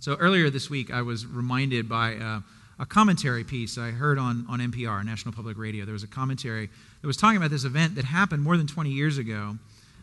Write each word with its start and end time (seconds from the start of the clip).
So 0.00 0.16
earlier 0.16 0.48
this 0.48 0.70
week, 0.70 0.90
I 0.90 1.02
was 1.02 1.26
reminded 1.26 1.86
by 1.86 2.14
uh, 2.14 2.40
a 2.78 2.86
commentary 2.86 3.44
piece 3.44 3.76
I 3.76 3.90
heard 3.90 4.18
on, 4.18 4.46
on 4.48 4.58
NPR, 4.58 5.04
National 5.04 5.34
Public 5.34 5.58
Radio. 5.58 5.84
There 5.84 5.92
was 5.92 6.02
a 6.02 6.08
commentary 6.08 6.70
that 7.02 7.06
was 7.06 7.18
talking 7.18 7.36
about 7.36 7.50
this 7.50 7.64
event 7.64 7.96
that 7.96 8.06
happened 8.06 8.42
more 8.42 8.56
than 8.56 8.66
20 8.66 8.88
years 8.88 9.18
ago 9.18 9.58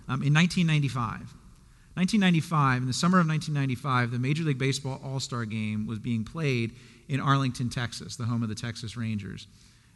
um, 0.07 0.21
in 0.21 0.35
1995. 0.35 1.01
1995, 1.95 2.83
in 2.83 2.87
the 2.87 2.93
summer 2.93 3.19
of 3.19 3.27
1995, 3.27 4.11
the 4.11 4.19
Major 4.19 4.43
League 4.43 4.59
Baseball 4.59 5.01
All 5.03 5.19
Star 5.19 5.45
game 5.45 5.87
was 5.87 5.97
being 5.97 6.23
played 6.23 6.73
in 7.09 7.19
Arlington, 7.19 7.71
Texas, 7.71 8.17
the 8.17 8.25
home 8.25 8.43
of 8.43 8.49
the 8.49 8.55
Texas 8.55 8.95
Rangers. 8.95 9.47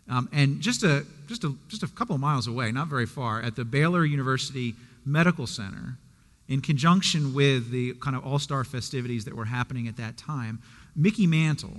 Um, 0.10 0.28
and 0.34 0.62
just 0.62 0.82
a, 0.82 1.06
just, 1.28 1.44
a, 1.44 1.54
just 1.68 1.84
a 1.84 1.88
couple 1.90 2.16
of 2.16 2.22
miles 2.22 2.48
away, 2.48 2.72
not 2.72 2.88
very 2.88 3.06
far, 3.06 3.40
at 3.44 3.56
the 3.56 3.64
Baylor 3.64 4.04
University 4.04 4.74
Medical 5.06 5.46
Center, 5.46 6.00
in 6.52 6.60
conjunction 6.60 7.34
with 7.34 7.72
the 7.72 7.94
kind 8.02 8.14
of 8.14 8.26
all 8.26 8.38
star 8.38 8.66
festivities 8.66 9.24
that 9.24 9.34
were 9.34 9.46
happening 9.46 9.88
at 9.88 9.96
that 9.96 10.18
time, 10.18 10.62
Mickey 10.98 11.26
Mantle, 11.26 11.78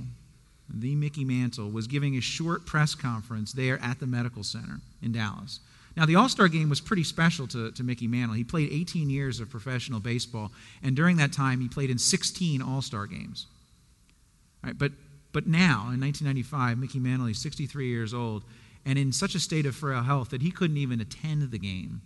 the 0.66 0.94
Mickey 0.94 1.26
Mantle, 1.26 1.70
was 1.70 1.86
giving 1.86 2.16
a 2.16 2.22
short 2.22 2.64
press 2.64 2.94
conference 2.94 3.52
there 3.52 3.78
at 3.82 4.00
the 4.00 4.06
medical 4.06 4.42
center 4.42 4.80
in 5.02 5.12
Dallas. 5.12 5.60
Now, 5.94 6.06
the 6.06 6.16
All 6.16 6.30
Star 6.30 6.48
game 6.48 6.70
was 6.70 6.80
pretty 6.80 7.04
special 7.04 7.46
to, 7.48 7.70
to 7.70 7.82
Mickey 7.84 8.06
Mantle. 8.06 8.34
He 8.34 8.44
played 8.44 8.72
18 8.72 9.10
years 9.10 9.40
of 9.40 9.50
professional 9.50 10.00
baseball, 10.00 10.50
and 10.82 10.96
during 10.96 11.18
that 11.18 11.34
time, 11.34 11.60
he 11.60 11.68
played 11.68 11.90
in 11.90 11.98
16 11.98 12.62
All 12.62 12.80
Star 12.80 13.06
games. 13.06 13.48
Right, 14.64 14.78
but, 14.78 14.92
but 15.32 15.46
now, 15.46 15.90
in 15.92 16.00
1995, 16.00 16.78
Mickey 16.78 16.98
Mantle, 16.98 17.26
is 17.26 17.42
63 17.42 17.88
years 17.88 18.14
old, 18.14 18.42
and 18.86 18.98
in 18.98 19.12
such 19.12 19.34
a 19.34 19.38
state 19.38 19.66
of 19.66 19.76
frail 19.76 20.02
health 20.02 20.30
that 20.30 20.40
he 20.40 20.50
couldn't 20.50 20.78
even 20.78 20.98
attend 20.98 21.50
the 21.50 21.58
game, 21.58 22.00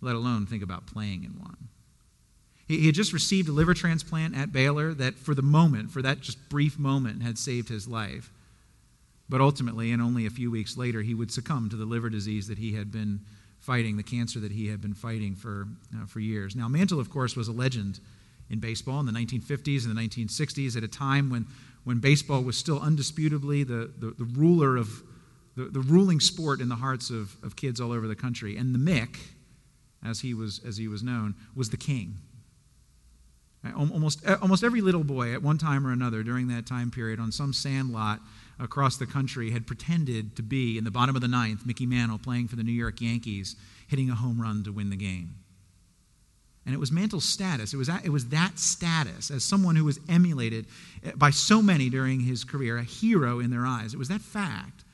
let 0.00 0.14
alone 0.14 0.46
think 0.46 0.62
about 0.62 0.86
playing 0.86 1.24
in 1.24 1.32
one. 1.40 1.56
He, 2.68 2.84
had 2.86 2.94
just 2.94 3.14
received 3.14 3.48
a 3.48 3.52
liver 3.52 3.72
transplant 3.72 4.36
at 4.36 4.52
Baylor 4.52 4.92
that, 4.94 5.14
for 5.14 5.34
the 5.34 5.42
moment, 5.42 5.90
for 5.90 6.02
that 6.02 6.20
just 6.20 6.48
brief 6.50 6.78
moment, 6.78 7.22
had 7.22 7.38
saved 7.38 7.70
his 7.70 7.88
life. 7.88 8.30
But 9.28 9.40
ultimately, 9.40 9.90
and 9.90 10.02
only 10.02 10.26
a 10.26 10.30
few 10.30 10.50
weeks 10.50 10.76
later, 10.76 11.00
he 11.00 11.14
would 11.14 11.30
succumb 11.32 11.70
to 11.70 11.76
the 11.76 11.86
liver 11.86 12.10
disease 12.10 12.46
that 12.48 12.58
he 12.58 12.74
had 12.74 12.92
been 12.92 13.20
fighting, 13.58 13.96
the 13.96 14.02
cancer 14.02 14.38
that 14.40 14.52
he 14.52 14.68
had 14.68 14.80
been 14.80 14.94
fighting 14.94 15.34
for, 15.34 15.66
uh, 15.96 16.06
for 16.06 16.20
years. 16.20 16.54
Now, 16.54 16.68
Mantle, 16.68 17.00
of 17.00 17.10
course, 17.10 17.36
was 17.36 17.48
a 17.48 17.52
legend 17.52 18.00
in 18.50 18.60
baseball 18.60 19.00
in 19.00 19.06
the 19.06 19.12
1950s 19.12 19.86
and 19.86 19.96
the 19.96 20.00
1960s 20.00 20.76
at 20.76 20.84
a 20.84 20.88
time 20.88 21.30
when, 21.30 21.46
when 21.84 21.98
baseball 21.98 22.42
was 22.42 22.56
still 22.56 22.80
undisputably 22.80 23.66
the, 23.66 23.90
the, 23.98 24.14
the 24.16 24.24
ruler 24.24 24.76
of 24.76 25.02
the, 25.56 25.64
the 25.64 25.80
ruling 25.80 26.20
sport 26.20 26.60
in 26.60 26.68
the 26.68 26.76
hearts 26.76 27.10
of, 27.10 27.36
of 27.42 27.56
kids 27.56 27.80
all 27.80 27.92
over 27.92 28.06
the 28.06 28.14
country. 28.14 28.56
And 28.56 28.74
the 28.74 28.78
Mick, 28.78 29.18
as 30.04 30.20
he 30.20 30.32
was, 30.32 30.60
as 30.64 30.76
he 30.76 30.86
was 30.86 31.02
known, 31.02 31.34
was 31.56 31.70
the 31.70 31.76
king. 31.76 32.14
Almost, 33.76 34.24
almost 34.40 34.62
every 34.62 34.80
little 34.80 35.04
boy 35.04 35.34
at 35.34 35.42
one 35.42 35.58
time 35.58 35.86
or 35.86 35.92
another 35.92 36.22
during 36.22 36.48
that 36.48 36.64
time 36.64 36.90
period 36.90 37.18
on 37.18 37.32
some 37.32 37.52
sand 37.52 37.92
lot 37.92 38.20
across 38.60 38.96
the 38.96 39.06
country 39.06 39.50
had 39.50 39.66
pretended 39.66 40.36
to 40.36 40.42
be 40.42 40.78
in 40.78 40.84
the 40.84 40.90
bottom 40.90 41.16
of 41.16 41.22
the 41.22 41.28
ninth, 41.28 41.66
Mickey 41.66 41.86
Mantle 41.86 42.18
playing 42.18 42.48
for 42.48 42.56
the 42.56 42.62
New 42.62 42.72
York 42.72 43.00
Yankees, 43.00 43.56
hitting 43.88 44.10
a 44.10 44.14
home 44.14 44.40
run 44.40 44.62
to 44.64 44.72
win 44.72 44.90
the 44.90 44.96
game. 44.96 45.34
And 46.68 46.74
it 46.74 46.78
was 46.78 46.92
Mantle's 46.92 47.24
status. 47.24 47.72
It 47.72 47.78
was, 47.78 47.86
that, 47.88 48.04
it 48.04 48.10
was 48.10 48.28
that 48.28 48.58
status 48.58 49.30
as 49.30 49.42
someone 49.42 49.74
who 49.74 49.86
was 49.86 49.98
emulated 50.08 50.66
eh, 51.02 51.12
by 51.16 51.30
so 51.30 51.62
many 51.62 51.88
during 51.88 52.20
his 52.20 52.44
career, 52.44 52.76
a 52.76 52.82
hero 52.82 53.40
in 53.40 53.50
their 53.50 53.64
eyes. 53.64 53.94
It 53.94 53.98
was 53.98 54.08
that 54.08 54.20
fact 54.20 54.84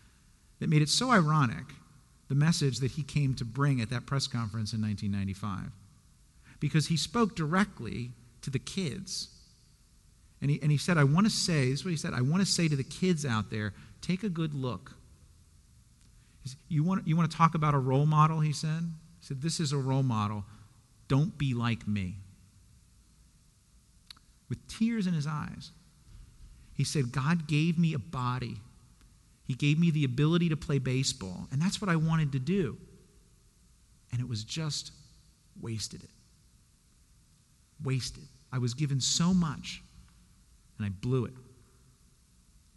that 0.61 0.69
made 0.69 0.83
it 0.83 0.89
so 0.89 1.11
ironic 1.11 1.65
the 2.29 2.35
message 2.37 2.79
that 2.79 2.92
he 2.92 3.03
came 3.03 3.35
to 3.35 3.45
bring 3.45 3.81
at 3.81 3.91
that 3.91 4.07
press 4.07 4.27
conference 4.27 4.73
in 4.73 4.81
1995. 4.81 5.73
Because 6.61 6.87
he 6.87 6.97
spoke 6.97 7.35
directly 7.35 8.12
to 8.45 8.50
the 8.50 8.59
kids. 8.59 9.28
And 10.41 10.50
he, 10.50 10.61
and 10.62 10.70
he 10.70 10.78
said, 10.78 10.98
I 10.98 11.05
want 11.05 11.27
to 11.27 11.33
say, 11.33 11.70
this 11.70 11.81
is 11.81 11.84
what 11.84 11.91
he 11.91 11.97
said, 11.97 12.12
I 12.14 12.20
want 12.20 12.41
to 12.41 12.47
say 12.47 12.69
to 12.69 12.77
the 12.77 12.84
kids 12.84 13.25
out 13.25 13.51
there, 13.51 13.73
take 14.01 14.23
a 14.23 14.28
good 14.28 14.55
look. 14.55 14.92
Said, 16.45 16.59
you, 16.69 16.84
want, 16.84 17.09
you 17.09 17.17
want 17.17 17.31
to 17.31 17.36
talk 17.36 17.55
about 17.55 17.75
a 17.75 17.78
role 17.78 18.06
model, 18.06 18.41
he 18.41 18.52
said? 18.52 18.83
He 19.20 19.27
said, 19.27 19.41
This 19.41 19.58
is 19.58 19.73
a 19.73 19.79
role 19.79 20.02
model. 20.02 20.45
Don't 21.08 21.36
be 21.39 21.55
like 21.55 21.89
me. 21.89 22.17
With 24.51 24.67
tears 24.69 25.07
in 25.07 25.14
his 25.14 25.27
eyes, 25.27 25.70
he 26.74 26.85
said, 26.85 27.13
God 27.13 27.46
gave 27.46 27.79
me 27.79 27.95
a 27.95 27.98
body. 27.98 28.58
He 29.45 29.55
gave 29.55 29.79
me 29.79 29.90
the 29.90 30.05
ability 30.05 30.51
to 30.51 30.57
play 30.57 30.79
baseball, 30.79 31.48
and 31.51 31.61
that's 31.61 31.80
what 31.80 31.89
I 31.89 31.96
wanted 31.96 32.33
to 32.33 32.39
do. 32.39 32.77
And 34.13 34.20
it 34.20 34.29
was 34.29 34.45
just 34.45 34.92
wasted 35.61 36.02
it. 36.02 36.11
Wasted. 37.84 38.24
I 38.52 38.58
was 38.58 38.74
given 38.74 39.00
so 39.00 39.34
much, 39.34 39.83
and 40.78 40.86
I 40.86 40.90
blew 40.90 41.24
it. 41.24 41.34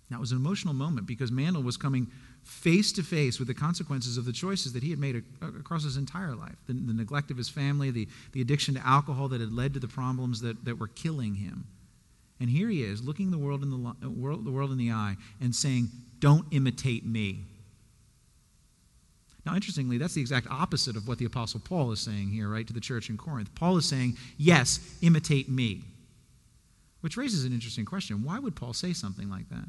That 0.10 0.20
was 0.20 0.32
an 0.32 0.38
emotional 0.38 0.74
moment 0.74 1.06
because 1.06 1.32
Mantle 1.32 1.64
was 1.64 1.78
coming 1.78 2.08
face 2.44 2.94
to 2.94 3.04
face 3.04 3.40
with 3.40 3.48
the 3.50 3.54
consequences 3.54 4.18
of 4.18 4.24
the 4.24 4.32
choices 4.32 4.72
that 4.72 4.82
he 4.82 4.90
had 4.90 5.00
made 5.00 5.22
across 5.42 5.84
his 5.84 5.98
entire 5.98 6.34
life 6.34 6.56
the, 6.66 6.74
the, 6.74 6.94
neglect 6.94 7.30
of 7.30 7.36
his 7.36 7.50
family, 7.50 7.92
the, 7.92 8.08
the 8.32 8.40
addiction 8.40 8.74
to 8.76 8.88
alcohol 8.88 9.28
that 9.28 9.42
had 9.42 9.52
led 9.52 9.74
to 9.74 9.82
the 9.82 9.88
problems 9.88 10.40
that, 10.42 10.64
that 10.64 10.80
were 10.80 10.88
killing 10.88 11.36
him. 11.36 11.66
And 12.40 12.50
here 12.50 12.70
he 12.70 12.84
is, 12.84 13.04
looking 13.04 13.32
the 13.32 13.38
world, 13.38 13.64
in 13.64 13.70
the, 13.70 14.10
world, 14.10 14.46
the 14.46 14.52
world 14.52 14.72
in 14.72 14.78
the 14.78 14.92
eye 14.92 15.18
and 15.42 15.54
saying, 15.54 15.90
Don't 16.20 16.46
imitate 16.52 17.06
me. 17.06 17.44
Now, 19.48 19.56
interestingly, 19.56 19.98
that's 19.98 20.14
the 20.14 20.20
exact 20.20 20.48
opposite 20.52 20.98
of 20.98 21.08
what 21.08 21.20
the 21.20 21.26
Apostle 21.26 21.62
Paul 21.62 21.94
is 21.94 22.02
saying 22.02 22.32
here, 22.32 22.50
right, 22.50 22.68
to 22.68 22.74
the 22.74 22.82
church 22.82 23.10
in 23.10 23.16
Corinth. 23.16 23.56
Paul 23.56 23.78
is 23.78 23.86
saying, 23.86 24.18
yes, 24.38 24.82
imitate 25.02 25.48
me. 25.48 25.84
Which 27.00 27.16
raises 27.16 27.46
an 27.46 27.54
interesting 27.54 27.86
question. 27.86 28.26
Why 28.26 28.40
would 28.40 28.58
Paul 28.58 28.74
say 28.74 28.92
something 28.92 29.30
like 29.30 29.48
that? 29.48 29.64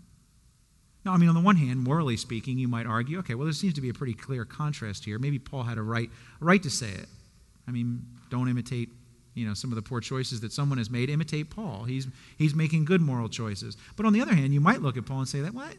Now, 1.05 1.13
I 1.13 1.17
mean, 1.17 1.29
on 1.29 1.37
the 1.37 1.41
one 1.41 1.55
hand, 1.55 1.79
morally 1.79 2.17
speaking, 2.17 2.59
you 2.59 2.67
might 2.67 2.87
argue, 2.87 3.21
okay, 3.21 3.37
well, 3.37 3.45
there 3.45 3.53
seems 3.53 3.75
to 3.75 3.81
be 3.81 3.89
a 3.89 3.95
pretty 3.95 4.15
clear 4.15 4.45
contrast 4.45 5.05
here. 5.05 5.17
Maybe 5.21 5.39
Paul 5.39 5.63
had 5.63 5.79
a 5.79 5.83
right, 5.83 6.11
a 6.41 6.45
right 6.45 6.63
to 6.65 6.71
say 6.71 6.91
it. 6.91 7.07
I 7.69 7.71
mean, 7.71 8.05
don't 8.31 8.49
imitate, 8.49 8.89
you 9.35 9.47
know, 9.47 9.55
some 9.55 9.71
of 9.71 9.77
the 9.77 9.83
poor 9.83 10.01
choices 10.01 10.41
that 10.41 10.51
someone 10.53 10.79
has 10.79 10.91
made. 10.91 11.09
Imitate 11.09 11.51
Paul. 11.51 11.85
He's, 11.85 12.09
he's 12.37 12.53
making 12.53 12.85
good 12.85 13.01
moral 13.01 13.29
choices. 13.29 13.77
But 13.95 14.07
on 14.07 14.13
the 14.13 14.23
other 14.23 14.35
hand, 14.35 14.53
you 14.53 14.61
might 14.61 14.83
look 14.83 14.97
at 14.97 15.07
Paul 15.07 15.21
and 15.21 15.29
say 15.29 15.41
that, 15.43 15.55
what? 15.55 15.77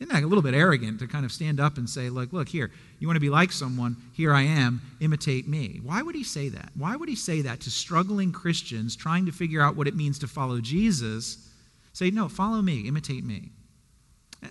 Isn't 0.00 0.14
that 0.14 0.22
a 0.22 0.26
little 0.26 0.42
bit 0.42 0.54
arrogant 0.54 0.98
to 1.00 1.06
kind 1.06 1.26
of 1.26 1.32
stand 1.32 1.60
up 1.60 1.76
and 1.76 1.88
say, 1.88 2.08
look, 2.08 2.32
look, 2.32 2.48
here, 2.48 2.70
you 2.98 3.06
want 3.06 3.16
to 3.16 3.20
be 3.20 3.28
like 3.28 3.52
someone, 3.52 3.96
here 4.14 4.32
I 4.32 4.42
am, 4.42 4.80
imitate 5.00 5.46
me? 5.46 5.78
Why 5.84 6.00
would 6.00 6.14
he 6.14 6.24
say 6.24 6.48
that? 6.48 6.70
Why 6.74 6.96
would 6.96 7.10
he 7.10 7.14
say 7.14 7.42
that 7.42 7.60
to 7.60 7.70
struggling 7.70 8.32
Christians 8.32 8.96
trying 8.96 9.26
to 9.26 9.32
figure 9.32 9.60
out 9.60 9.76
what 9.76 9.86
it 9.86 9.94
means 9.94 10.18
to 10.20 10.26
follow 10.26 10.60
Jesus? 10.62 11.46
Say, 11.92 12.10
no, 12.10 12.30
follow 12.30 12.62
me, 12.62 12.88
imitate 12.88 13.24
me. 13.24 13.50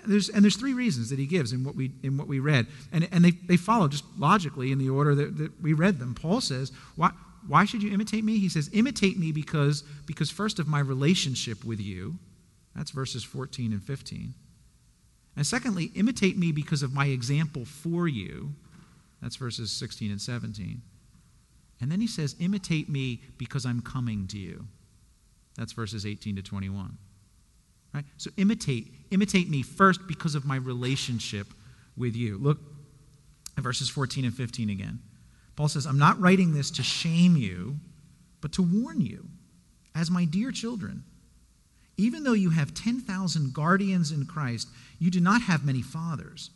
There's, 0.06 0.30
and 0.30 0.44
there's 0.44 0.56
three 0.56 0.76
reasons 0.76 1.10
that 1.10 1.18
he 1.18 1.26
gives 1.26 1.52
in 1.52 1.64
what 1.64 1.74
we, 1.74 1.94
in 2.04 2.16
what 2.16 2.28
we 2.28 2.38
read. 2.38 2.68
And, 2.92 3.10
and 3.12 3.26
they, 3.26 3.32
they 3.32 3.58
follow 3.58 3.88
just 3.88 4.04
logically 4.20 4.72
in 4.72 4.78
the 4.78 4.90
order 4.90 5.16
that, 5.16 5.38
that 5.40 5.64
we 5.64 5.74
read 5.74 5.98
them. 5.98 6.14
Paul 6.14 6.42
says, 6.42 6.72
why, 6.96 7.10
why 7.48 7.66
should 7.66 7.82
you 7.82 7.92
imitate 7.92 8.24
me? 8.24 8.38
He 8.38 8.50
says, 8.50 8.70
imitate 8.72 9.18
me 9.18 9.32
because, 9.32 9.84
because 10.06 10.30
first 10.30 10.60
of 10.60 10.68
my 10.68 10.80
relationship 10.80 11.66
with 11.66 11.80
you. 11.80 12.20
That's 12.76 12.92
verses 12.92 13.24
14 13.24 13.74
and 13.74 13.84
15. 13.84 14.36
And 15.36 15.46
secondly, 15.46 15.92
imitate 15.96 16.38
me 16.38 16.52
because 16.52 16.84
of 16.84 16.94
my 16.94 17.06
example 17.06 17.66
for 17.66 18.08
you. 18.08 18.54
That's 19.22 19.36
verses 19.36 19.72
16 19.72 20.12
and 20.12 20.22
17. 20.22 20.82
And 21.82 21.92
then 21.92 22.02
he 22.02 22.08
says, 22.08 22.36
imitate 22.40 22.90
me 22.90 23.22
because 23.38 23.66
I'm 23.66 23.82
coming 23.82 24.28
to 24.28 24.38
you. 24.38 24.66
That's 25.56 25.74
verses 25.74 26.06
18 26.06 26.36
to 26.38 26.42
21. 26.42 26.98
Right? 27.94 28.06
So 28.18 28.32
imitate, 28.38 28.94
imitate 29.12 29.50
me 29.50 29.64
first 29.64 30.02
because 30.08 30.36
of 30.36 30.46
my 30.46 30.58
relationship 30.58 31.48
with 31.98 32.16
you. 32.16 32.38
Look 32.38 32.60
at 33.58 33.64
verses 33.64 33.90
14 33.90 34.26
and 34.26 34.34
15 34.34 34.70
again. 34.70 35.00
Paul 35.56 35.68
says, 35.68 35.86
I'm 35.86 35.98
not 36.00 36.20
writing 36.20 36.54
this 36.54 36.72
to 36.72 36.84
shame 36.84 37.36
you, 37.36 37.78
but 38.42 38.54
to 38.54 38.62
warn 38.62 39.02
you, 39.02 39.28
as 39.96 40.10
my 40.10 40.24
dear 40.24 40.52
children. 40.52 41.04
Even 42.00 42.24
though 42.24 42.34
you 42.34 42.52
have 42.52 42.74
10,000 42.74 43.54
guardians 43.54 44.14
in 44.14 44.26
Christ, 44.26 44.70
you 45.00 45.12
do 45.12 45.20
not 45.20 45.42
have 45.42 45.66
many 45.66 45.82
fathers. 45.82 46.50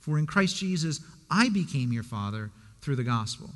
For 0.00 0.18
in 0.18 0.26
Christ 0.26 0.56
Jesus, 0.56 1.00
I 1.30 1.48
became 1.48 1.90
your 1.90 2.02
father 2.02 2.50
through 2.82 2.96
the 2.96 3.02
gospel. 3.02 3.48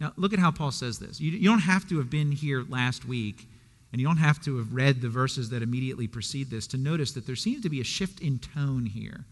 Now, 0.00 0.12
look 0.16 0.32
at 0.32 0.40
how 0.40 0.50
Paul 0.50 0.72
says 0.72 0.98
this. 0.98 1.20
You, 1.20 1.30
you 1.30 1.48
don't 1.48 1.60
have 1.60 1.88
to 1.90 1.98
have 1.98 2.10
been 2.10 2.32
here 2.32 2.64
last 2.68 3.04
week, 3.06 3.46
and 3.92 4.00
you 4.00 4.06
don't 4.06 4.16
have 4.16 4.42
to 4.42 4.58
have 4.58 4.74
read 4.74 5.00
the 5.00 5.08
verses 5.08 5.50
that 5.50 5.62
immediately 5.62 6.08
precede 6.08 6.50
this 6.50 6.66
to 6.68 6.76
notice 6.76 7.12
that 7.12 7.24
there 7.24 7.36
seems 7.36 7.62
to 7.62 7.70
be 7.70 7.80
a 7.80 7.84
shift 7.84 8.20
in 8.20 8.40
tone 8.40 8.86
here. 8.86 9.24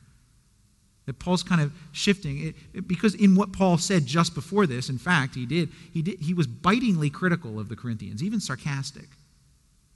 That 1.07 1.19
Paul's 1.19 1.43
kind 1.43 1.61
of 1.61 1.73
shifting 1.91 2.47
it, 2.47 2.55
it, 2.73 2.87
because 2.87 3.17
in 3.17 3.35
what 3.35 3.53
Paul 3.53 3.79
said 3.79 4.07
just 4.07 4.33
before 4.33 4.65
this, 4.65 4.89
in 4.89 4.99
fact, 4.99 5.35
he 5.35 5.45
did, 5.45 5.71
he 5.93 6.03
did 6.03 6.21
he 6.21 6.35
was 6.35 6.47
bitingly 6.47 7.11
critical 7.11 7.59
of 7.59 7.69
the 7.69 7.75
Corinthians, 7.75 8.23
even 8.23 8.39
sarcastic. 8.39 9.09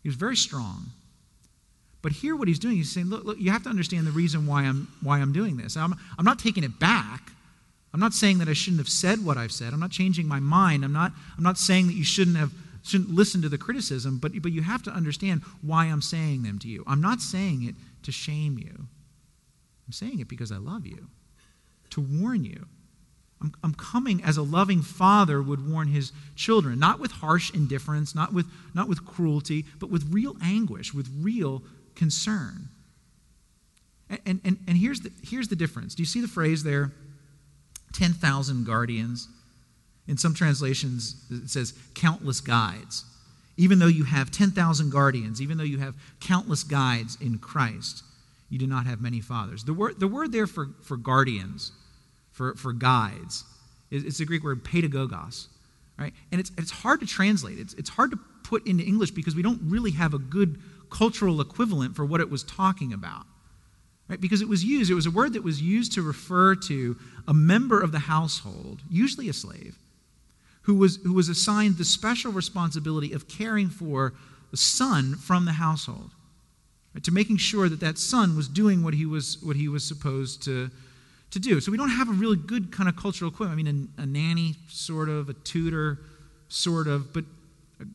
He 0.03 0.09
was 0.09 0.17
very 0.17 0.37
strong. 0.37 0.87
But 2.05 2.13
here, 2.13 2.37
what 2.37 2.49
he's 2.49 2.59
doing, 2.59 2.77
he's 2.77 2.93
saying, 2.93 3.07
look, 3.07 3.25
look, 3.25 3.39
you 3.41 3.51
have 3.51 3.63
to 3.63 3.71
understand 3.71 4.07
the 4.07 4.11
reason 4.11 4.47
why 4.47 4.65
I'm, 4.65 4.89
why 5.03 5.21
I'm 5.21 5.33
doing 5.33 5.57
this. 5.57 5.75
I'm, 5.75 5.95
I'm 6.19 6.25
not 6.27 6.39
taking 6.39 6.63
it 6.63 6.79
back. 6.79 7.33
I'm 7.95 8.01
not 8.01 8.13
saying 8.13 8.41
that 8.41 8.49
I 8.49 8.53
shouldn't 8.53 8.81
have 8.81 8.91
said 8.91 9.25
what 9.25 9.39
I've 9.39 9.51
said. 9.51 9.73
I'm 9.73 9.81
not 9.81 9.91
changing 9.91 10.29
my 10.29 10.39
mind. 10.39 10.85
I'm 10.85 10.93
not, 10.93 11.13
I'm 11.39 11.43
not 11.43 11.57
saying 11.57 11.87
that 11.87 11.95
you 11.95 12.05
shouldn't 12.05 12.37
have 12.37 12.53
shouldn't 12.83 13.09
listen 13.09 13.41
to 13.41 13.49
the 13.49 13.57
criticism, 13.57 14.19
but, 14.19 14.33
but 14.43 14.53
you 14.53 14.61
have 14.61 14.83
to 14.83 14.91
understand 14.91 15.41
why 15.63 15.87
I'm 15.87 16.03
saying 16.03 16.43
them 16.43 16.59
to 16.59 16.69
you. 16.69 16.85
I'm 16.87 17.01
not 17.01 17.23
saying 17.23 17.63
it 17.65 17.75
to 18.03 18.13
shame 18.13 18.59
you, 18.59 18.87
I'm 19.87 19.93
saying 19.93 20.21
it 20.21 20.29
because 20.29 20.53
I 20.53 20.59
love 20.59 20.87
you, 20.87 21.09
to 21.89 22.03
warn 22.03 22.45
you. 22.45 22.67
I'm, 23.41 23.55
I'm 23.63 23.75
coming 23.75 24.23
as 24.23 24.37
a 24.37 24.43
loving 24.43 24.83
father 24.83 25.43
would 25.43 25.67
warn 25.67 25.89
his 25.89 26.13
children, 26.37 26.79
not 26.79 27.01
with 27.01 27.13
harsh 27.13 27.51
indifference, 27.55 28.15
not 28.15 28.35
with, 28.35 28.45
not 28.75 28.89
with 28.89 29.07
cruelty, 29.07 29.65
but 29.79 29.91
with 29.91 30.13
real 30.13 30.37
anguish, 30.43 30.93
with 30.93 31.09
real 31.19 31.63
concern. 31.95 32.69
And, 34.11 34.41
and, 34.45 34.59
and 34.67 34.77
here's, 34.77 35.01
the, 35.01 35.11
here's 35.23 35.49
the 35.49 35.57
difference. 35.57 35.95
Do 35.95 36.03
you 36.03 36.07
see 36.07 36.21
the 36.21 36.29
phrase 36.29 36.63
there? 36.63 36.93
10,000 37.95 38.67
guardians. 38.67 39.29
In 40.07 40.19
some 40.19 40.35
translations, 40.35 41.25
it 41.31 41.49
says 41.49 41.73
countless 41.95 42.41
guides. 42.41 43.05
Even 43.57 43.79
though 43.79 43.87
you 43.87 44.05
have 44.05 44.31
10,000 44.31 44.91
guardians, 44.91 45.41
even 45.41 45.57
though 45.57 45.65
you 45.65 45.79
have 45.79 45.95
countless 46.21 46.65
guides 46.65 47.17
in 47.21 47.39
Christ, 47.39 48.03
you 48.51 48.59
do 48.59 48.67
not 48.67 48.87
have 48.87 49.01
many 49.01 49.21
fathers. 49.21 49.65
The 49.65 49.73
word, 49.73 49.99
the 49.99 50.09
word 50.09 50.33
there 50.33 50.47
for, 50.47 50.69
for 50.83 50.97
guardians, 50.97 51.73
for, 52.33 52.55
for 52.57 52.73
guides, 52.73 53.45
is, 53.91 54.05
it's 54.05 54.19
the 54.19 54.25
Greek 54.25 54.45
word 54.45 54.65
pedagogos. 54.65 55.47
Right? 55.97 56.13
And 56.33 56.41
it's, 56.41 56.51
it's 56.59 56.73
hard 56.73 57.01
to 57.01 57.07
translate. 57.07 57.59
It's, 57.59 57.75
it's 57.75 57.89
hard 57.89 58.11
to 58.11 58.19
put 58.43 58.67
into 58.67 58.85
English 58.85 59.13
because 59.13 59.35
we 59.35 59.43
don't 59.43 59.61
really 59.63 59.93
have 59.93 60.13
a 60.13 60.19
good 60.19 60.61
cultural 60.95 61.41
equivalent 61.41 61.97
for 61.97 62.05
what 62.05 62.21
it 62.21 62.31
was 62.31 62.45
talking 62.45 62.93
about. 62.93 63.27
Right? 64.09 64.21
Because 64.21 64.43
it 64.43 64.49
was 64.49 64.65
used, 64.65 64.91
it 64.91 64.95
was 64.95 65.07
a 65.07 65.11
word 65.11 65.33
that 65.33 65.43
was 65.43 65.61
used 65.61 65.93
to 65.95 66.03
refer 66.03 66.55
to 66.55 66.97
a 67.27 67.35
member 67.35 67.81
of 67.81 67.91
the 67.91 67.99
household, 67.99 68.83
usually 68.89 69.29
a 69.29 69.33
slave, 69.33 69.77
who 70.63 70.75
was, 70.75 70.97
who 71.03 71.15
was 71.15 71.29
assigned 71.29 71.79
the 71.79 71.85
special 71.85 72.31
responsibility 72.31 73.13
of 73.13 73.27
caring 73.27 73.71
for 73.71 74.13
the 74.51 74.57
son 74.57 75.17
from 75.17 75.47
the 75.47 75.53
household, 75.53 76.11
right? 76.95 77.03
to 77.03 77.11
making 77.11 77.39
sure 77.39 77.69
that 77.69 77.81
that 77.81 77.99
son 77.99 78.37
was 78.37 78.47
doing 78.47 78.85
what 78.85 78.95
he 78.95 79.07
was, 79.07 79.39
what 79.43 79.57
he 79.57 79.69
was 79.69 79.83
supposed 79.83 80.43
to, 80.45 80.71
to 81.31 81.39
do. 81.41 81.61
So 81.61 81.73
we 81.73 81.79
don't 81.79 81.91
have 81.91 82.09
a 82.09 82.13
really 82.13 82.37
good 82.37 82.71
kind 82.71 82.89
of 82.89 82.97
cultural 82.97 83.31
equivalent. 83.31 83.59
I 83.59 83.63
mean, 83.63 83.89
a, 83.99 84.03
a 84.03 84.07
nanny, 84.07 84.55
sort 84.69 85.09
of, 85.09 85.29
a 85.29 85.35
tutor, 85.35 85.99
sort 86.49 86.87
of, 86.87 87.13
but 87.13 87.25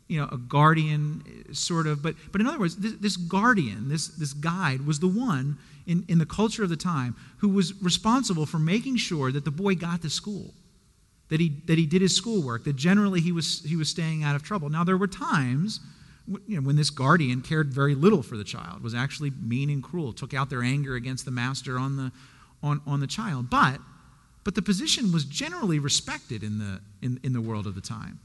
you 0.08 0.20
know, 0.20 0.28
a 0.32 0.38
guardian, 0.38 1.24
eh, 1.28 1.54
sort 1.54 1.88
of. 1.88 2.02
But, 2.04 2.16
but 2.32 2.42
in 2.42 2.48
other 2.48 2.60
words, 2.60 2.76
this, 2.76 2.94
this, 2.94 3.18
guardian, 3.18 3.90
this, 3.90 4.08
this 4.08 4.34
guide, 4.34 4.86
was 4.86 5.00
the 5.00 5.08
one 5.08 5.58
in, 5.88 6.06
in 6.08 6.18
the 6.18 6.26
culture 6.26 6.64
of 6.64 6.70
the 6.70 6.78
time 6.78 7.16
who 7.38 7.50
was 7.50 7.82
responsible 7.82 8.46
for 8.46 8.60
making 8.60 8.98
sure 8.98 9.32
that 9.32 9.46
the 9.46 9.52
boy 9.52 9.76
got 9.76 10.02
to 10.02 10.10
school, 10.10 10.54
that 11.30 11.40
he, 11.40 11.54
that 11.66 11.78
he 11.78 11.86
did 11.86 12.02
his 12.02 12.16
schoolwork, 12.16 12.64
that 12.66 12.76
generally 12.76 13.22
he 13.22 13.32
was, 13.32 13.64
he 13.64 13.76
was 13.76 13.90
staying 13.90 14.24
out 14.24 14.36
of 14.36 14.44
trouble. 14.44 14.70
Now, 14.70 14.84
there 14.84 14.98
were 14.98 15.08
times 15.08 15.80
you 16.48 16.60
know, 16.60 16.62
when 16.62 16.76
this 16.76 16.90
guardian 16.90 17.42
cared 17.42 17.74
very 17.74 17.96
little 17.96 18.22
for 18.22 18.38
the 18.38 18.44
child, 18.44 18.84
was 18.84 18.94
actually 18.94 19.32
mean 19.32 19.70
and 19.70 19.82
cruel, 19.82 20.14
took 20.14 20.34
out 20.34 20.50
their 20.50 20.62
anger 20.62 20.96
against 20.96 21.26
the 21.26 21.32
master 21.32 21.80
on 21.80 21.98
the, 21.98 22.12
on, 22.62 22.82
on 22.86 23.00
the 23.00 23.08
child. 23.08 23.50
But, 23.50 23.80
but 24.44 24.56
the 24.56 24.62
position 24.62 25.12
was 25.12 25.26
generally 25.26 25.80
respected 25.80 26.44
in 26.44 26.60
the, 26.60 26.82
in, 27.02 27.20
in 27.24 27.34
the 27.34 27.42
world 27.42 27.66
of 27.66 27.76
the 27.76 27.82
time. 27.82 28.20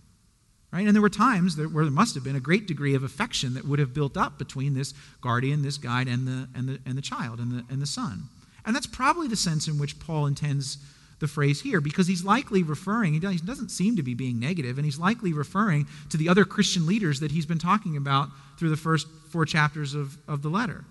Right? 0.74 0.88
And 0.88 0.94
there 0.94 1.00
were 1.00 1.08
times 1.08 1.56
where 1.56 1.84
there 1.84 1.92
must 1.92 2.16
have 2.16 2.24
been 2.24 2.34
a 2.34 2.40
great 2.40 2.66
degree 2.66 2.96
of 2.96 3.04
affection 3.04 3.54
that 3.54 3.64
would 3.64 3.78
have 3.78 3.94
built 3.94 4.16
up 4.16 4.38
between 4.38 4.74
this 4.74 4.92
guardian, 5.20 5.62
this 5.62 5.78
guide, 5.78 6.08
and 6.08 6.26
the, 6.26 6.48
and 6.52 6.68
the, 6.68 6.80
and 6.84 6.98
the 6.98 7.02
child 7.02 7.38
and 7.38 7.52
the, 7.52 7.64
and 7.72 7.80
the 7.80 7.86
son. 7.86 8.24
And 8.66 8.74
that's 8.74 8.88
probably 8.88 9.28
the 9.28 9.36
sense 9.36 9.68
in 9.68 9.78
which 9.78 10.00
Paul 10.00 10.26
intends 10.26 10.78
the 11.20 11.28
phrase 11.28 11.60
here, 11.60 11.80
because 11.80 12.08
he's 12.08 12.24
likely 12.24 12.64
referring, 12.64 13.12
he 13.12 13.20
doesn't 13.20 13.68
seem 13.68 13.94
to 13.94 14.02
be 14.02 14.14
being 14.14 14.40
negative, 14.40 14.76
and 14.76 14.84
he's 14.84 14.98
likely 14.98 15.32
referring 15.32 15.86
to 16.10 16.16
the 16.16 16.28
other 16.28 16.44
Christian 16.44 16.86
leaders 16.86 17.20
that 17.20 17.30
he's 17.30 17.46
been 17.46 17.58
talking 17.58 17.96
about 17.96 18.30
through 18.58 18.70
the 18.70 18.76
first 18.76 19.06
four 19.30 19.44
chapters 19.44 19.94
of, 19.94 20.18
of 20.26 20.42
the 20.42 20.48
letter. 20.48 20.84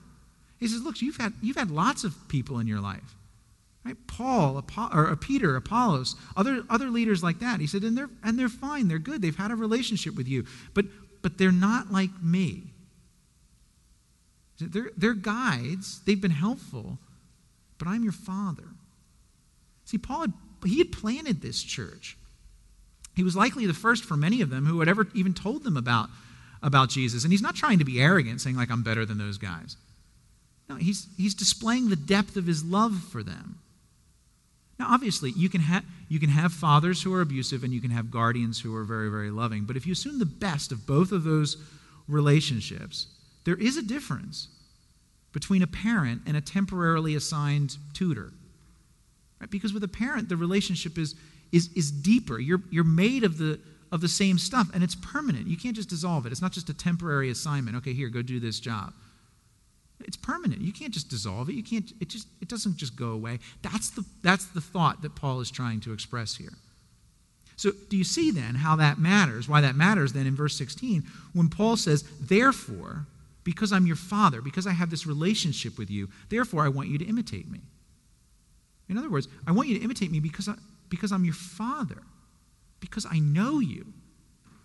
He 0.62 0.68
says, 0.70 0.82
Look, 0.82 1.02
you've 1.02 1.18
had, 1.18 1.34
you've 1.42 1.58
had 1.58 1.70
lots 1.70 2.06
of 2.06 2.16
people 2.30 2.60
in 2.60 2.68
your 2.68 2.80
life. 2.80 3.16
Right? 3.86 3.98
Paul, 4.08 4.64
or 4.94 5.10
uh, 5.10 5.16
Peter, 5.20 5.58
Apollos, 5.58 6.16
other, 6.38 6.64
other 6.70 6.90
leaders 6.90 7.22
like 7.22 7.40
that. 7.40 7.60
He 7.60 7.68
said, 7.68 7.84
and 7.84 7.98
they're, 7.98 8.10
and 8.24 8.40
they're 8.40 8.48
fine, 8.48 8.88
they're 8.88 8.98
good, 8.98 9.22
they've 9.22 9.36
had 9.36 9.52
a 9.52 9.56
relationship 9.56 10.16
with 10.16 10.28
you, 10.28 10.46
but, 10.74 10.86
but 11.22 11.38
they're 11.38 11.52
not 11.52 11.92
like 11.92 12.12
me. 12.22 12.72
They're, 14.60 14.92
they're 14.96 15.14
guides, 15.14 16.00
they've 16.06 16.22
been 16.22 16.32
helpful, 16.32 16.98
but 17.78 17.90
I'm 17.90 18.04
your 18.04 18.14
father. 18.14 18.70
See, 19.84 19.98
Paul 19.98 20.22
had, 20.22 20.34
he 20.66 20.78
had 20.78 20.94
planted 20.94 21.42
this 21.42 21.62
church. 21.62 22.18
He 23.16 23.24
was 23.24 23.36
likely 23.36 23.66
the 23.66 23.74
first 23.74 24.06
for 24.06 24.16
many 24.16 24.42
of 24.42 24.50
them 24.50 24.66
who 24.66 24.80
had 24.80 24.88
ever 24.88 25.08
even 25.14 25.34
told 25.34 25.66
them 25.66 25.76
about, 25.76 26.10
about 26.62 26.90
Jesus. 26.90 27.24
And 27.24 27.34
he's 27.34 27.42
not 27.42 27.56
trying 27.56 27.80
to 27.80 27.86
be 27.86 28.00
arrogant, 28.00 28.40
saying, 28.40 28.56
like, 28.56 28.72
I'm 28.72 28.82
better 28.82 29.06
than 29.06 29.18
those 29.18 29.38
guys. 29.38 29.76
No, 30.70 30.76
he's, 30.76 31.08
he's 31.18 31.36
displaying 31.36 31.90
the 31.90 31.98
depth 31.98 32.38
of 32.38 32.48
his 32.48 32.64
love 32.64 33.04
for 33.12 33.22
them. 33.22 33.60
Now, 34.80 34.88
obviously, 34.90 35.32
you 35.32 35.50
can, 35.50 35.62
ha- 35.62 35.84
you 36.10 36.20
can 36.20 36.30
have 36.30 36.52
fathers 36.52 37.02
who 37.02 37.14
are 37.14 37.22
abusive 37.22 37.64
and 37.64 37.74
you 37.74 37.82
can 37.82 37.92
have 37.92 38.10
guardians 38.10 38.60
who 38.60 38.76
are 38.76 38.84
very, 38.84 39.10
very 39.10 39.30
loving. 39.30 39.66
But 39.66 39.78
if 39.78 39.86
you 39.86 39.94
assume 39.94 40.20
the 40.20 40.26
best 40.26 40.72
of 40.72 40.88
both 40.88 41.12
of 41.12 41.24
those 41.24 41.58
relationships, 42.08 43.08
there 43.46 43.56
is 43.56 43.78
a 43.78 43.84
difference 43.84 44.48
between 45.32 45.62
a 45.62 45.68
parent 45.68 46.22
and 46.26 46.38
a 46.38 46.42
temporarily 46.42 47.16
assigned 47.16 47.78
tutor. 47.94 48.32
Right? 49.40 49.50
Because 49.50 49.74
with 49.74 49.84
a 49.84 49.88
parent, 49.88 50.30
the 50.30 50.38
relationship 50.38 50.98
is, 50.98 51.16
is, 51.52 51.70
is 51.76 51.92
deeper. 51.92 52.40
You're, 52.40 52.62
you're 52.72 52.84
made 52.84 53.24
of 53.24 53.38
the, 53.38 53.60
of 53.92 54.02
the 54.02 54.08
same 54.08 54.38
stuff 54.38 54.70
and 54.74 54.84
it's 54.84 54.96
permanent. 54.96 55.48
You 55.48 55.58
can't 55.58 55.76
just 55.76 55.90
dissolve 55.90 56.26
it. 56.26 56.32
It's 56.32 56.42
not 56.42 56.52
just 56.52 56.70
a 56.70 56.74
temporary 56.74 57.30
assignment. 57.30 57.78
Okay, 57.78 57.94
here, 57.94 58.10
go 58.10 58.22
do 58.22 58.40
this 58.40 58.60
job. 58.60 58.94
It's 60.06 60.18
permanent. 60.18 60.62
You 60.62 60.74
can't 60.74 60.94
just 60.94 61.10
dissolve 61.10 61.50
it. 61.50 61.54
You 61.54 61.64
can't, 61.64 61.92
it 62.00 62.10
just, 62.10 62.28
it 62.42 62.48
doesn't 62.48 62.78
just 62.78 62.96
go 62.96 63.10
away. 63.10 63.40
That's 63.62 63.90
the, 63.90 64.04
that's 64.22 64.46
the 64.46 64.62
thought 64.62 65.02
that 65.02 65.16
Paul 65.16 65.40
is 65.40 65.52
trying 65.52 65.80
to 65.82 65.94
express 65.94 66.36
here. 66.36 66.54
So, 67.56 67.72
do 67.90 67.98
you 67.98 68.04
see 68.04 68.32
then 68.32 68.56
how 68.56 68.76
that 68.78 68.98
matters? 68.98 69.48
Why 69.48 69.62
that 69.62 69.76
matters 69.76 70.14
then 70.14 70.26
in 70.26 70.36
verse 70.36 70.58
16 70.58 71.04
when 71.34 71.50
Paul 71.50 71.78
says, 71.78 72.04
Therefore, 72.20 73.06
because 73.44 73.72
I'm 73.72 73.86
your 73.86 73.96
father, 73.96 74.42
because 74.42 74.66
I 74.66 74.72
have 74.72 74.90
this 74.90 75.06
relationship 75.06 75.78
with 75.78 75.90
you, 75.90 76.10
therefore 76.30 76.64
I 76.64 76.70
want 76.70 76.90
you 76.90 76.98
to 76.98 77.06
imitate 77.06 77.50
me. 77.50 77.62
In 78.90 78.98
other 78.98 79.10
words, 79.10 79.28
I 79.46 79.52
want 79.52 79.68
you 79.68 79.78
to 79.78 79.84
imitate 79.84 80.12
me 80.12 80.20
because, 80.20 80.48
I, 80.48 80.56
because 80.90 81.12
I'm 81.12 81.26
your 81.26 81.34
father, 81.34 82.04
because 82.80 83.06
I 83.10 83.20
know 83.20 83.60
you 83.60 83.94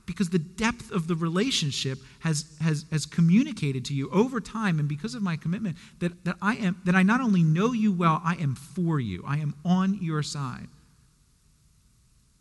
because 0.09 0.31
the 0.31 0.39
depth 0.39 0.91
of 0.91 1.07
the 1.07 1.15
relationship 1.15 1.99
has, 2.21 2.57
has, 2.63 2.87
has 2.91 3.05
communicated 3.05 3.85
to 3.85 3.95
you 3.95 4.11
over 4.11 4.41
time 4.41 4.79
and 4.79 4.89
because 4.89 5.15
of 5.15 5.23
my 5.23 5.37
commitment 5.37 5.77
that, 6.01 6.25
that 6.25 6.35
I 6.41 6.55
am 6.55 6.81
that 6.87 6.95
I 6.95 7.03
not 7.03 7.21
only 7.21 7.43
know 7.43 7.73
you 7.73 7.93
well, 7.93 8.23
I 8.25 8.35
am 8.37 8.55
for 8.55 8.99
you. 8.99 9.23
I 9.27 9.37
am 9.37 9.55
on 9.67 10.03
your 10.03 10.23
side. 10.23 10.67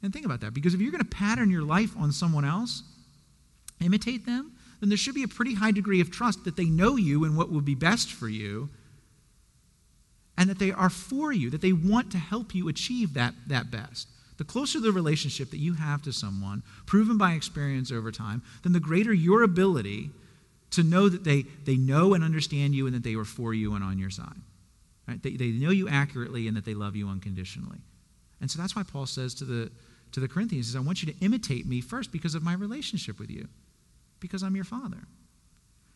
And 0.02 0.14
think 0.14 0.26
about 0.26 0.40
that, 0.42 0.54
because 0.54 0.74
if 0.74 0.80
you're 0.80 0.92
going 0.92 1.04
to 1.04 1.10
pattern 1.10 1.52
your 1.52 1.64
life 1.64 1.92
on 1.98 2.14
someone 2.14 2.46
else, 2.46 2.84
imitate 3.82 4.26
them, 4.26 4.54
then 4.80 4.88
there 4.88 4.98
should 4.98 5.16
be 5.16 5.24
a 5.24 5.28
pretty 5.28 5.56
high 5.56 5.72
degree 5.72 6.00
of 6.00 6.10
trust 6.10 6.46
that 6.46 6.56
they 6.56 6.66
know 6.66 6.96
you 6.96 7.26
and 7.26 7.36
what 7.36 7.52
would 7.52 7.66
be 7.66 7.76
best 7.76 8.12
for 8.12 8.30
you, 8.30 8.70
and 10.38 10.50
that 10.50 10.60
they 10.60 10.72
are 10.72 10.90
for 10.90 11.34
you, 11.34 11.50
that 11.50 11.62
they 11.62 11.74
want 11.74 12.12
to 12.14 12.18
help 12.18 12.56
you 12.56 12.70
achieve 12.70 13.14
that, 13.16 13.34
that 13.48 13.70
best. 13.72 14.08
The 14.38 14.44
closer 14.44 14.80
the 14.80 14.92
relationship 14.92 15.50
that 15.52 15.58
you 15.58 15.74
have 15.74 16.02
to 16.04 16.14
someone, 16.14 16.64
proven 16.86 17.18
by 17.18 17.34
experience 17.34 17.92
over 17.92 18.12
time, 18.12 18.44
then 18.64 18.74
the 18.74 18.80
greater 18.80 19.14
your 19.14 19.44
ability 19.44 20.12
to 20.72 20.84
know 20.84 21.10
that 21.10 21.24
they, 21.24 21.44
they 21.66 21.76
know 21.76 22.14
and 22.14 22.24
understand 22.24 22.76
you 22.76 22.86
and 22.86 22.96
that 22.96 23.04
they 23.04 23.16
are 23.16 23.26
for 23.26 23.54
you 23.54 23.74
and 23.74 23.84
on 23.84 23.98
your 23.98 24.10
side. 24.10 24.36
Right? 25.08 25.22
They, 25.24 25.32
they 25.32 25.48
know 25.48 25.72
you 25.72 25.88
accurately 25.88 26.48
and 26.48 26.58
that 26.58 26.66
they 26.66 26.74
love 26.74 26.96
you 26.96 27.08
unconditionally. 27.08 27.80
And 28.42 28.52
so 28.52 28.62
that's 28.62 28.76
why 28.76 28.84
Paul 28.84 29.06
says 29.06 29.34
to 29.36 29.46
the, 29.46 29.72
to 30.12 30.20
the 30.20 30.28
Corinthians, 30.28 30.68
says, 30.68 30.76
I 30.76 30.80
want 30.80 31.02
you 31.02 31.12
to 31.12 31.26
imitate 31.26 31.66
me 31.66 31.82
first 31.82 32.12
because 32.12 32.36
of 32.36 32.44
my 32.44 32.54
relationship 32.54 33.20
with 33.20 33.32
you, 33.32 33.48
because 34.20 34.44
I'm 34.44 34.56
your 34.56 34.66
father. 34.66 35.00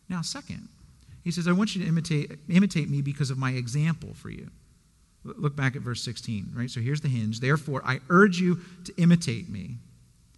Now, 0.08 0.22
second, 0.22 0.68
he 1.22 1.30
says, 1.30 1.46
I 1.46 1.52
want 1.52 1.76
you 1.76 1.82
to 1.82 1.88
imitate, 1.88 2.32
imitate 2.48 2.90
me 2.90 3.02
because 3.02 3.30
of 3.30 3.38
my 3.38 3.52
example 3.52 4.14
for 4.14 4.30
you. 4.30 4.50
Look 5.24 5.54
back 5.54 5.76
at 5.76 5.82
verse 5.82 6.02
16, 6.02 6.52
right? 6.54 6.70
So 6.70 6.80
here's 6.80 7.00
the 7.00 7.08
hinge. 7.08 7.40
Therefore, 7.40 7.82
I 7.84 8.00
urge 8.08 8.40
you 8.40 8.60
to 8.84 8.94
imitate 8.96 9.48
me. 9.48 9.76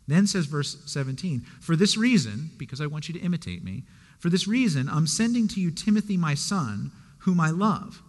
Then 0.07 0.27
says 0.27 0.47
verse 0.47 0.77
17, 0.87 1.43
For 1.61 1.77
this 1.77 1.97
reason, 1.97 2.51
because 2.59 2.81
I 2.81 2.87
want 2.87 3.09
you 3.09 3.15
to 3.15 3.21
imitate 3.21 3.65
me, 3.65 3.85
for 4.19 4.29
this 4.29 4.47
reason, 4.47 4.89
I'm 4.89 5.07
sending 5.07 5.49
to 5.49 5.61
you 5.61 5.71
Timothy, 5.71 6.17
my 6.17 6.35
son, 6.35 6.93
whom 7.19 7.41
I 7.41 7.51
love, 7.51 8.03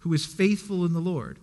who 0.00 0.12
is 0.12 0.24
faithful 0.24 0.84
in 0.84 0.92
the 0.92 1.00
Lord. 1.00 1.38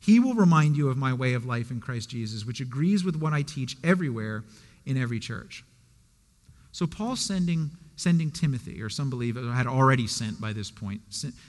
He 0.00 0.20
will 0.20 0.34
remind 0.34 0.76
you 0.76 0.88
of 0.88 0.96
my 0.96 1.12
way 1.12 1.34
of 1.34 1.44
life 1.44 1.70
in 1.70 1.80
Christ 1.80 2.08
Jesus, 2.08 2.46
which 2.46 2.60
agrees 2.60 3.04
with 3.04 3.16
what 3.16 3.32
I 3.32 3.42
teach 3.42 3.76
everywhere 3.84 4.44
in 4.86 4.96
every 4.96 5.20
church. 5.20 5.64
So 6.72 6.86
Paul's 6.86 7.20
sending 7.20 7.70
sending 7.98 8.30
Timothy, 8.30 8.80
or 8.80 8.88
some 8.88 9.10
believe 9.10 9.34
had 9.34 9.66
already 9.66 10.06
sent 10.06 10.40
by 10.40 10.52
this 10.52 10.70
point, 10.70 11.00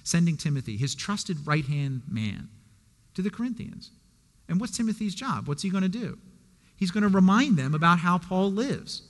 sending 0.04 0.36
Timothy, 0.36 0.78
his 0.78 0.96
trusted 0.96 1.38
right 1.46 1.64
hand 1.64 2.02
man, 2.10 2.50
to 3.14 3.22
the 3.22 3.30
Corinthians. 3.30 3.92
And 4.48 4.60
what's 4.60 4.76
Timothy's 4.76 5.14
job? 5.14 5.48
What's 5.48 5.62
he 5.62 5.70
going 5.70 5.84
to 5.84 5.90
do? 5.90 6.18
He's 6.76 6.90
going 6.90 7.04
to 7.04 7.10
remind 7.10 7.56
them 7.56 7.76
about 7.76 8.00
how 8.00 8.18
Paul 8.18 8.52
lives. 8.52 9.04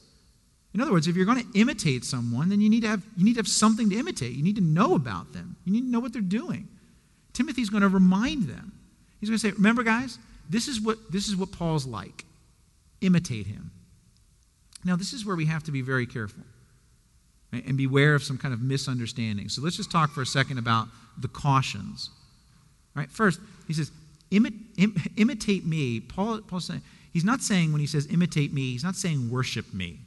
In 0.74 0.82
other 0.82 0.92
words, 0.92 1.08
if 1.08 1.16
you're 1.16 1.26
going 1.26 1.42
to 1.42 1.60
imitate 1.60 2.04
someone, 2.04 2.50
then 2.50 2.60
you 2.60 2.70
need 2.70 2.82
to 2.82 2.90
have 2.90 3.04
you 3.16 3.24
need 3.24 3.36
to 3.36 3.40
have 3.40 3.48
something 3.48 3.90
to 3.90 3.98
imitate. 3.98 4.36
You 4.36 4.44
need 4.44 4.58
to 4.58 4.62
know 4.62 4.96
about 4.96 5.32
them. 5.32 5.56
You 5.64 5.72
need 5.72 5.82
to 5.82 5.90
know 5.90 6.02
what 6.02 6.12
they're 6.12 6.22
doing. 6.22 6.68
Timothy's 7.32 7.70
going 7.70 7.84
to 7.84 7.90
remind 7.90 8.50
them. 8.50 8.74
He's 9.22 9.30
going 9.30 9.40
to 9.40 9.48
say, 9.48 9.54
"Remember, 9.54 9.84
guys, 9.84 10.20
this 10.50 10.68
is 10.68 10.82
what 10.82 10.98
this 11.10 11.30
is 11.30 11.38
what 11.38 11.54
Paul's 11.54 11.86
like. 11.86 12.26
Imitate 13.00 13.48
him." 13.48 13.72
Now, 14.84 14.98
this 14.98 15.14
is 15.14 15.26
where 15.26 15.36
we 15.36 15.46
have 15.46 15.64
to 15.64 15.72
be 15.72 15.82
very 15.82 16.06
careful 16.06 16.44
right, 17.52 17.66
and 17.66 17.78
beware 17.78 18.16
of 18.16 18.24
some 18.24 18.38
kind 18.38 18.54
of 18.54 18.62
misunderstanding. 18.62 19.50
So 19.50 19.62
let's 19.62 19.78
just 19.78 19.92
talk 19.92 20.12
for 20.12 20.22
a 20.22 20.26
second 20.26 20.58
about 20.58 20.88
the 21.18 21.28
cautions. 21.28 22.10
Right, 22.96 23.10
first, 23.10 23.40
he 23.68 23.74
says, 23.74 23.92
Imi- 24.32 24.54
Im- 24.78 24.96
imitate 25.18 25.66
me. 25.66 26.00
Paul, 26.00 26.42
Paul's 26.42 26.66
saying, 26.66 26.82
he's 27.12 27.24
not 27.24 27.42
saying 27.42 27.72
when 27.72 27.82
he 27.82 27.88
says 27.88 28.08
imitate 28.12 28.54
me, 28.54 28.72
he's 28.72 28.84
not 28.84 28.96
saying 28.96 29.30
worship 29.30 29.74
me. 29.74 30.00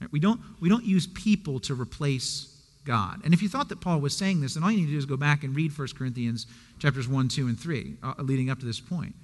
Right? 0.00 0.10
We, 0.12 0.20
don't, 0.20 0.40
we 0.60 0.68
don't 0.68 0.84
use 0.84 1.06
people 1.06 1.60
to 1.60 1.74
replace 1.74 2.52
God. 2.84 3.20
And 3.24 3.34
if 3.34 3.42
you 3.42 3.48
thought 3.48 3.68
that 3.68 3.80
Paul 3.80 4.00
was 4.00 4.16
saying 4.16 4.40
this, 4.40 4.54
then 4.54 4.62
all 4.62 4.70
you 4.70 4.78
need 4.78 4.86
to 4.86 4.92
do 4.92 4.98
is 4.98 5.06
go 5.06 5.16
back 5.16 5.44
and 5.44 5.54
read 5.54 5.76
1 5.76 5.88
Corinthians 5.98 6.46
chapters 6.78 7.08
1, 7.08 7.28
2, 7.28 7.48
and 7.48 7.58
3, 7.58 7.96
uh, 8.02 8.14
leading 8.18 8.48
up 8.48 8.60
to 8.60 8.66
this 8.66 8.80
point. 8.80 9.14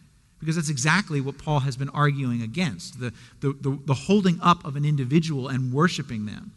Because 0.43 0.57
that's 0.57 0.69
exactly 0.69 1.21
what 1.21 1.39
Paul 1.39 1.61
has 1.61 1.77
been 1.77 1.89
arguing 1.91 2.43
against 2.43 2.99
the, 2.99 3.13
the, 3.39 3.53
the, 3.61 3.79
the 3.87 3.95
holding 3.95 4.41
up 4.43 4.65
of 4.65 4.75
an 4.75 4.85
individual 4.85 5.47
and 5.47 5.73
worshiping 5.73 6.27
them. 6.27 6.51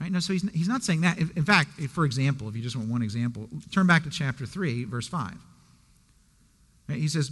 Right? 0.00 0.10
No, 0.10 0.18
so 0.18 0.32
he's, 0.32 0.50
he's 0.50 0.66
not 0.66 0.82
saying 0.82 1.02
that. 1.02 1.16
In 1.16 1.44
fact, 1.44 1.80
for 1.90 2.04
example, 2.04 2.48
if 2.48 2.56
you 2.56 2.62
just 2.62 2.74
want 2.74 2.88
one 2.88 3.02
example, 3.02 3.48
turn 3.70 3.86
back 3.86 4.02
to 4.02 4.10
chapter 4.10 4.46
3, 4.46 4.82
verse 4.82 5.06
5. 5.06 5.34
Right? 6.88 6.98
He 6.98 7.06
says, 7.06 7.30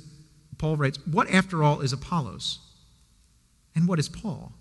Paul 0.57 0.76
writes, 0.76 1.04
What 1.04 1.28
after 1.28 1.64
all 1.64 1.80
is 1.80 1.92
Apollos? 1.92 2.61
And 3.75 3.88
what 3.88 3.99
is 3.99 4.09
Paul? 4.09 4.52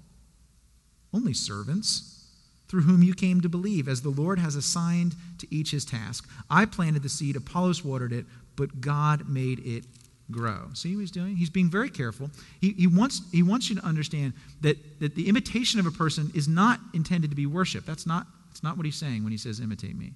Only 1.13 1.33
servants 1.35 2.25
through 2.67 2.81
whom 2.81 3.03
you 3.03 3.13
came 3.13 3.41
to 3.41 3.49
believe, 3.49 3.87
as 3.87 4.01
the 4.01 4.09
Lord 4.09 4.39
has 4.39 4.55
assigned 4.55 5.15
to 5.37 5.47
each 5.53 5.69
his 5.69 5.85
task. 5.85 6.27
I 6.49 6.65
planted 6.65 7.03
the 7.03 7.09
seed, 7.09 7.35
Apollos 7.35 7.85
watered 7.85 8.11
it, 8.11 8.25
but 8.55 8.81
God 8.81 9.29
made 9.29 9.59
it 9.59 9.85
grow. 10.31 10.69
See 10.73 10.95
what 10.95 11.01
he's 11.01 11.11
doing? 11.11 11.35
He's 11.35 11.49
being 11.49 11.69
very 11.69 11.89
careful. 11.89 12.29
He, 12.61 12.71
he, 12.71 12.87
wants, 12.87 13.21
he 13.31 13.43
wants 13.43 13.69
you 13.69 13.75
to 13.75 13.85
understand 13.85 14.33
that, 14.61 14.77
that 14.99 15.15
the 15.15 15.27
imitation 15.27 15.79
of 15.79 15.85
a 15.85 15.91
person 15.91 16.31
is 16.35 16.47
not 16.47 16.79
intended 16.93 17.29
to 17.31 17.35
be 17.35 17.45
worship. 17.45 17.85
That's 17.85 18.05
not, 18.05 18.27
that's 18.49 18.63
not 18.63 18.77
what 18.77 18.85
he's 18.85 18.95
saying 18.95 19.23
when 19.23 19.31
he 19.31 19.37
says, 19.37 19.59
imitate 19.59 19.97
me. 19.97 20.13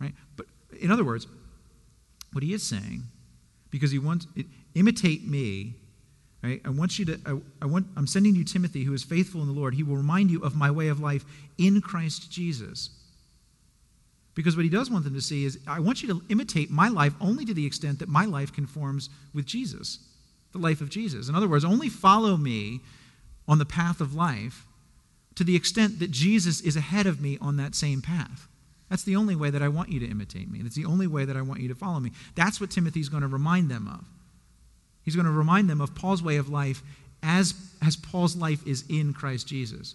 Right? 0.00 0.14
But 0.36 0.46
in 0.80 0.90
other 0.90 1.04
words, 1.04 1.26
what 2.32 2.42
he 2.42 2.52
is 2.52 2.62
saying, 2.62 3.02
because 3.70 3.90
he 3.90 3.98
wants, 3.98 4.26
it, 4.36 4.46
imitate 4.74 5.26
me, 5.26 5.74
right? 6.42 6.60
I 6.64 6.70
want 6.70 6.98
you 6.98 7.04
to, 7.06 7.20
I, 7.26 7.38
I 7.62 7.66
want, 7.66 7.86
I'm 7.96 8.06
sending 8.06 8.34
you 8.34 8.44
Timothy, 8.44 8.84
who 8.84 8.92
is 8.92 9.02
faithful 9.02 9.40
in 9.40 9.46
the 9.46 9.52
Lord. 9.52 9.74
He 9.74 9.82
will 9.82 9.96
remind 9.96 10.30
you 10.30 10.42
of 10.42 10.54
my 10.54 10.70
way 10.70 10.88
of 10.88 11.00
life 11.00 11.24
in 11.58 11.80
Christ 11.80 12.30
Jesus. 12.30 12.90
Because 14.36 14.54
what 14.54 14.64
he 14.64 14.70
does 14.70 14.90
want 14.90 15.04
them 15.04 15.14
to 15.14 15.20
see 15.20 15.46
is, 15.46 15.58
I 15.66 15.80
want 15.80 16.02
you 16.02 16.08
to 16.10 16.22
imitate 16.28 16.70
my 16.70 16.88
life 16.88 17.14
only 17.20 17.46
to 17.46 17.54
the 17.54 17.66
extent 17.66 17.98
that 17.98 18.08
my 18.08 18.26
life 18.26 18.52
conforms 18.52 19.08
with 19.34 19.46
Jesus, 19.46 19.98
the 20.52 20.58
life 20.58 20.82
of 20.82 20.90
Jesus. 20.90 21.28
In 21.28 21.34
other 21.34 21.48
words, 21.48 21.64
only 21.64 21.88
follow 21.88 22.36
me 22.36 22.80
on 23.48 23.58
the 23.58 23.64
path 23.64 24.00
of 24.00 24.14
life 24.14 24.66
to 25.36 25.42
the 25.42 25.56
extent 25.56 25.98
that 26.00 26.10
Jesus 26.10 26.60
is 26.60 26.76
ahead 26.76 27.06
of 27.06 27.20
me 27.20 27.38
on 27.40 27.56
that 27.56 27.74
same 27.74 28.02
path. 28.02 28.46
That's 28.90 29.04
the 29.04 29.16
only 29.16 29.34
way 29.34 29.48
that 29.48 29.62
I 29.62 29.68
want 29.68 29.88
you 29.88 30.00
to 30.00 30.06
imitate 30.08 30.50
me. 30.50 30.60
That's 30.60 30.76
the 30.76 30.84
only 30.84 31.06
way 31.06 31.24
that 31.24 31.36
I 31.36 31.42
want 31.42 31.60
you 31.60 31.68
to 31.68 31.74
follow 31.74 31.98
me. 31.98 32.12
That's 32.34 32.60
what 32.60 32.70
Timothy's 32.70 33.08
going 33.08 33.22
to 33.22 33.28
remind 33.28 33.70
them 33.70 33.88
of. 33.88 34.04
He's 35.02 35.16
going 35.16 35.26
to 35.26 35.32
remind 35.32 35.70
them 35.70 35.80
of 35.80 35.94
Paul's 35.94 36.22
way 36.22 36.36
of 36.36 36.50
life 36.50 36.82
as, 37.22 37.54
as 37.82 37.96
Paul's 37.96 38.36
life 38.36 38.66
is 38.66 38.84
in 38.90 39.14
Christ 39.14 39.48
Jesus. 39.48 39.94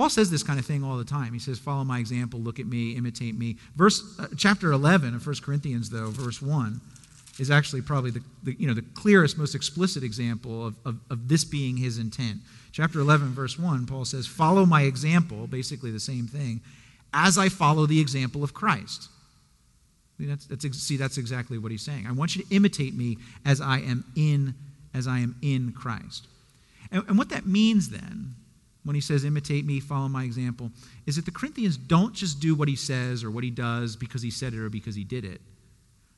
Paul 0.00 0.08
says 0.08 0.30
this 0.30 0.42
kind 0.42 0.58
of 0.58 0.64
thing 0.64 0.82
all 0.82 0.96
the 0.96 1.04
time. 1.04 1.34
He 1.34 1.38
says, 1.38 1.58
Follow 1.58 1.84
my 1.84 1.98
example, 1.98 2.40
look 2.40 2.58
at 2.58 2.64
me, 2.64 2.92
imitate 2.96 3.36
me. 3.36 3.58
Verse, 3.76 4.02
uh, 4.18 4.28
chapter 4.34 4.72
11 4.72 5.14
of 5.14 5.26
1 5.26 5.36
Corinthians, 5.44 5.90
though, 5.90 6.08
verse 6.08 6.40
1, 6.40 6.80
is 7.38 7.50
actually 7.50 7.82
probably 7.82 8.10
the, 8.10 8.22
the, 8.42 8.54
you 8.58 8.66
know, 8.66 8.72
the 8.72 8.80
clearest, 8.94 9.36
most 9.36 9.54
explicit 9.54 10.02
example 10.02 10.68
of, 10.68 10.74
of, 10.86 11.00
of 11.10 11.28
this 11.28 11.44
being 11.44 11.76
his 11.76 11.98
intent. 11.98 12.38
Chapter 12.72 12.98
11, 13.00 13.34
verse 13.34 13.58
1, 13.58 13.84
Paul 13.84 14.06
says, 14.06 14.26
Follow 14.26 14.64
my 14.64 14.84
example, 14.84 15.46
basically 15.46 15.90
the 15.90 16.00
same 16.00 16.26
thing, 16.26 16.62
as 17.12 17.36
I 17.36 17.50
follow 17.50 17.84
the 17.84 18.00
example 18.00 18.42
of 18.42 18.54
Christ. 18.54 19.10
See 20.16 20.24
that's, 20.24 20.46
that's, 20.46 20.78
see, 20.78 20.96
that's 20.96 21.18
exactly 21.18 21.58
what 21.58 21.72
he's 21.72 21.82
saying. 21.82 22.06
I 22.06 22.12
want 22.12 22.36
you 22.36 22.42
to 22.42 22.56
imitate 22.56 22.94
me 22.94 23.18
as 23.44 23.60
I 23.60 23.80
am 23.80 24.06
in, 24.16 24.54
as 24.94 25.06
I 25.06 25.18
am 25.18 25.36
in 25.42 25.72
Christ. 25.72 26.26
And, 26.90 27.04
and 27.06 27.18
what 27.18 27.28
that 27.28 27.44
means 27.44 27.90
then 27.90 28.36
when 28.84 28.94
he 28.94 29.00
says, 29.00 29.24
imitate 29.24 29.66
me, 29.66 29.78
follow 29.80 30.08
my 30.08 30.24
example, 30.24 30.70
is 31.06 31.16
that 31.16 31.24
the 31.24 31.30
Corinthians 31.30 31.76
don't 31.76 32.14
just 32.14 32.40
do 32.40 32.54
what 32.54 32.68
he 32.68 32.76
says 32.76 33.22
or 33.22 33.30
what 33.30 33.44
he 33.44 33.50
does 33.50 33.96
because 33.96 34.22
he 34.22 34.30
said 34.30 34.54
it 34.54 34.58
or 34.58 34.70
because 34.70 34.94
he 34.94 35.04
did 35.04 35.24
it. 35.24 35.40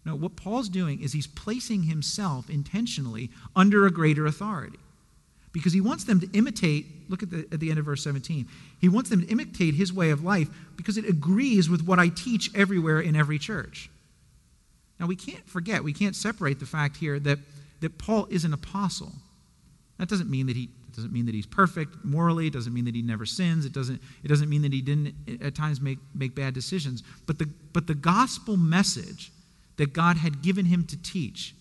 No, 0.04 0.16
what 0.16 0.36
Paul's 0.36 0.68
doing 0.68 1.00
is 1.00 1.12
he's 1.12 1.26
placing 1.26 1.84
himself 1.84 2.50
intentionally 2.50 3.30
under 3.54 3.86
a 3.86 3.90
greater 3.90 4.26
authority. 4.26 4.78
Because 5.52 5.72
he 5.72 5.80
wants 5.80 6.04
them 6.04 6.18
to 6.20 6.28
imitate, 6.32 6.86
look 7.10 7.22
at 7.22 7.30
the, 7.30 7.46
at 7.52 7.60
the 7.60 7.70
end 7.70 7.78
of 7.78 7.84
verse 7.84 8.02
17. 8.02 8.48
He 8.80 8.88
wants 8.88 9.10
them 9.10 9.20
to 9.22 9.28
imitate 9.28 9.74
his 9.74 9.92
way 9.92 10.10
of 10.10 10.24
life 10.24 10.48
because 10.76 10.96
it 10.96 11.08
agrees 11.08 11.68
with 11.68 11.86
what 11.86 11.98
I 11.98 12.08
teach 12.08 12.50
everywhere 12.54 13.00
in 13.00 13.14
every 13.14 13.38
church. 13.38 13.90
Now, 14.98 15.06
we 15.06 15.16
can't 15.16 15.46
forget, 15.48 15.84
we 15.84 15.92
can't 15.92 16.16
separate 16.16 16.58
the 16.58 16.66
fact 16.66 16.96
here 16.96 17.18
that, 17.20 17.38
that 17.80 17.98
Paul 17.98 18.26
is 18.30 18.44
an 18.44 18.52
apostle. 18.52 19.12
That 20.02 20.08
doesn't 20.08 20.28
mean 20.28 20.46
that 20.48 20.56
he 20.56 20.68
doesn't 20.96 21.12
mean 21.12 21.26
that 21.26 21.34
he's 21.36 21.46
perfect 21.46 22.04
morally. 22.04 22.48
It 22.48 22.52
doesn't 22.52 22.74
mean 22.74 22.86
that 22.86 22.94
he 22.96 23.02
never 23.02 23.24
sins. 23.24 23.64
It 23.64 23.72
doesn't, 23.72 24.02
it 24.24 24.26
doesn't 24.26 24.48
mean 24.48 24.62
that 24.62 24.72
he 24.72 24.82
didn't 24.82 25.14
at 25.40 25.54
times 25.54 25.80
make, 25.80 25.98
make 26.12 26.34
bad 26.34 26.54
decisions. 26.54 27.04
But 27.24 27.38
the, 27.38 27.48
but 27.72 27.86
the 27.86 27.94
gospel 27.94 28.56
message 28.56 29.30
that 29.76 29.92
God 29.92 30.16
had 30.16 30.42
given 30.42 30.64
him 30.64 30.84
to 30.86 31.00
teach 31.00 31.54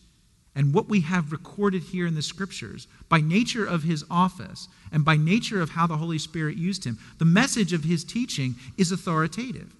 and 0.55 0.73
what 0.73 0.89
we 0.89 1.01
have 1.01 1.31
recorded 1.31 1.83
here 1.83 2.07
in 2.07 2.15
the 2.15 2.23
scriptures, 2.23 2.87
by 3.09 3.21
nature 3.21 3.63
of 3.63 3.83
his 3.83 4.03
office 4.09 4.67
and 4.91 5.05
by 5.05 5.17
nature 5.17 5.61
of 5.61 5.69
how 5.69 5.85
the 5.85 5.97
Holy 5.97 6.17
Spirit 6.17 6.57
used 6.57 6.83
him, 6.83 6.97
the 7.19 7.25
message 7.25 7.73
of 7.73 7.83
his 7.83 8.03
teaching 8.03 8.55
is 8.75 8.91
authoritative. 8.91 9.71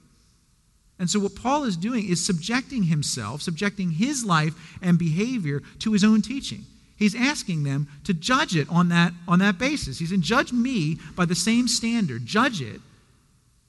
And 0.99 1.09
so, 1.09 1.19
what 1.19 1.33
Paul 1.33 1.63
is 1.63 1.77
doing 1.77 2.07
is 2.07 2.23
subjecting 2.23 2.83
himself, 2.83 3.41
subjecting 3.41 3.89
his 3.89 4.23
life 4.23 4.77
and 4.83 4.99
behavior 4.99 5.63
to 5.79 5.93
his 5.93 6.03
own 6.03 6.21
teaching. 6.21 6.65
He's 7.01 7.15
asking 7.15 7.63
them 7.63 7.87
to 8.03 8.13
judge 8.13 8.55
it 8.55 8.69
on 8.69 8.89
that, 8.89 9.11
on 9.27 9.39
that 9.39 9.57
basis. 9.57 9.97
He's 9.97 10.11
said, 10.11 10.21
Judge 10.21 10.53
me 10.53 10.99
by 11.15 11.25
the 11.25 11.33
same 11.33 11.67
standard. 11.67 12.27
Judge 12.27 12.61
it 12.61 12.79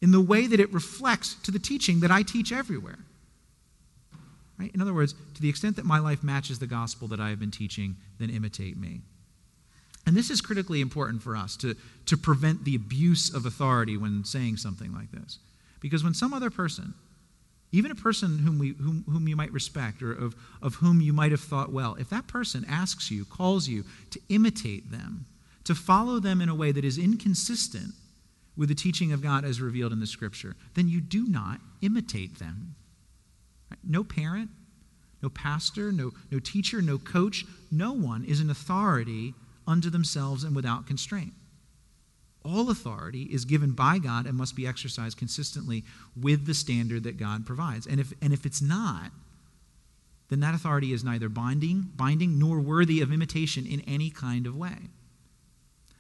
in 0.03 0.11
the 0.11 0.21
way 0.21 0.47
that 0.47 0.61
it 0.61 0.71
reflects 0.71 1.37
to 1.45 1.51
the 1.51 1.59
teaching 1.59 2.01
that 2.01 2.11
I 2.11 2.25
teach 2.25 2.53
everywhere. 2.53 2.99
Right? 4.59 4.71
In 4.75 4.83
other 4.83 4.93
words, 4.93 5.15
to 5.35 5.41
the 5.41 5.49
extent 5.49 5.77
that 5.77 5.87
my 5.87 5.99
life 5.99 6.23
matches 6.23 6.59
the 6.59 6.67
gospel 6.67 7.09
that 7.09 7.21
I 7.21 7.31
have 7.31 7.41
been 7.41 7.51
teaching, 7.51 7.97
then 8.19 8.29
imitate 8.29 8.77
me. 8.77 9.01
And 10.07 10.15
this 10.15 10.29
is 10.29 10.43
critically 10.43 10.83
important 10.83 11.23
for 11.23 11.35
us 11.35 11.57
to, 11.57 11.75
to 12.05 12.19
prevent 12.19 12.67
the 12.67 12.75
abuse 12.75 13.33
of 13.33 13.47
authority 13.47 13.97
when 13.97 14.25
saying 14.25 14.59
something 14.59 14.93
like 14.93 15.11
this. 15.11 15.39
Because 15.81 16.05
when 16.05 16.13
some 16.13 16.35
other 16.35 16.51
person 16.51 16.93
even 17.73 17.91
a 17.91 17.95
person 17.95 18.39
whom, 18.39 18.59
we, 18.59 18.75
whom, 18.75 19.05
whom 19.09 19.27
you 19.27 19.35
might 19.35 19.53
respect 19.53 20.03
or 20.03 20.13
of, 20.13 20.37
of 20.61 20.77
whom 20.77 21.01
you 21.01 21.13
might 21.13 21.31
have 21.31 21.41
thought 21.41 21.73
well, 21.73 21.95
if 21.95 22.11
that 22.11 22.27
person 22.27 22.67
asks 22.69 23.11
you, 23.11 23.25
calls 23.25 23.67
you 23.67 23.85
to 24.11 24.21
imitate 24.29 24.91
them, 24.91 25.25
to 25.65 25.75
follow 25.75 26.21
them 26.21 26.43
in 26.43 26.51
a 26.51 26.55
way 26.55 26.71
that 26.71 26.85
is 26.85 26.99
inconsistent 26.99 27.95
with 28.57 28.69
the 28.69 28.75
teaching 28.75 29.13
of 29.13 29.23
God 29.23 29.45
as 29.45 29.61
revealed 29.61 29.93
in 29.93 30.01
the 30.01 30.07
Scripture, 30.07 30.55
then 30.75 30.89
you 30.89 31.01
do 31.01 31.27
not 31.27 31.61
imitate 31.81 32.39
them. 32.39 32.75
No 33.83 34.05
parent, 34.05 34.51
no 35.23 35.31
pastor, 35.31 35.91
no, 35.91 36.13
no 36.31 36.39
teacher, 36.39 36.83
no 36.83 36.99
coach, 36.99 37.47
no 37.71 37.93
one 37.93 38.25
is 38.25 38.41
an 38.41 38.51
authority 38.51 39.33
unto 39.67 39.89
themselves 39.89 40.45
and 40.45 40.55
without 40.55 40.87
constraint. 40.87 41.33
All 42.45 42.71
authority 42.71 43.23
is 43.25 43.45
given 43.45 43.73
by 43.73 43.99
God 43.99 44.27
and 44.27 44.37
must 44.37 44.57
be 44.57 44.67
exercised 44.67 45.17
consistently 45.17 45.85
with 46.21 46.47
the 46.47 46.55
standard 46.55 47.05
that 47.05 47.17
God 47.17 47.47
provides. 47.47 47.87
And 47.87 48.01
if, 48.01 48.13
and 48.21 48.33
if 48.33 48.45
it's 48.47 48.63
not, 48.63 49.11
then 50.29 50.41
that 50.41 50.55
authority 50.55 50.93
is 50.93 51.05
neither 51.05 51.29
binding, 51.29 51.91
binding 51.95 52.39
nor 52.39 52.61
worthy 52.61 53.01
of 53.01 53.13
imitation 53.13 53.67
in 53.67 53.81
any 53.83 54.11
kind 54.11 54.47
of 54.47 54.57
way. 54.57 54.77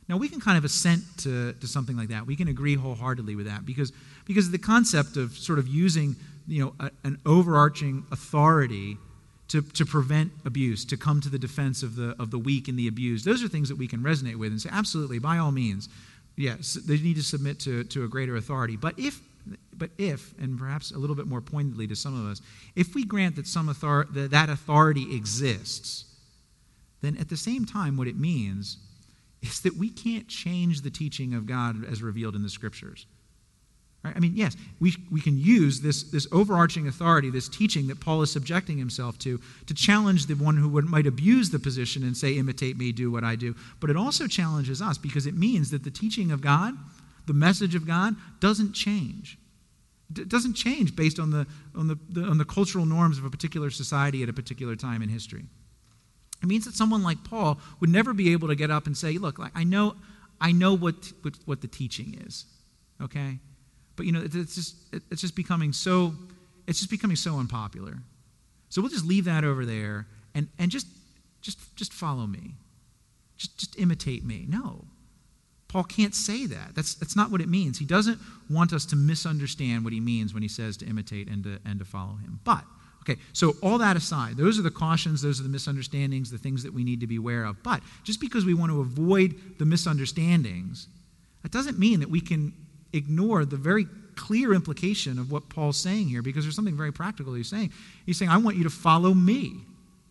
Now, 0.08 0.16
we 0.16 0.28
can 0.28 0.40
kind 0.40 0.58
of 0.58 0.64
assent 0.64 1.02
to, 1.18 1.52
to 1.54 1.66
something 1.66 1.96
like 1.96 2.08
that. 2.08 2.26
We 2.26 2.36
can 2.36 2.48
agree 2.48 2.74
wholeheartedly 2.74 3.36
with 3.36 3.46
that 3.46 3.64
because, 3.64 3.92
because 4.24 4.50
the 4.50 4.58
concept 4.58 5.16
of 5.16 5.32
sort 5.32 5.58
of 5.58 5.68
using 5.68 6.16
you 6.46 6.64
know, 6.64 6.74
a, 6.80 6.90
an 7.04 7.18
overarching 7.24 8.04
authority 8.10 8.98
to, 9.48 9.62
to 9.62 9.84
prevent 9.84 10.32
abuse, 10.44 10.84
to 10.86 10.96
come 10.96 11.20
to 11.20 11.28
the 11.28 11.38
defense 11.38 11.82
of 11.82 11.96
the, 11.96 12.16
of 12.18 12.30
the 12.30 12.38
weak 12.38 12.68
and 12.68 12.78
the 12.78 12.88
abused, 12.88 13.24
those 13.24 13.44
are 13.44 13.48
things 13.48 13.68
that 13.68 13.76
we 13.76 13.86
can 13.86 14.00
resonate 14.00 14.36
with 14.36 14.50
and 14.50 14.60
say, 14.60 14.70
absolutely, 14.72 15.18
by 15.18 15.38
all 15.38 15.52
means, 15.52 15.88
yes, 16.36 16.74
they 16.74 16.98
need 16.98 17.16
to 17.16 17.22
submit 17.22 17.60
to, 17.60 17.84
to 17.84 18.04
a 18.04 18.08
greater 18.08 18.36
authority. 18.36 18.76
But 18.76 18.98
if, 18.98 19.20
but 19.76 19.90
if, 19.98 20.34
and 20.38 20.58
perhaps 20.58 20.90
a 20.90 20.98
little 20.98 21.16
bit 21.16 21.26
more 21.26 21.40
pointedly 21.40 21.86
to 21.88 21.96
some 21.96 22.18
of 22.18 22.30
us, 22.30 22.40
if 22.76 22.94
we 22.94 23.04
grant 23.04 23.36
that 23.36 23.46
some 23.46 23.68
author- 23.68 24.06
that, 24.12 24.30
that 24.30 24.48
authority 24.48 25.14
exists, 25.14 26.04
then 27.00 27.16
at 27.18 27.28
the 27.28 27.36
same 27.36 27.64
time, 27.64 27.96
what 27.96 28.08
it 28.08 28.16
means 28.16 28.78
is 29.42 29.60
that 29.60 29.76
we 29.76 29.90
can't 29.90 30.28
change 30.28 30.82
the 30.82 30.90
teaching 30.90 31.34
of 31.34 31.46
God 31.46 31.84
as 31.84 32.02
revealed 32.02 32.36
in 32.36 32.42
the 32.42 32.48
scriptures. 32.48 33.06
Right? 34.04 34.16
I 34.16 34.18
mean, 34.18 34.32
yes, 34.34 34.56
we, 34.80 34.96
we 35.10 35.20
can 35.20 35.38
use 35.38 35.80
this, 35.80 36.02
this 36.02 36.26
overarching 36.32 36.88
authority, 36.88 37.30
this 37.30 37.48
teaching 37.48 37.86
that 37.86 38.00
Paul 38.00 38.22
is 38.22 38.32
subjecting 38.32 38.76
himself 38.76 39.18
to, 39.20 39.40
to 39.66 39.74
challenge 39.74 40.26
the 40.26 40.34
one 40.34 40.56
who 40.56 40.68
would, 40.70 40.86
might 40.86 41.06
abuse 41.06 41.50
the 41.50 41.58
position 41.58 42.02
and 42.02 42.16
say, 42.16 42.32
imitate 42.32 42.76
me, 42.76 42.90
do 42.90 43.12
what 43.12 43.22
I 43.22 43.36
do. 43.36 43.54
But 43.80 43.90
it 43.90 43.96
also 43.96 44.26
challenges 44.26 44.82
us 44.82 44.98
because 44.98 45.26
it 45.26 45.34
means 45.34 45.70
that 45.70 45.84
the 45.84 45.90
teaching 45.90 46.32
of 46.32 46.40
God, 46.40 46.74
the 47.26 47.32
message 47.32 47.76
of 47.76 47.86
God, 47.86 48.16
doesn't 48.40 48.72
change. 48.72 49.38
It 50.18 50.28
doesn't 50.28 50.54
change 50.54 50.96
based 50.96 51.20
on 51.20 51.30
the, 51.30 51.46
on, 51.76 51.86
the, 51.86 51.98
the, 52.10 52.22
on 52.24 52.38
the 52.38 52.44
cultural 52.44 52.84
norms 52.84 53.18
of 53.18 53.24
a 53.24 53.30
particular 53.30 53.70
society 53.70 54.22
at 54.22 54.28
a 54.28 54.32
particular 54.32 54.74
time 54.74 55.02
in 55.02 55.08
history. 55.08 55.44
It 56.42 56.48
means 56.48 56.64
that 56.64 56.74
someone 56.74 57.04
like 57.04 57.22
Paul 57.22 57.60
would 57.78 57.88
never 57.88 58.12
be 58.12 58.32
able 58.32 58.48
to 58.48 58.56
get 58.56 58.70
up 58.70 58.86
and 58.86 58.96
say, 58.96 59.12
Look, 59.16 59.38
I 59.54 59.62
know, 59.62 59.94
I 60.40 60.50
know 60.50 60.74
what, 60.74 61.12
what, 61.22 61.34
what 61.44 61.60
the 61.60 61.68
teaching 61.68 62.20
is, 62.26 62.46
okay? 63.00 63.38
But, 63.96 64.06
you 64.06 64.12
know, 64.12 64.22
it's 64.24 64.54
just, 64.54 64.76
it's 65.10 65.20
just 65.20 65.36
becoming 65.36 65.72
so, 65.72 66.14
it's 66.66 66.78
just 66.78 66.90
becoming 66.90 67.16
so 67.16 67.38
unpopular. 67.38 67.98
So 68.68 68.80
we'll 68.80 68.90
just 68.90 69.04
leave 69.04 69.26
that 69.26 69.44
over 69.44 69.66
there 69.66 70.06
and, 70.34 70.48
and 70.58 70.70
just, 70.70 70.86
just, 71.40 71.76
just 71.76 71.92
follow 71.92 72.26
me. 72.26 72.54
Just, 73.36 73.58
just 73.58 73.78
imitate 73.78 74.24
me. 74.24 74.46
No. 74.48 74.84
Paul 75.68 75.84
can't 75.84 76.14
say 76.14 76.46
that. 76.46 76.74
That's, 76.74 76.94
that's 76.94 77.16
not 77.16 77.30
what 77.30 77.40
it 77.40 77.48
means. 77.48 77.78
He 77.78 77.84
doesn't 77.84 78.18
want 78.50 78.72
us 78.72 78.84
to 78.86 78.96
misunderstand 78.96 79.84
what 79.84 79.92
he 79.92 80.00
means 80.00 80.32
when 80.34 80.42
he 80.42 80.48
says 80.48 80.76
to 80.78 80.86
imitate 80.86 81.28
and 81.28 81.44
to, 81.44 81.58
and 81.64 81.78
to 81.78 81.84
follow 81.84 82.16
him. 82.16 82.40
But 82.44 82.64
Okay, 83.02 83.20
so 83.32 83.56
all 83.62 83.78
that 83.78 83.96
aside, 83.96 84.36
those 84.36 84.60
are 84.60 84.62
the 84.62 84.70
cautions, 84.70 85.22
those 85.22 85.40
are 85.40 85.42
the 85.42 85.48
misunderstandings, 85.48 86.30
the 86.30 86.38
things 86.38 86.62
that 86.62 86.72
we 86.72 86.84
need 86.84 87.00
to 87.00 87.08
be 87.08 87.16
aware 87.16 87.44
of. 87.44 87.60
But 87.64 87.82
just 88.04 88.20
because 88.20 88.44
we 88.44 88.54
want 88.54 88.70
to 88.70 88.80
avoid 88.80 89.58
the 89.58 89.64
misunderstandings, 89.64 90.86
that 91.42 91.50
doesn't 91.50 91.80
mean 91.80 91.98
that 91.98 92.10
we 92.10 92.20
can 92.20 92.52
ignore 92.92 93.44
the 93.44 93.56
very 93.56 93.86
clear 94.14 94.52
implication 94.52 95.18
of 95.18 95.30
what 95.30 95.48
Paul's 95.48 95.76
saying 95.76 96.08
here, 96.08 96.22
because 96.22 96.44
there's 96.44 96.56
something 96.56 96.76
very 96.76 96.92
practical 96.92 97.34
he's 97.34 97.48
saying. 97.48 97.72
He's 98.06 98.18
saying, 98.18 98.30
I 98.30 98.36
want 98.36 98.56
you 98.56 98.64
to 98.64 98.70
follow 98.70 99.14
me, 99.14 99.60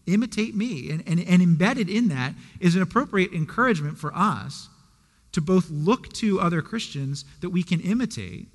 imitate 0.08 0.56
me. 0.56 0.90
And, 0.90 1.04
and, 1.08 1.20
and 1.20 1.42
embedded 1.42 1.90
in 1.90 2.08
that 2.10 2.34
is 2.60 2.76
an 2.76 2.82
appropriate 2.82 3.34
encouragement 3.34 3.98
for 3.98 4.12
us 4.16 4.70
to 5.32 5.42
both 5.42 5.70
look 5.70 6.12
to 6.14 6.40
other 6.40 6.62
Christians 6.62 7.26
that 7.42 7.50
we 7.50 7.64
can 7.64 7.80
imitate 7.80 8.48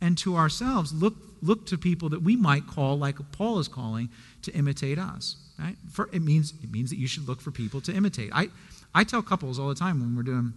and 0.00 0.18
to 0.18 0.36
ourselves 0.36 0.92
look, 0.92 1.14
look 1.40 1.64
to 1.66 1.78
people 1.78 2.08
that 2.10 2.22
we 2.22 2.36
might 2.36 2.66
call, 2.66 2.98
like 2.98 3.16
Paul 3.32 3.60
is 3.60 3.68
calling, 3.68 4.10
to 4.42 4.52
imitate 4.52 4.98
us. 4.98 5.36
Right? 5.58 5.76
For, 5.90 6.10
it, 6.12 6.22
means, 6.22 6.52
it 6.62 6.72
means 6.72 6.90
that 6.90 6.98
you 6.98 7.06
should 7.06 7.28
look 7.28 7.40
for 7.40 7.52
people 7.52 7.80
to 7.82 7.94
imitate. 7.94 8.30
I, 8.32 8.48
I 8.94 9.04
tell 9.04 9.22
couples 9.22 9.58
all 9.58 9.68
the 9.68 9.74
time 9.74 10.00
when 10.00 10.16
we're 10.16 10.24
doing 10.24 10.52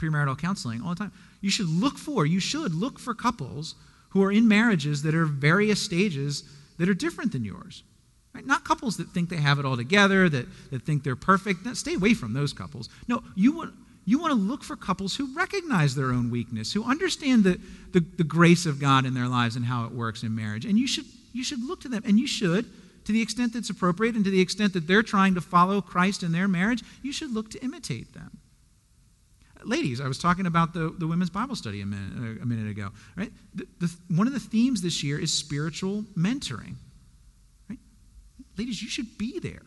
premarital 0.00 0.38
counseling, 0.38 0.82
all 0.82 0.90
the 0.90 0.96
time, 0.96 1.12
you 1.40 1.50
should 1.50 1.68
look 1.68 1.98
for, 1.98 2.26
you 2.26 2.40
should 2.40 2.74
look 2.74 2.98
for 2.98 3.14
couples 3.14 3.74
who 4.10 4.22
are 4.22 4.32
in 4.32 4.46
marriages 4.46 5.02
that 5.02 5.14
are 5.14 5.24
various 5.24 5.80
stages 5.80 6.44
that 6.78 6.88
are 6.88 6.94
different 6.94 7.32
than 7.32 7.44
yours. 7.44 7.82
Right? 8.34 8.46
Not 8.46 8.64
couples 8.64 8.96
that 8.96 9.08
think 9.08 9.28
they 9.28 9.36
have 9.36 9.58
it 9.58 9.64
all 9.64 9.76
together, 9.76 10.28
that, 10.28 10.46
that 10.70 10.82
think 10.82 11.02
they're 11.02 11.16
perfect. 11.16 11.76
Stay 11.76 11.94
away 11.94 12.14
from 12.14 12.32
those 12.32 12.52
couples. 12.52 12.88
No, 13.08 13.22
you 13.34 13.52
want, 13.52 13.74
you 14.04 14.18
want 14.18 14.32
to 14.32 14.38
look 14.38 14.64
for 14.64 14.74
couples 14.74 15.16
who 15.16 15.34
recognize 15.34 15.94
their 15.94 16.06
own 16.06 16.30
weakness, 16.30 16.72
who 16.72 16.84
understand 16.84 17.44
the, 17.44 17.60
the, 17.92 18.00
the, 18.00 18.24
grace 18.24 18.66
of 18.66 18.80
God 18.80 19.04
in 19.04 19.14
their 19.14 19.28
lives 19.28 19.54
and 19.54 19.66
how 19.66 19.84
it 19.84 19.92
works 19.92 20.22
in 20.22 20.34
marriage. 20.34 20.64
And 20.64 20.78
you 20.78 20.86
should, 20.86 21.04
you 21.32 21.44
should 21.44 21.62
look 21.62 21.80
to 21.82 21.88
them, 21.88 22.02
and 22.06 22.18
you 22.18 22.26
should, 22.26 22.66
to 23.04 23.12
the 23.12 23.22
extent 23.22 23.52
that's 23.52 23.70
appropriate 23.70 24.14
and 24.14 24.24
to 24.24 24.30
the 24.30 24.40
extent 24.40 24.72
that 24.72 24.86
they're 24.86 25.02
trying 25.02 25.34
to 25.34 25.40
follow 25.40 25.80
Christ 25.80 26.22
in 26.22 26.32
their 26.32 26.48
marriage, 26.48 26.82
you 27.02 27.12
should 27.12 27.32
look 27.32 27.50
to 27.50 27.62
imitate 27.62 28.14
them. 28.14 28.38
Ladies, 29.64 30.00
I 30.00 30.08
was 30.08 30.18
talking 30.18 30.46
about 30.46 30.74
the, 30.74 30.94
the 30.98 31.06
women's 31.06 31.30
Bible 31.30 31.56
study 31.56 31.80
a 31.80 31.86
minute, 31.86 32.42
a 32.42 32.46
minute 32.46 32.70
ago. 32.70 32.90
Right? 33.16 33.32
The, 33.54 33.66
the, 33.80 33.94
one 34.08 34.26
of 34.26 34.32
the 34.32 34.40
themes 34.40 34.82
this 34.82 35.02
year 35.02 35.18
is 35.18 35.32
spiritual 35.32 36.04
mentoring. 36.16 36.74
Right? 37.68 37.78
Ladies, 38.56 38.82
you 38.82 38.88
should 38.88 39.18
be 39.18 39.38
there. 39.38 39.62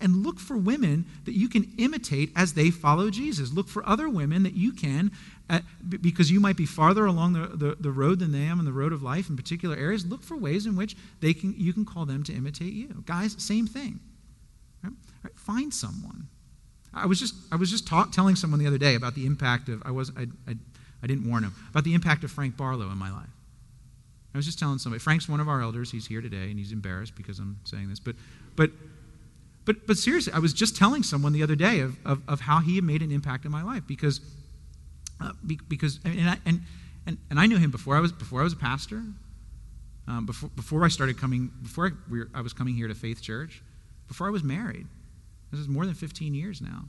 And 0.00 0.24
look 0.24 0.40
for 0.40 0.56
women 0.56 1.04
that 1.24 1.34
you 1.34 1.48
can 1.48 1.70
imitate 1.78 2.32
as 2.34 2.54
they 2.54 2.70
follow 2.70 3.10
Jesus. 3.10 3.52
Look 3.52 3.68
for 3.68 3.86
other 3.86 4.08
women 4.08 4.42
that 4.44 4.54
you 4.54 4.72
can, 4.72 5.10
uh, 5.50 5.60
because 6.00 6.30
you 6.30 6.40
might 6.40 6.56
be 6.56 6.64
farther 6.64 7.04
along 7.04 7.34
the, 7.34 7.48
the, 7.48 7.76
the, 7.78 7.90
road 7.90 8.18
than 8.20 8.32
they 8.32 8.44
am 8.44 8.58
in 8.58 8.64
the 8.64 8.72
road 8.72 8.94
of 8.94 9.02
life 9.02 9.28
in 9.28 9.36
particular 9.36 9.76
areas. 9.76 10.06
Look 10.06 10.22
for 10.22 10.38
ways 10.38 10.64
in 10.64 10.74
which 10.74 10.96
they 11.20 11.34
can, 11.34 11.54
you 11.58 11.74
can 11.74 11.84
call 11.84 12.06
them 12.06 12.22
to 12.24 12.32
imitate 12.32 12.72
you. 12.72 13.04
Guys, 13.04 13.36
same 13.38 13.66
thing. 13.66 14.00
Right? 14.82 14.94
Right? 15.22 15.36
Find 15.36 15.72
someone. 15.72 16.28
I 16.94 17.06
was 17.06 17.18
just, 17.18 17.34
I 17.50 17.56
was 17.56 17.70
just 17.70 17.86
talk, 17.86 18.12
telling 18.12 18.36
someone 18.36 18.60
the 18.60 18.66
other 18.66 18.78
day 18.78 18.94
about 18.94 19.14
the 19.14 19.26
impact 19.26 19.68
of, 19.68 19.82
I, 19.84 19.90
was, 19.90 20.10
I, 20.16 20.26
I, 20.48 20.56
I 21.02 21.06
didn't 21.06 21.28
warn 21.28 21.42
him, 21.42 21.54
about 21.70 21.84
the 21.84 21.94
impact 21.94 22.24
of 22.24 22.30
Frank 22.30 22.56
Barlow 22.56 22.90
in 22.90 22.98
my 22.98 23.10
life. 23.10 23.28
I 24.34 24.38
was 24.38 24.46
just 24.46 24.58
telling 24.58 24.78
somebody, 24.78 24.98
Frank's 24.98 25.28
one 25.28 25.40
of 25.40 25.48
our 25.48 25.60
elders. 25.60 25.90
He's 25.90 26.06
here 26.06 26.20
today, 26.20 26.50
and 26.50 26.58
he's 26.58 26.72
embarrassed 26.72 27.14
because 27.14 27.38
I'm 27.38 27.60
saying 27.64 27.88
this. 27.88 28.00
But, 28.00 28.16
but 28.56 28.70
but, 29.64 29.86
but 29.86 29.96
seriously, 29.96 30.32
I 30.32 30.38
was 30.38 30.52
just 30.52 30.76
telling 30.76 31.02
someone 31.02 31.32
the 31.32 31.42
other 31.42 31.56
day 31.56 31.80
of, 31.80 31.96
of, 32.04 32.22
of 32.28 32.40
how 32.40 32.60
he 32.60 32.76
had 32.76 32.84
made 32.84 33.02
an 33.02 33.10
impact 33.10 33.44
in 33.44 33.50
my 33.50 33.62
life 33.62 33.82
because, 33.86 34.20
uh, 35.20 35.32
be, 35.46 35.58
because 35.68 36.00
and, 36.04 36.28
I, 36.28 36.38
and, 36.44 36.60
and, 37.06 37.18
and 37.30 37.40
I 37.40 37.46
knew 37.46 37.56
him 37.56 37.70
before 37.70 37.96
I 37.96 38.00
was, 38.00 38.12
before 38.12 38.40
I 38.40 38.44
was 38.44 38.52
a 38.52 38.56
pastor, 38.56 39.02
um, 40.06 40.26
before, 40.26 40.50
before 40.50 40.84
I 40.84 40.88
started 40.88 41.18
coming, 41.18 41.50
before 41.62 41.86
I, 41.86 41.90
we 42.10 42.18
were, 42.20 42.28
I 42.34 42.42
was 42.42 42.52
coming 42.52 42.74
here 42.74 42.88
to 42.88 42.94
Faith 42.94 43.22
Church, 43.22 43.62
before 44.06 44.26
I 44.26 44.30
was 44.30 44.44
married. 44.44 44.86
This 45.54 45.62
is 45.62 45.68
more 45.68 45.86
than 45.86 45.94
15 45.94 46.34
years 46.34 46.60
now. 46.60 46.84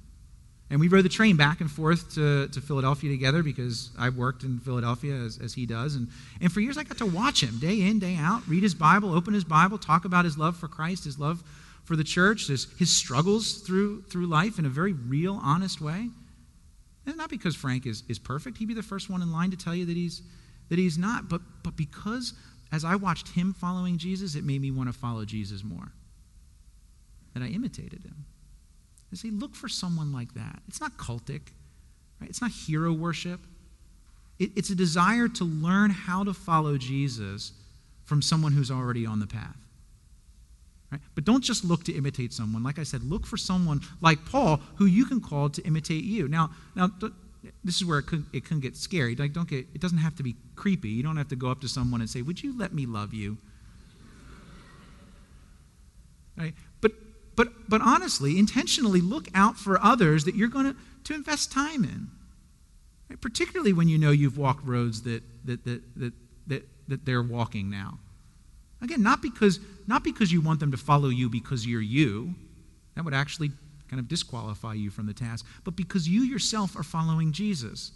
And 0.69 0.79
we 0.79 0.87
rode 0.87 1.05
the 1.05 1.09
train 1.09 1.37
back 1.37 1.61
and 1.61 1.69
forth 1.69 2.15
to, 2.15 2.47
to 2.47 2.61
Philadelphia 2.61 3.11
together 3.11 3.43
because 3.43 3.91
I 3.99 4.09
worked 4.09 4.43
in 4.43 4.59
Philadelphia 4.59 5.13
as, 5.13 5.37
as 5.37 5.53
he 5.53 5.67
does. 5.67 5.95
And, 5.95 6.07
and 6.41 6.51
for 6.51 6.59
years 6.59 6.77
I 6.77 6.83
got 6.83 6.97
to 6.97 7.05
watch 7.05 7.43
him 7.43 7.59
day 7.59 7.81
in, 7.81 7.99
day 7.99 8.15
out, 8.15 8.47
read 8.47 8.63
his 8.63 8.73
Bible, 8.73 9.13
open 9.13 9.35
his 9.35 9.43
Bible, 9.43 9.77
talk 9.77 10.05
about 10.05 10.25
his 10.25 10.37
love 10.37 10.57
for 10.57 10.67
Christ, 10.67 11.03
his 11.03 11.19
love 11.19 11.43
for 11.83 11.95
the 11.95 12.03
church, 12.03 12.47
his, 12.47 12.67
his 12.79 12.93
struggles 12.93 13.61
through, 13.61 14.01
through 14.03 14.25
life 14.25 14.57
in 14.57 14.65
a 14.65 14.69
very 14.69 14.93
real, 14.93 15.39
honest 15.43 15.81
way. 15.81 16.09
And 17.05 17.15
not 17.15 17.29
because 17.29 17.55
Frank 17.55 17.85
is, 17.85 18.01
is 18.09 18.17
perfect. 18.17 18.57
He'd 18.57 18.67
be 18.67 18.73
the 18.73 18.81
first 18.81 19.07
one 19.07 19.21
in 19.21 19.31
line 19.31 19.51
to 19.51 19.57
tell 19.57 19.75
you 19.75 19.85
that 19.85 19.95
he's, 19.95 20.23
that 20.69 20.79
he's 20.79 20.97
not. 20.97 21.29
But, 21.29 21.41
but 21.63 21.77
because 21.77 22.33
as 22.71 22.83
I 22.83 22.95
watched 22.95 23.29
him 23.29 23.53
following 23.53 23.99
Jesus, 23.99 24.33
it 24.33 24.43
made 24.43 24.61
me 24.61 24.71
want 24.71 24.91
to 24.91 24.93
follow 24.97 25.25
Jesus 25.25 25.63
more. 25.63 25.91
That 27.35 27.43
I 27.43 27.47
imitated 27.47 28.03
him. 28.03 28.25
I 29.15 29.17
say, 29.17 29.29
look 29.29 29.55
for 29.55 29.69
someone 29.69 30.11
like 30.11 30.33
that. 30.33 30.59
It's 30.67 30.81
not 30.81 30.97
cultic, 30.97 31.41
right? 32.19 32.29
It's 32.29 32.41
not 32.41 32.51
hero 32.51 32.91
worship. 32.91 33.39
It, 34.39 34.51
it's 34.57 34.69
a 34.69 34.75
desire 34.75 35.29
to 35.29 35.45
learn 35.45 35.89
how 35.89 36.25
to 36.25 36.33
follow 36.33 36.77
Jesus 36.77 37.53
from 38.03 38.21
someone 38.21 38.51
who's 38.51 38.69
already 38.69 39.05
on 39.05 39.21
the 39.21 39.27
path. 39.27 39.55
Right? 40.91 40.99
But 41.15 41.23
don't 41.23 41.43
just 41.43 41.63
look 41.63 41.85
to 41.85 41.93
imitate 41.93 42.33
someone. 42.33 42.61
Like 42.61 42.77
I 42.77 42.83
said, 42.83 43.03
look 43.03 43.25
for 43.25 43.37
someone 43.37 43.79
like 44.01 44.25
Paul 44.25 44.59
who 44.75 44.85
you 44.85 45.05
can 45.05 45.21
call 45.21 45.49
to 45.49 45.61
imitate 45.63 46.03
you. 46.03 46.27
Now, 46.27 46.49
now 46.75 46.91
this 47.63 47.77
is 47.77 47.85
where 47.85 47.99
it 47.99 48.07
can, 48.07 48.25
it 48.33 48.43
can 48.43 48.59
get 48.59 48.75
scary. 48.75 49.15
Like, 49.15 49.31
don't 49.31 49.47
get, 49.47 49.65
it 49.73 49.79
doesn't 49.79 49.97
have 49.99 50.15
to 50.17 50.23
be 50.23 50.35
creepy. 50.55 50.89
You 50.89 51.03
don't 51.03 51.17
have 51.17 51.29
to 51.29 51.37
go 51.37 51.49
up 51.49 51.61
to 51.61 51.69
someone 51.69 52.01
and 52.01 52.09
say, 52.09 52.21
Would 52.21 52.43
you 52.43 52.57
let 52.57 52.73
me 52.73 52.85
love 52.85 53.13
you? 53.13 53.37
Right? 56.37 56.53
But, 57.35 57.69
but, 57.69 57.81
honestly, 57.81 58.39
intentionally 58.39 59.01
look 59.01 59.27
out 59.35 59.57
for 59.57 59.83
others 59.83 60.23
that 60.23 60.35
you're 60.35 60.47
going 60.47 60.65
to, 60.65 60.75
to 61.05 61.13
invest 61.13 61.51
time 61.51 61.83
in. 61.83 62.07
Right? 63.09 63.19
Particularly 63.19 63.73
when 63.73 63.89
you 63.89 63.97
know 63.97 64.11
you've 64.11 64.37
walked 64.37 64.65
roads 64.65 65.01
that, 65.03 65.21
that, 65.45 65.65
that, 65.65 65.81
that, 65.97 66.13
that, 66.47 66.67
that 66.87 67.05
they're 67.05 67.23
walking 67.23 67.69
now. 67.69 67.99
Again, 68.81 69.03
not 69.03 69.21
because, 69.21 69.59
not 69.87 70.03
because 70.03 70.31
you 70.31 70.41
want 70.41 70.59
them 70.59 70.71
to 70.71 70.77
follow 70.77 71.09
you 71.09 71.29
because 71.29 71.65
you're 71.65 71.81
you. 71.81 72.35
That 72.95 73.03
would 73.03 73.13
actually 73.13 73.51
kind 73.89 73.99
of 73.99 74.07
disqualify 74.07 74.73
you 74.73 74.89
from 74.89 75.07
the 75.07 75.13
task. 75.13 75.45
But 75.63 75.75
because 75.75 76.07
you 76.07 76.21
yourself 76.21 76.77
are 76.77 76.83
following 76.83 77.31
Jesus. 77.31 77.91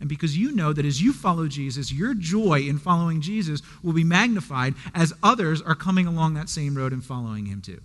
And 0.00 0.08
because 0.08 0.36
you 0.36 0.52
know 0.52 0.72
that 0.72 0.84
as 0.84 1.00
you 1.00 1.12
follow 1.12 1.46
Jesus, 1.46 1.92
your 1.92 2.14
joy 2.14 2.60
in 2.60 2.78
following 2.78 3.20
Jesus 3.20 3.62
will 3.82 3.92
be 3.92 4.04
magnified 4.04 4.74
as 4.94 5.12
others 5.22 5.62
are 5.62 5.76
coming 5.76 6.06
along 6.06 6.34
that 6.34 6.48
same 6.48 6.76
road 6.76 6.92
and 6.92 7.04
following 7.04 7.46
him 7.46 7.62
too. 7.62 7.80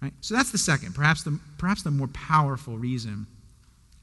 Right? 0.00 0.12
So 0.20 0.34
that's 0.34 0.52
the 0.52 0.58
second, 0.58 0.94
perhaps 0.94 1.24
the, 1.24 1.38
perhaps 1.58 1.82
the 1.82 1.90
more 1.90 2.08
powerful 2.08 2.78
reason 2.78 3.26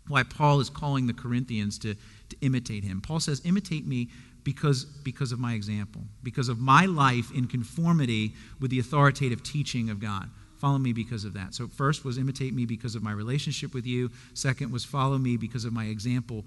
why 0.07 0.23
Paul 0.23 0.59
is 0.59 0.69
calling 0.69 1.07
the 1.07 1.13
Corinthians 1.13 1.79
to, 1.79 1.95
to 1.95 2.35
imitate 2.41 2.83
him. 2.83 3.01
Paul 3.01 3.19
says, 3.19 3.41
Imitate 3.45 3.87
me 3.87 4.09
because, 4.43 4.85
because 4.85 5.31
of 5.31 5.39
my 5.39 5.53
example, 5.53 6.01
because 6.23 6.49
of 6.49 6.59
my 6.59 6.85
life 6.85 7.31
in 7.33 7.47
conformity 7.47 8.33
with 8.59 8.71
the 8.71 8.79
authoritative 8.79 9.43
teaching 9.43 9.89
of 9.89 9.99
God. 9.99 10.29
Follow 10.57 10.77
me 10.77 10.93
because 10.93 11.25
of 11.25 11.33
that. 11.33 11.53
So, 11.53 11.67
first 11.67 12.05
was 12.05 12.17
imitate 12.17 12.53
me 12.53 12.65
because 12.65 12.95
of 12.95 13.03
my 13.03 13.11
relationship 13.11 13.73
with 13.73 13.85
you. 13.85 14.09
Second 14.33 14.71
was 14.71 14.85
follow 14.85 15.17
me 15.17 15.35
because 15.35 15.65
of 15.65 15.73
my 15.73 15.85
example, 15.85 16.45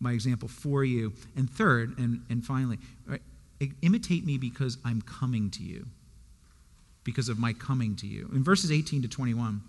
my 0.00 0.12
example 0.12 0.48
for 0.48 0.84
you. 0.84 1.12
And 1.36 1.50
third, 1.50 1.98
and, 1.98 2.22
and 2.30 2.44
finally, 2.44 2.78
right, 3.06 3.20
imitate 3.82 4.24
me 4.24 4.38
because 4.38 4.78
I'm 4.84 5.02
coming 5.02 5.50
to 5.50 5.62
you, 5.62 5.86
because 7.04 7.28
of 7.28 7.38
my 7.38 7.52
coming 7.52 7.96
to 7.96 8.06
you. 8.06 8.30
In 8.32 8.44
verses 8.44 8.70
18 8.70 9.02
to 9.02 9.08
21, 9.08 9.62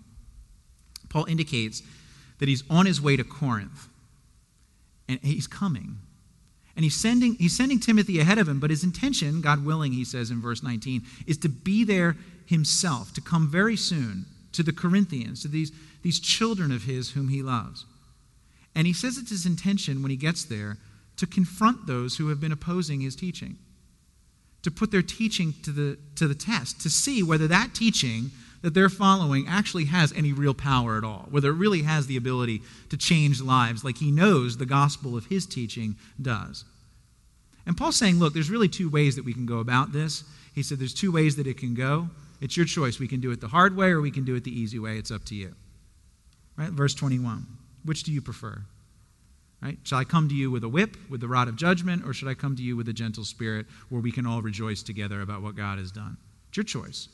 Paul 1.08 1.24
indicates 1.26 1.82
that 2.38 2.48
he's 2.48 2.64
on 2.68 2.86
his 2.86 3.00
way 3.00 3.16
to 3.16 3.24
Corinth. 3.24 3.88
And 5.08 5.20
he's 5.22 5.46
coming. 5.46 5.98
And 6.76 6.82
he's 6.82 6.96
sending, 6.96 7.34
he's 7.36 7.56
sending 7.56 7.78
Timothy 7.78 8.18
ahead 8.18 8.38
of 8.38 8.48
him, 8.48 8.58
but 8.58 8.70
his 8.70 8.82
intention, 8.82 9.40
God 9.40 9.64
willing, 9.64 9.92
he 9.92 10.04
says 10.04 10.30
in 10.30 10.40
verse 10.40 10.62
19, 10.62 11.02
is 11.26 11.38
to 11.38 11.48
be 11.48 11.84
there 11.84 12.16
himself, 12.46 13.12
to 13.14 13.20
come 13.20 13.48
very 13.50 13.76
soon 13.76 14.26
to 14.52 14.62
the 14.62 14.72
Corinthians, 14.72 15.42
to 15.42 15.48
these, 15.48 15.72
these 16.02 16.18
children 16.18 16.72
of 16.72 16.84
his 16.84 17.10
whom 17.10 17.28
he 17.28 17.42
loves. 17.42 17.86
And 18.74 18.86
he 18.86 18.92
says 18.92 19.18
it's 19.18 19.30
his 19.30 19.46
intention 19.46 20.02
when 20.02 20.10
he 20.10 20.16
gets 20.16 20.44
there 20.44 20.78
to 21.16 21.26
confront 21.26 21.86
those 21.86 22.16
who 22.16 22.28
have 22.28 22.40
been 22.40 22.52
opposing 22.52 23.00
his 23.00 23.14
teaching, 23.14 23.56
to 24.64 24.70
put 24.70 24.90
their 24.90 25.02
teaching 25.02 25.54
to 25.62 25.70
the, 25.70 25.98
to 26.16 26.26
the 26.26 26.34
test, 26.34 26.80
to 26.80 26.90
see 26.90 27.22
whether 27.22 27.46
that 27.46 27.74
teaching 27.74 28.30
that 28.62 28.72
they're 28.72 28.88
following 28.88 29.46
actually 29.46 29.84
has 29.84 30.10
any 30.14 30.32
real 30.32 30.54
power 30.54 30.96
at 30.96 31.04
all, 31.04 31.28
whether 31.30 31.50
it 31.50 31.56
really 31.56 31.82
has 31.82 32.06
the 32.06 32.16
ability 32.16 32.62
to 32.88 32.96
change 32.96 33.42
lives 33.42 33.84
like 33.84 33.98
he 33.98 34.10
knows 34.10 34.56
the 34.56 34.64
gospel 34.64 35.18
of 35.18 35.26
his 35.26 35.44
teaching 35.44 35.96
does. 36.20 36.64
And 37.66 37.76
Paul's 37.76 37.96
saying, 37.96 38.18
look, 38.18 38.32
there's 38.32 38.50
really 38.50 38.68
two 38.68 38.88
ways 38.88 39.16
that 39.16 39.24
we 39.24 39.34
can 39.34 39.44
go 39.44 39.58
about 39.58 39.92
this. 39.92 40.24
He 40.54 40.62
said 40.62 40.78
there's 40.78 40.94
two 40.94 41.12
ways 41.12 41.36
that 41.36 41.46
it 41.46 41.58
can 41.58 41.74
go. 41.74 42.08
It's 42.40 42.56
your 42.56 42.66
choice. 42.66 42.98
We 42.98 43.08
can 43.08 43.20
do 43.20 43.30
it 43.32 43.42
the 43.42 43.48
hard 43.48 43.76
way 43.76 43.88
or 43.88 44.00
we 44.00 44.10
can 44.10 44.24
do 44.24 44.34
it 44.34 44.44
the 44.44 44.58
easy 44.58 44.78
way. 44.78 44.96
It's 44.96 45.10
up 45.10 45.26
to 45.26 45.34
you. 45.34 45.54
Right? 46.56 46.70
Verse 46.70 46.94
21. 46.94 47.46
Which 47.84 48.02
do 48.02 48.12
you 48.12 48.22
prefer? 48.22 48.62
Right? 49.64 49.78
Shall 49.82 49.98
I 49.98 50.04
come 50.04 50.28
to 50.28 50.34
you 50.34 50.50
with 50.50 50.62
a 50.62 50.68
whip, 50.68 50.98
with 51.08 51.22
the 51.22 51.28
rod 51.28 51.48
of 51.48 51.56
judgment, 51.56 52.06
or 52.06 52.12
should 52.12 52.28
I 52.28 52.34
come 52.34 52.54
to 52.54 52.62
you 52.62 52.76
with 52.76 52.86
a 52.90 52.92
gentle 52.92 53.24
spirit 53.24 53.64
where 53.88 54.02
we 54.02 54.12
can 54.12 54.26
all 54.26 54.42
rejoice 54.42 54.82
together 54.82 55.22
about 55.22 55.40
what 55.40 55.56
God 55.56 55.78
has 55.78 55.90
done? 55.90 56.18
It's 56.48 56.58
your 56.58 56.64
choice. 56.64 57.08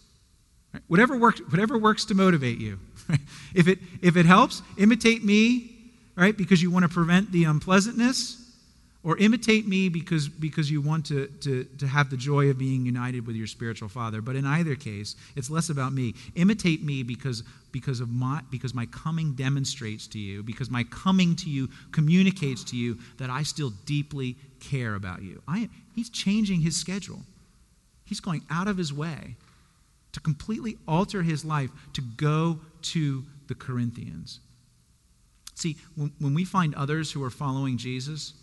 Right? 0.74 0.82
Whatever, 0.88 1.16
works, 1.16 1.40
whatever 1.48 1.78
works 1.78 2.04
to 2.06 2.14
motivate 2.14 2.58
you. 2.58 2.80
if, 3.54 3.68
it, 3.68 3.78
if 4.02 4.16
it 4.16 4.26
helps, 4.26 4.62
imitate 4.78 5.24
me, 5.24 5.76
right, 6.16 6.36
because 6.36 6.60
you 6.60 6.72
want 6.72 6.82
to 6.82 6.88
prevent 6.88 7.30
the 7.30 7.44
unpleasantness, 7.44 8.40
or 9.02 9.16
imitate 9.18 9.66
me 9.66 9.88
because, 9.88 10.28
because 10.28 10.70
you 10.70 10.80
want 10.80 11.06
to, 11.06 11.28
to, 11.42 11.64
to 11.78 11.86
have 11.86 12.10
the 12.10 12.16
joy 12.16 12.50
of 12.50 12.58
being 12.58 12.84
united 12.84 13.26
with 13.26 13.36
your 13.36 13.46
spiritual 13.46 13.88
father. 13.88 14.20
But 14.20 14.36
in 14.36 14.44
either 14.44 14.74
case, 14.74 15.14
it's 15.36 15.50
less 15.50 15.70
about 15.70 15.92
me. 15.92 16.14
Imitate 16.34 16.84
me 16.84 17.02
because, 17.02 17.42
because, 17.72 18.00
of 18.00 18.10
my, 18.10 18.40
because 18.50 18.74
my 18.74 18.86
coming 18.86 19.34
demonstrates 19.34 20.06
to 20.08 20.18
you, 20.18 20.42
because 20.42 20.70
my 20.70 20.84
coming 20.84 21.36
to 21.36 21.50
you 21.50 21.68
communicates 21.92 22.64
to 22.64 22.76
you 22.76 22.98
that 23.18 23.30
I 23.30 23.42
still 23.42 23.72
deeply 23.86 24.36
care 24.60 24.94
about 24.94 25.22
you. 25.22 25.42
I, 25.48 25.68
he's 25.94 26.10
changing 26.10 26.60
his 26.60 26.76
schedule. 26.76 27.20
He's 28.04 28.20
going 28.20 28.42
out 28.50 28.68
of 28.68 28.76
his 28.76 28.92
way 28.92 29.36
to 30.12 30.20
completely 30.20 30.76
alter 30.88 31.22
his 31.22 31.44
life 31.44 31.70
to 31.92 32.02
go 32.16 32.58
to 32.82 33.24
the 33.46 33.54
Corinthians. 33.54 34.40
See, 35.54 35.76
when, 35.94 36.12
when 36.18 36.34
we 36.34 36.44
find 36.44 36.74
others 36.74 37.12
who 37.12 37.22
are 37.22 37.30
following 37.30 37.76
Jesus, 37.76 38.34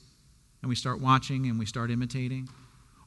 and 0.62 0.70
we 0.70 0.76
start 0.76 1.00
watching 1.00 1.48
and 1.48 1.60
we 1.60 1.66
start 1.66 1.92
imitating. 1.92 2.50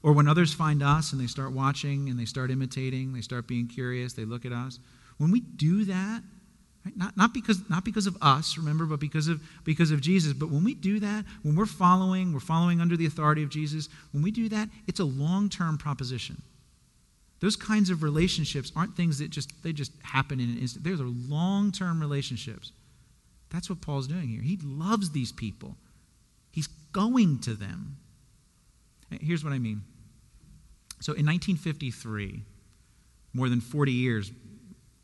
Or 0.02 0.12
when 0.12 0.28
others 0.28 0.54
find 0.54 0.82
us 0.82 1.12
and 1.12 1.20
they 1.20 1.26
start 1.26 1.52
watching 1.52 2.08
and 2.08 2.18
they 2.18 2.24
start 2.24 2.50
imitating, 2.50 3.12
they 3.12 3.20
start 3.20 3.46
being 3.46 3.68
curious, 3.68 4.12
they 4.12 4.24
look 4.24 4.46
at 4.46 4.52
us. 4.52 4.78
When 5.20 5.30
we 5.30 5.40
do 5.40 5.84
that, 5.84 6.22
right, 6.86 6.96
not, 6.96 7.14
not, 7.14 7.34
because, 7.34 7.68
not 7.68 7.84
because 7.84 8.06
of 8.06 8.16
us, 8.22 8.56
remember, 8.56 8.86
but 8.86 9.00
because 9.00 9.28
of, 9.28 9.42
because 9.64 9.90
of 9.90 10.00
Jesus, 10.00 10.32
but 10.32 10.48
when 10.48 10.64
we 10.64 10.72
do 10.72 10.98
that, 10.98 11.26
when 11.42 11.54
we're 11.54 11.66
following, 11.66 12.32
we're 12.32 12.40
following 12.40 12.80
under 12.80 12.96
the 12.96 13.04
authority 13.04 13.42
of 13.42 13.50
Jesus, 13.50 13.90
when 14.12 14.22
we 14.22 14.30
do 14.30 14.48
that, 14.48 14.70
it's 14.86 14.98
a 14.98 15.04
long 15.04 15.50
term 15.50 15.76
proposition. 15.76 16.40
Those 17.40 17.54
kinds 17.54 17.90
of 17.90 18.02
relationships 18.02 18.72
aren't 18.74 18.96
things 18.96 19.18
that 19.18 19.28
just 19.28 19.50
they 19.62 19.74
just 19.74 19.92
happen 20.02 20.40
in 20.40 20.48
an 20.48 20.58
instant. 20.58 20.84
Those 20.84 21.02
are 21.02 21.06
long-term 21.06 22.00
relationships. 22.00 22.72
That's 23.50 23.68
what 23.68 23.82
Paul's 23.82 24.06
doing 24.06 24.28
here. 24.28 24.40
He 24.40 24.58
loves 24.62 25.10
these 25.10 25.32
people. 25.32 25.76
He's 26.50 26.68
going 26.92 27.40
to 27.40 27.52
them. 27.52 27.98
Here's 29.20 29.44
what 29.44 29.52
I 29.52 29.58
mean. 29.58 29.82
So 31.00 31.12
in 31.12 31.26
1953, 31.26 32.42
more 33.34 33.50
than 33.50 33.60
40 33.60 33.92
years 33.92 34.32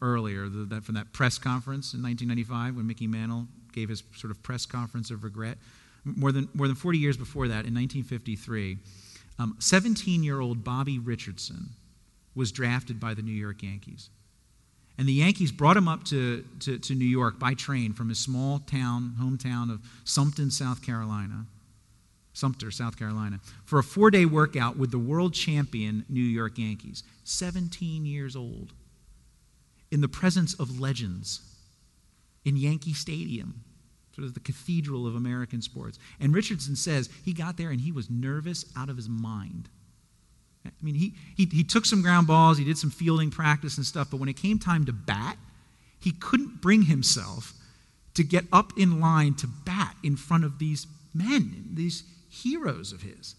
earlier, 0.02 0.48
the, 0.48 0.64
that, 0.64 0.84
from 0.84 0.94
that 0.94 1.12
press 1.12 1.38
conference 1.38 1.94
in 1.94 2.02
1995 2.02 2.76
when 2.76 2.86
Mickey 2.86 3.06
Mantle 3.06 3.46
gave 3.72 3.88
his 3.88 4.02
sort 4.14 4.30
of 4.30 4.42
press 4.42 4.66
conference 4.66 5.10
of 5.10 5.24
regret, 5.24 5.58
more 6.04 6.32
than, 6.32 6.48
more 6.54 6.66
than 6.66 6.76
40 6.76 6.98
years 6.98 7.16
before 7.16 7.48
that, 7.48 7.66
in 7.66 7.74
1953, 7.74 8.78
17 9.58 10.20
um, 10.20 10.24
year 10.24 10.40
old 10.40 10.64
Bobby 10.64 10.98
Richardson 10.98 11.70
was 12.34 12.52
drafted 12.52 13.00
by 13.00 13.14
the 13.14 13.22
New 13.22 13.32
York 13.32 13.62
Yankees. 13.62 14.10
And 14.98 15.06
the 15.06 15.12
Yankees 15.12 15.52
brought 15.52 15.76
him 15.76 15.88
up 15.88 16.04
to, 16.04 16.44
to, 16.60 16.78
to, 16.78 16.94
New 16.94 17.04
York 17.04 17.38
by 17.38 17.52
train 17.52 17.92
from 17.92 18.08
his 18.08 18.18
small 18.18 18.60
town, 18.60 19.14
hometown 19.20 19.70
of 19.70 19.80
Sumpton, 20.04 20.50
South 20.50 20.82
Carolina, 20.82 21.46
Sumter, 22.32 22.70
South 22.70 22.98
Carolina, 22.98 23.40
for 23.64 23.78
a 23.78 23.82
four 23.82 24.10
day 24.10 24.26
workout 24.26 24.76
with 24.76 24.90
the 24.90 24.98
world 24.98 25.32
champion 25.32 26.04
New 26.08 26.20
York 26.20 26.58
Yankees, 26.58 27.02
17 27.24 28.04
years 28.04 28.36
old, 28.36 28.72
in 29.90 30.00
the 30.00 30.08
presence 30.08 30.54
of 30.54 30.80
legends 30.80 31.40
in 32.44 32.56
Yankee 32.56 32.92
Stadium, 32.92 33.64
sort 34.14 34.26
of 34.26 34.34
the 34.34 34.40
cathedral 34.40 35.06
of 35.06 35.14
American 35.14 35.60
sports. 35.60 35.98
And 36.20 36.34
Richardson 36.34 36.76
says 36.76 37.10
he 37.24 37.32
got 37.32 37.56
there 37.56 37.70
and 37.70 37.80
he 37.80 37.92
was 37.92 38.08
nervous 38.08 38.64
out 38.76 38.88
of 38.88 38.96
his 38.96 39.08
mind. 39.08 39.68
I 40.64 40.70
mean, 40.82 40.94
he, 40.94 41.14
he, 41.36 41.46
he 41.46 41.64
took 41.64 41.84
some 41.84 42.02
ground 42.02 42.26
balls, 42.26 42.58
he 42.58 42.64
did 42.64 42.78
some 42.78 42.90
fielding 42.90 43.30
practice 43.30 43.76
and 43.76 43.86
stuff, 43.86 44.08
but 44.10 44.18
when 44.18 44.28
it 44.28 44.36
came 44.36 44.58
time 44.58 44.84
to 44.86 44.92
bat, 44.92 45.36
he 46.00 46.12
couldn't 46.12 46.60
bring 46.60 46.82
himself 46.82 47.52
to 48.14 48.24
get 48.24 48.44
up 48.52 48.72
in 48.76 49.00
line 49.00 49.34
to 49.34 49.46
bat 49.46 49.94
in 50.02 50.16
front 50.16 50.44
of 50.44 50.58
these 50.58 50.86
men, 51.14 51.70
these 51.74 52.04
heroes 52.28 52.92
of 52.92 53.02
his. 53.02 53.34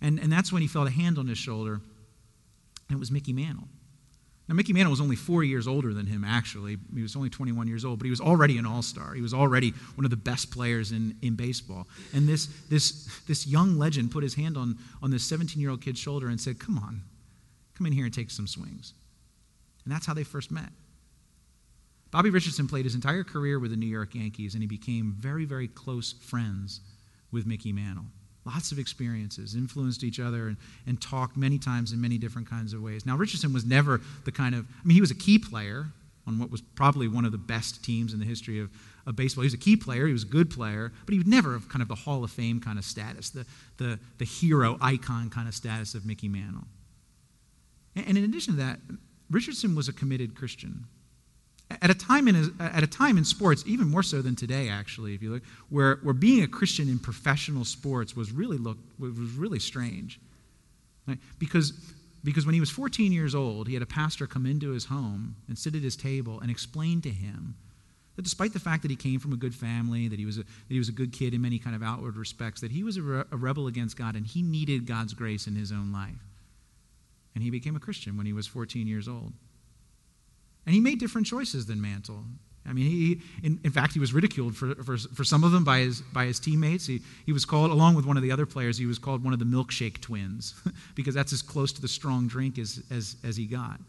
And, 0.00 0.18
and 0.18 0.30
that's 0.32 0.52
when 0.52 0.62
he 0.62 0.68
felt 0.68 0.88
a 0.88 0.90
hand 0.90 1.18
on 1.18 1.26
his 1.26 1.38
shoulder, 1.38 1.80
and 2.88 2.96
it 2.96 2.98
was 2.98 3.10
Mickey 3.10 3.32
Mantle. 3.32 3.68
Now, 4.48 4.54
Mickey 4.54 4.74
Mantle 4.74 4.90
was 4.90 5.00
only 5.00 5.16
four 5.16 5.42
years 5.42 5.66
older 5.66 5.94
than 5.94 6.06
him, 6.06 6.22
actually. 6.22 6.76
He 6.94 7.02
was 7.02 7.16
only 7.16 7.30
21 7.30 7.66
years 7.66 7.84
old, 7.84 7.98
but 7.98 8.04
he 8.04 8.10
was 8.10 8.20
already 8.20 8.58
an 8.58 8.66
all 8.66 8.82
star. 8.82 9.14
He 9.14 9.22
was 9.22 9.32
already 9.32 9.70
one 9.94 10.04
of 10.04 10.10
the 10.10 10.18
best 10.18 10.50
players 10.50 10.92
in, 10.92 11.16
in 11.22 11.34
baseball. 11.34 11.88
And 12.12 12.28
this, 12.28 12.46
this, 12.68 13.08
this 13.26 13.46
young 13.46 13.78
legend 13.78 14.10
put 14.10 14.22
his 14.22 14.34
hand 14.34 14.58
on, 14.58 14.76
on 15.02 15.10
this 15.10 15.24
17 15.24 15.60
year 15.60 15.70
old 15.70 15.80
kid's 15.80 15.98
shoulder 15.98 16.28
and 16.28 16.38
said, 16.38 16.58
Come 16.58 16.76
on, 16.76 17.02
come 17.74 17.86
in 17.86 17.94
here 17.94 18.04
and 18.04 18.12
take 18.12 18.30
some 18.30 18.46
swings. 18.46 18.92
And 19.84 19.92
that's 19.92 20.04
how 20.04 20.12
they 20.12 20.24
first 20.24 20.50
met. 20.50 20.68
Bobby 22.10 22.30
Richardson 22.30 22.68
played 22.68 22.84
his 22.84 22.94
entire 22.94 23.24
career 23.24 23.58
with 23.58 23.70
the 23.70 23.76
New 23.76 23.86
York 23.86 24.14
Yankees, 24.14 24.54
and 24.54 24.62
he 24.62 24.68
became 24.68 25.16
very, 25.18 25.46
very 25.46 25.68
close 25.68 26.12
friends 26.12 26.80
with 27.32 27.46
Mickey 27.46 27.72
Mantle. 27.72 28.04
Lots 28.46 28.72
of 28.72 28.78
experiences, 28.78 29.54
influenced 29.54 30.04
each 30.04 30.20
other, 30.20 30.48
and, 30.48 30.56
and 30.86 31.00
talked 31.00 31.36
many 31.36 31.58
times 31.58 31.92
in 31.92 32.00
many 32.00 32.18
different 32.18 32.48
kinds 32.48 32.74
of 32.74 32.82
ways. 32.82 33.06
Now, 33.06 33.16
Richardson 33.16 33.52
was 33.52 33.64
never 33.64 34.00
the 34.24 34.32
kind 34.32 34.54
of, 34.54 34.66
I 34.66 34.86
mean, 34.86 34.94
he 34.94 35.00
was 35.00 35.10
a 35.10 35.14
key 35.16 35.38
player 35.38 35.86
on 36.26 36.38
what 36.38 36.50
was 36.50 36.60
probably 36.60 37.08
one 37.08 37.24
of 37.24 37.32
the 37.32 37.38
best 37.38 37.82
teams 37.84 38.12
in 38.12 38.20
the 38.20 38.26
history 38.26 38.60
of, 38.60 38.70
of 39.06 39.16
baseball. 39.16 39.42
He 39.42 39.46
was 39.46 39.54
a 39.54 39.58
key 39.58 39.76
player, 39.76 40.06
he 40.06 40.12
was 40.12 40.24
a 40.24 40.26
good 40.26 40.50
player, 40.50 40.92
but 41.06 41.12
he 41.12 41.18
would 41.18 41.28
never 41.28 41.52
have 41.52 41.68
kind 41.68 41.82
of 41.82 41.88
the 41.88 41.94
Hall 41.94 42.24
of 42.24 42.30
Fame 42.30 42.60
kind 42.60 42.78
of 42.78 42.84
status, 42.84 43.30
the, 43.30 43.46
the, 43.78 43.98
the 44.18 44.24
hero 44.24 44.76
icon 44.80 45.30
kind 45.30 45.48
of 45.48 45.54
status 45.54 45.94
of 45.94 46.04
Mickey 46.04 46.28
Mantle. 46.28 46.64
And, 47.96 48.08
and 48.08 48.18
in 48.18 48.24
addition 48.24 48.54
to 48.54 48.60
that, 48.60 48.78
Richardson 49.30 49.74
was 49.74 49.88
a 49.88 49.92
committed 49.92 50.34
Christian 50.34 50.84
at 51.70 51.90
a 51.90 51.94
time 51.94 52.28
in 52.28 52.54
at 52.60 52.82
a 52.82 52.86
time 52.86 53.18
in 53.18 53.24
sports, 53.24 53.64
even 53.66 53.88
more 53.88 54.02
so 54.02 54.22
than 54.22 54.36
today, 54.36 54.68
actually, 54.68 55.14
if 55.14 55.22
you 55.22 55.32
look, 55.32 55.42
where, 55.70 55.96
where 56.02 56.14
being 56.14 56.42
a 56.42 56.48
Christian 56.48 56.88
in 56.88 56.98
professional 56.98 57.64
sports 57.64 58.14
was 58.14 58.32
really 58.32 58.58
look 58.58 58.78
was 58.98 59.12
really 59.12 59.58
strange, 59.58 60.20
right? 61.06 61.18
because 61.38 61.72
because 62.22 62.46
when 62.46 62.54
he 62.54 62.60
was 62.60 62.70
14 62.70 63.12
years 63.12 63.34
old, 63.34 63.68
he 63.68 63.74
had 63.74 63.82
a 63.82 63.86
pastor 63.86 64.26
come 64.26 64.46
into 64.46 64.70
his 64.70 64.86
home 64.86 65.36
and 65.46 65.58
sit 65.58 65.74
at 65.74 65.82
his 65.82 65.94
table 65.94 66.40
and 66.40 66.50
explain 66.50 67.02
to 67.02 67.10
him 67.10 67.54
that 68.16 68.22
despite 68.22 68.52
the 68.52 68.60
fact 68.60 68.82
that 68.82 68.90
he 68.90 68.96
came 68.96 69.20
from 69.20 69.32
a 69.32 69.36
good 69.36 69.54
family, 69.54 70.08
that 70.08 70.18
he 70.18 70.24
was 70.24 70.38
a, 70.38 70.42
that 70.42 70.70
he 70.70 70.78
was 70.78 70.88
a 70.88 70.92
good 70.92 71.12
kid 71.12 71.34
in 71.34 71.42
many 71.42 71.58
kind 71.58 71.76
of 71.76 71.82
outward 71.82 72.16
respects, 72.16 72.60
that 72.62 72.72
he 72.72 72.82
was 72.82 72.96
a, 72.96 73.02
re- 73.02 73.24
a 73.30 73.36
rebel 73.36 73.66
against 73.66 73.98
God 73.98 74.16
and 74.16 74.26
he 74.26 74.42
needed 74.42 74.86
God's 74.86 75.12
grace 75.12 75.46
in 75.46 75.54
his 75.54 75.70
own 75.70 75.92
life. 75.92 76.24
And 77.34 77.42
he 77.42 77.50
became 77.50 77.76
a 77.76 77.80
Christian 77.80 78.16
when 78.16 78.26
he 78.26 78.32
was 78.32 78.46
14 78.46 78.86
years 78.86 79.08
old. 79.08 79.32
And 80.66 80.74
he 80.74 80.80
made 80.80 80.98
different 80.98 81.26
choices 81.26 81.66
than 81.66 81.80
Mantle. 81.80 82.24
I 82.66 82.72
mean, 82.72 82.86
he, 82.86 83.20
in, 83.42 83.60
in, 83.62 83.70
fact, 83.70 83.92
he 83.92 84.00
was 84.00 84.14
ridiculed 84.14 84.56
for, 84.56 84.74
for, 84.76 84.96
for 84.96 85.22
some 85.22 85.44
of 85.44 85.52
them 85.52 85.64
by 85.64 85.80
his, 85.80 86.00
by 86.00 86.24
his 86.24 86.40
teammates. 86.40 86.86
He, 86.86 87.02
he 87.26 87.32
was 87.32 87.44
called, 87.44 87.70
along 87.70 87.94
with 87.94 88.06
one 88.06 88.16
of 88.16 88.22
the 88.22 88.32
other 88.32 88.46
players, 88.46 88.78
he 88.78 88.86
was 88.86 88.98
called 88.98 89.22
one 89.22 89.34
of 89.34 89.38
the 89.38 89.44
milkshake 89.44 90.00
twins 90.00 90.54
because 90.94 91.14
that's 91.14 91.32
as 91.32 91.42
close 91.42 91.72
to 91.72 91.82
the 91.82 91.88
strong 91.88 92.26
drink 92.26 92.58
as, 92.58 92.82
as, 92.90 93.16
as 93.22 93.36
he 93.36 93.44
got. 93.44 93.80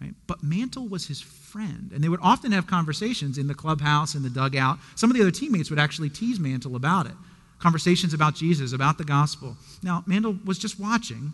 Right? 0.00 0.14
But 0.26 0.42
Mantle 0.42 0.88
was 0.88 1.06
his 1.06 1.20
friend, 1.20 1.90
and 1.94 2.02
they 2.02 2.08
would 2.08 2.20
often 2.22 2.50
have 2.52 2.66
conversations 2.66 3.36
in 3.36 3.46
the 3.46 3.54
clubhouse, 3.54 4.14
in 4.14 4.22
the 4.22 4.30
dugout. 4.30 4.78
Some 4.96 5.10
of 5.10 5.16
the 5.16 5.22
other 5.22 5.30
teammates 5.30 5.68
would 5.68 5.78
actually 5.78 6.08
tease 6.08 6.40
Mantle 6.40 6.76
about 6.76 7.06
it 7.06 7.14
conversations 7.62 8.12
about 8.12 8.34
Jesus, 8.34 8.72
about 8.72 8.98
the 8.98 9.04
gospel. 9.04 9.56
Now, 9.84 10.02
Mantle 10.04 10.36
was 10.44 10.58
just 10.58 10.80
watching. 10.80 11.32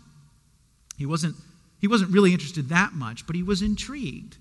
He 0.95 1.07
wasn't, 1.07 1.35
he 1.81 1.87
wasn't 1.87 2.11
really 2.11 2.33
interested 2.33 2.69
that 2.69 2.93
much, 2.93 3.25
but 3.25 3.35
he 3.35 3.41
was 3.41 3.63
intrigued 3.63 4.37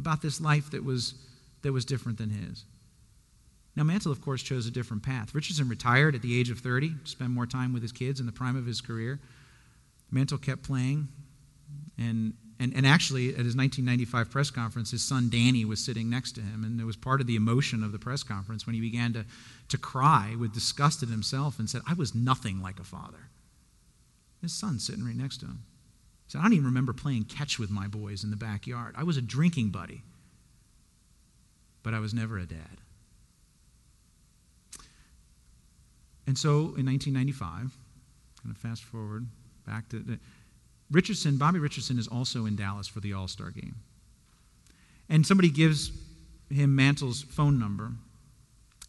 about 0.00 0.22
this 0.22 0.40
life 0.40 0.70
that 0.72 0.84
was, 0.84 1.14
that 1.62 1.72
was 1.72 1.84
different 1.84 2.18
than 2.18 2.30
his. 2.30 2.64
Now, 3.76 3.84
Mantle, 3.84 4.10
of 4.10 4.20
course, 4.20 4.42
chose 4.42 4.66
a 4.66 4.70
different 4.70 5.04
path. 5.04 5.34
Richardson 5.34 5.68
retired 5.68 6.16
at 6.16 6.22
the 6.22 6.38
age 6.38 6.50
of 6.50 6.58
30 6.58 6.94
to 7.04 7.10
spend 7.10 7.30
more 7.30 7.46
time 7.46 7.72
with 7.72 7.82
his 7.82 7.92
kids 7.92 8.18
in 8.18 8.26
the 8.26 8.32
prime 8.32 8.56
of 8.56 8.66
his 8.66 8.80
career. 8.80 9.20
Mantle 10.10 10.38
kept 10.38 10.64
playing, 10.64 11.06
and, 11.96 12.34
and, 12.58 12.74
and 12.74 12.84
actually, 12.84 13.28
at 13.28 13.44
his 13.44 13.54
1995 13.54 14.28
press 14.28 14.50
conference, 14.50 14.90
his 14.90 15.04
son 15.04 15.28
Danny 15.30 15.64
was 15.64 15.78
sitting 15.78 16.10
next 16.10 16.32
to 16.32 16.40
him, 16.40 16.64
and 16.64 16.80
it 16.80 16.84
was 16.84 16.96
part 16.96 17.20
of 17.20 17.28
the 17.28 17.36
emotion 17.36 17.84
of 17.84 17.92
the 17.92 17.98
press 17.98 18.24
conference 18.24 18.66
when 18.66 18.74
he 18.74 18.80
began 18.80 19.12
to, 19.12 19.24
to 19.68 19.78
cry 19.78 20.34
with 20.36 20.52
disgust 20.52 21.04
at 21.04 21.08
himself 21.08 21.60
and 21.60 21.70
said, 21.70 21.82
I 21.88 21.94
was 21.94 22.12
nothing 22.12 22.60
like 22.60 22.80
a 22.80 22.84
father. 22.84 23.28
His 24.40 24.52
son 24.52 24.80
sitting 24.80 25.04
right 25.04 25.14
next 25.14 25.38
to 25.38 25.46
him. 25.46 25.62
Said, 26.30 26.38
I 26.38 26.42
don't 26.42 26.52
even 26.52 26.66
remember 26.66 26.92
playing 26.92 27.24
catch 27.24 27.58
with 27.58 27.70
my 27.70 27.88
boys 27.88 28.22
in 28.22 28.30
the 28.30 28.36
backyard. 28.36 28.94
I 28.96 29.02
was 29.02 29.16
a 29.16 29.20
drinking 29.20 29.70
buddy, 29.70 30.04
but 31.82 31.92
I 31.92 31.98
was 31.98 32.14
never 32.14 32.38
a 32.38 32.46
dad. 32.46 32.78
And 36.28 36.38
so 36.38 36.50
in 36.50 36.86
1995, 36.86 37.42
kind 37.42 37.74
of 38.48 38.56
fast 38.56 38.84
forward 38.84 39.26
back 39.66 39.88
to 39.88 39.98
the, 39.98 40.20
Richardson, 40.88 41.36
Bobby 41.36 41.58
Richardson 41.58 41.98
is 41.98 42.06
also 42.06 42.46
in 42.46 42.54
Dallas 42.54 42.86
for 42.86 43.00
the 43.00 43.12
All 43.12 43.26
Star 43.26 43.50
game. 43.50 43.74
And 45.08 45.26
somebody 45.26 45.50
gives 45.50 45.90
him 46.48 46.76
Mantle's 46.76 47.22
phone 47.22 47.58
number. 47.58 47.90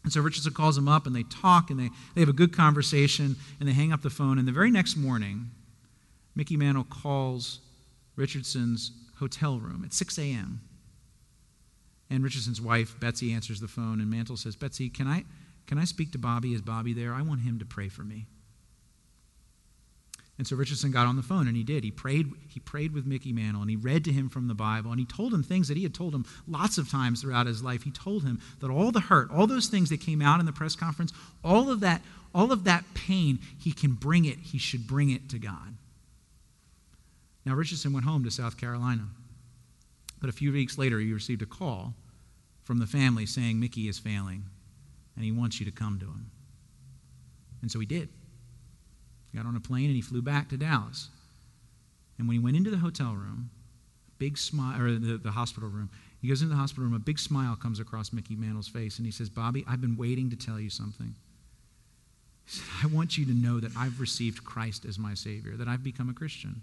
And 0.04 0.12
so 0.12 0.20
Richardson 0.20 0.54
calls 0.54 0.78
him 0.78 0.86
up 0.86 1.08
and 1.08 1.16
they 1.16 1.24
talk 1.24 1.70
and 1.70 1.80
they, 1.80 1.90
they 2.14 2.20
have 2.20 2.28
a 2.28 2.32
good 2.32 2.56
conversation 2.56 3.34
and 3.58 3.68
they 3.68 3.72
hang 3.72 3.92
up 3.92 4.02
the 4.02 4.10
phone. 4.10 4.38
And 4.38 4.46
the 4.46 4.52
very 4.52 4.70
next 4.70 4.96
morning, 4.96 5.50
Mickey 6.34 6.56
Mantle 6.56 6.84
calls 6.84 7.60
Richardson's 8.16 8.92
hotel 9.18 9.58
room 9.58 9.82
at 9.84 9.92
6 9.92 10.18
a.m. 10.18 10.60
And 12.10 12.22
Richardson's 12.22 12.60
wife, 12.60 12.98
Betsy, 13.00 13.32
answers 13.32 13.60
the 13.60 13.68
phone 13.68 14.00
and 14.00 14.10
Mantle 14.10 14.36
says, 14.36 14.56
Betsy, 14.56 14.88
can 14.88 15.06
I, 15.06 15.24
can 15.66 15.78
I 15.78 15.84
speak 15.84 16.12
to 16.12 16.18
Bobby? 16.18 16.52
Is 16.52 16.60
Bobby 16.60 16.92
there? 16.92 17.14
I 17.14 17.22
want 17.22 17.40
him 17.40 17.58
to 17.58 17.64
pray 17.64 17.88
for 17.88 18.02
me. 18.02 18.26
And 20.38 20.46
so 20.46 20.56
Richardson 20.56 20.90
got 20.90 21.06
on 21.06 21.16
the 21.16 21.22
phone 21.22 21.46
and 21.46 21.56
he 21.56 21.62
did. 21.62 21.84
He 21.84 21.90
prayed, 21.90 22.32
he 22.48 22.58
prayed 22.58 22.92
with 22.92 23.06
Mickey 23.06 23.32
Mantle 23.32 23.60
and 23.60 23.70
he 23.70 23.76
read 23.76 24.04
to 24.04 24.12
him 24.12 24.28
from 24.28 24.48
the 24.48 24.54
Bible 24.54 24.90
and 24.90 24.98
he 24.98 25.06
told 25.06 25.32
him 25.32 25.42
things 25.42 25.68
that 25.68 25.76
he 25.76 25.82
had 25.82 25.94
told 25.94 26.14
him 26.14 26.24
lots 26.48 26.78
of 26.78 26.90
times 26.90 27.22
throughout 27.22 27.46
his 27.46 27.62
life. 27.62 27.82
He 27.82 27.90
told 27.90 28.24
him 28.24 28.40
that 28.60 28.70
all 28.70 28.90
the 28.90 29.00
hurt, 29.00 29.30
all 29.30 29.46
those 29.46 29.68
things 29.68 29.90
that 29.90 30.00
came 30.00 30.20
out 30.20 30.40
in 30.40 30.46
the 30.46 30.52
press 30.52 30.74
conference, 30.74 31.12
all 31.44 31.70
of 31.70 31.80
that, 31.80 32.02
all 32.34 32.50
of 32.50 32.64
that 32.64 32.84
pain, 32.94 33.38
he 33.58 33.72
can 33.72 33.92
bring 33.92 34.24
it, 34.24 34.38
he 34.38 34.58
should 34.58 34.86
bring 34.86 35.10
it 35.10 35.28
to 35.28 35.38
God. 35.38 35.76
Now 37.44 37.54
Richardson 37.54 37.92
went 37.92 38.06
home 38.06 38.24
to 38.24 38.30
South 38.30 38.56
Carolina. 38.56 39.08
But 40.20 40.30
a 40.30 40.32
few 40.32 40.52
weeks 40.52 40.78
later 40.78 41.00
he 41.00 41.12
received 41.12 41.42
a 41.42 41.46
call 41.46 41.94
from 42.62 42.78
the 42.78 42.86
family 42.86 43.26
saying 43.26 43.58
Mickey 43.58 43.88
is 43.88 43.98
failing 43.98 44.44
and 45.16 45.24
he 45.24 45.32
wants 45.32 45.58
you 45.58 45.66
to 45.66 45.72
come 45.72 45.98
to 45.98 46.06
him. 46.06 46.30
And 47.60 47.70
so 47.70 47.80
he 47.80 47.86
did. 47.86 48.08
He 49.30 49.38
got 49.38 49.46
on 49.46 49.56
a 49.56 49.60
plane 49.60 49.86
and 49.86 49.96
he 49.96 50.02
flew 50.02 50.22
back 50.22 50.48
to 50.50 50.56
Dallas. 50.56 51.08
And 52.18 52.28
when 52.28 52.36
he 52.36 52.42
went 52.42 52.56
into 52.56 52.70
the 52.70 52.78
hotel 52.78 53.14
room, 53.14 53.50
big 54.18 54.38
smile, 54.38 54.80
or 54.80 54.92
the, 54.92 55.16
the 55.16 55.32
hospital 55.32 55.68
room, 55.68 55.90
he 56.20 56.28
goes 56.28 56.42
into 56.42 56.54
the 56.54 56.60
hospital 56.60 56.84
room, 56.84 56.94
a 56.94 57.00
big 57.00 57.18
smile 57.18 57.56
comes 57.56 57.80
across 57.80 58.12
Mickey 58.12 58.36
Mantle's 58.36 58.68
face, 58.68 58.98
and 58.98 59.06
he 59.06 59.10
says, 59.10 59.28
Bobby, 59.28 59.64
I've 59.66 59.80
been 59.80 59.96
waiting 59.96 60.30
to 60.30 60.36
tell 60.36 60.60
you 60.60 60.70
something. 60.70 61.16
He 62.44 62.52
said, 62.52 62.64
I 62.84 62.86
want 62.86 63.18
you 63.18 63.24
to 63.24 63.32
know 63.32 63.58
that 63.58 63.72
I've 63.76 63.98
received 63.98 64.44
Christ 64.44 64.84
as 64.84 64.98
my 64.98 65.14
Savior, 65.14 65.56
that 65.56 65.66
I've 65.66 65.82
become 65.82 66.08
a 66.08 66.14
Christian. 66.14 66.62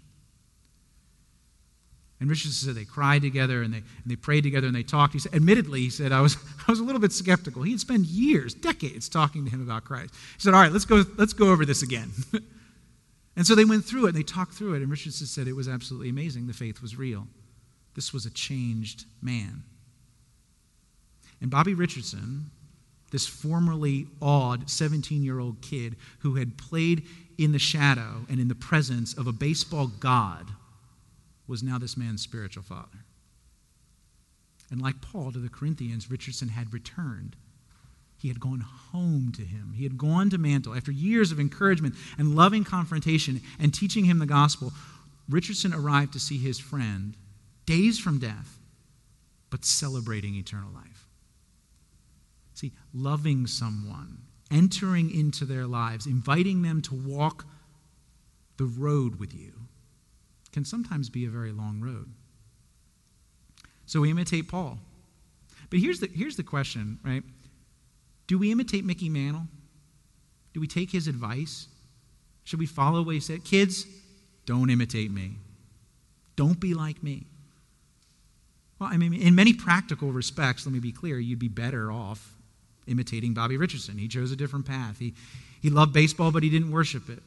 And 2.20 2.28
Richardson 2.28 2.68
said 2.68 2.74
they 2.74 2.84
cried 2.84 3.22
together 3.22 3.62
and 3.62 3.72
they, 3.72 3.78
and 3.78 4.06
they 4.06 4.14
prayed 4.14 4.42
together 4.42 4.66
and 4.66 4.76
they 4.76 4.82
talked. 4.82 5.14
He 5.14 5.18
said, 5.18 5.34
admittedly, 5.34 5.80
he 5.80 5.90
said, 5.90 6.12
I 6.12 6.20
was, 6.20 6.36
I 6.68 6.70
was 6.70 6.78
a 6.78 6.84
little 6.84 7.00
bit 7.00 7.12
skeptical. 7.12 7.62
He 7.62 7.72
had 7.72 7.80
spent 7.80 8.04
years, 8.06 8.52
decades, 8.52 9.08
talking 9.08 9.44
to 9.46 9.50
him 9.50 9.62
about 9.62 9.84
Christ. 9.84 10.14
He 10.34 10.40
said, 10.40 10.52
All 10.52 10.60
right, 10.60 10.70
let's 10.70 10.84
go, 10.84 11.02
let's 11.16 11.32
go 11.32 11.50
over 11.50 11.64
this 11.64 11.82
again. 11.82 12.10
and 13.36 13.46
so 13.46 13.54
they 13.54 13.64
went 13.64 13.86
through 13.86 14.04
it 14.04 14.08
and 14.10 14.18
they 14.18 14.22
talked 14.22 14.52
through 14.52 14.74
it. 14.74 14.82
And 14.82 14.90
Richardson 14.90 15.26
said 15.26 15.48
it 15.48 15.56
was 15.56 15.68
absolutely 15.68 16.10
amazing. 16.10 16.46
The 16.46 16.52
faith 16.52 16.82
was 16.82 16.96
real. 16.96 17.26
This 17.94 18.12
was 18.12 18.26
a 18.26 18.30
changed 18.30 19.06
man. 19.22 19.62
And 21.40 21.50
Bobby 21.50 21.72
Richardson, 21.72 22.50
this 23.12 23.26
formerly 23.26 24.08
awed 24.20 24.68
17 24.68 25.22
year 25.22 25.38
old 25.38 25.62
kid 25.62 25.96
who 26.18 26.34
had 26.34 26.58
played 26.58 27.06
in 27.38 27.52
the 27.52 27.58
shadow 27.58 28.26
and 28.28 28.38
in 28.38 28.48
the 28.48 28.54
presence 28.54 29.14
of 29.14 29.26
a 29.26 29.32
baseball 29.32 29.86
god 29.86 30.50
was 31.50 31.62
now 31.62 31.76
this 31.78 31.96
man's 31.96 32.22
spiritual 32.22 32.62
father. 32.62 33.04
And 34.70 34.80
like 34.80 35.02
Paul 35.02 35.32
to 35.32 35.38
the 35.40 35.48
Corinthians, 35.48 36.10
Richardson 36.10 36.48
had 36.48 36.72
returned. 36.72 37.34
He 38.16 38.28
had 38.28 38.38
gone 38.38 38.60
home 38.60 39.32
to 39.34 39.42
him. 39.42 39.74
He 39.76 39.82
had 39.82 39.98
gone 39.98 40.30
to 40.30 40.38
Mantle. 40.38 40.76
After 40.76 40.92
years 40.92 41.32
of 41.32 41.40
encouragement 41.40 41.96
and 42.16 42.36
loving 42.36 42.62
confrontation 42.62 43.40
and 43.58 43.74
teaching 43.74 44.04
him 44.04 44.20
the 44.20 44.26
gospel, 44.26 44.72
Richardson 45.28 45.74
arrived 45.74 46.12
to 46.12 46.20
see 46.20 46.38
his 46.38 46.60
friend 46.60 47.16
days 47.66 47.98
from 47.98 48.20
death, 48.20 48.58
but 49.50 49.64
celebrating 49.64 50.36
eternal 50.36 50.70
life. 50.72 51.08
See, 52.54 52.72
loving 52.94 53.48
someone, 53.48 54.18
entering 54.52 55.10
into 55.12 55.44
their 55.44 55.66
lives, 55.66 56.06
inviting 56.06 56.62
them 56.62 56.80
to 56.82 56.94
walk 56.94 57.44
the 58.56 58.66
road 58.66 59.18
with 59.18 59.34
you 59.34 59.59
can 60.52 60.64
sometimes 60.64 61.08
be 61.08 61.24
a 61.24 61.30
very 61.30 61.52
long 61.52 61.80
road. 61.80 62.10
So 63.86 64.00
we 64.00 64.10
imitate 64.10 64.48
Paul. 64.48 64.78
But 65.68 65.80
here's 65.80 66.00
the, 66.00 66.08
here's 66.08 66.36
the 66.36 66.42
question, 66.42 66.98
right? 67.04 67.22
Do 68.26 68.38
we 68.38 68.52
imitate 68.52 68.84
Mickey 68.84 69.08
Mantle? 69.08 69.46
Do 70.52 70.60
we 70.60 70.66
take 70.66 70.90
his 70.90 71.08
advice? 71.08 71.68
Should 72.44 72.58
we 72.58 72.66
follow 72.66 73.02
what 73.02 73.14
he 73.14 73.20
said? 73.20 73.44
Kids, 73.44 73.86
don't 74.46 74.70
imitate 74.70 75.10
me. 75.10 75.36
Don't 76.36 76.58
be 76.58 76.74
like 76.74 77.02
me. 77.02 77.26
Well, 78.78 78.88
I 78.92 78.96
mean, 78.96 79.14
in 79.14 79.34
many 79.34 79.52
practical 79.52 80.10
respects, 80.10 80.66
let 80.66 80.72
me 80.72 80.80
be 80.80 80.92
clear, 80.92 81.18
you'd 81.18 81.38
be 81.38 81.48
better 81.48 81.92
off 81.92 82.34
imitating 82.86 83.34
Bobby 83.34 83.56
Richardson. 83.56 83.98
He 83.98 84.08
chose 84.08 84.32
a 84.32 84.36
different 84.36 84.66
path. 84.66 84.98
He, 84.98 85.14
he 85.60 85.70
loved 85.70 85.92
baseball, 85.92 86.32
but 86.32 86.42
he 86.42 86.50
didn't 86.50 86.72
worship 86.72 87.08
it. 87.08 87.22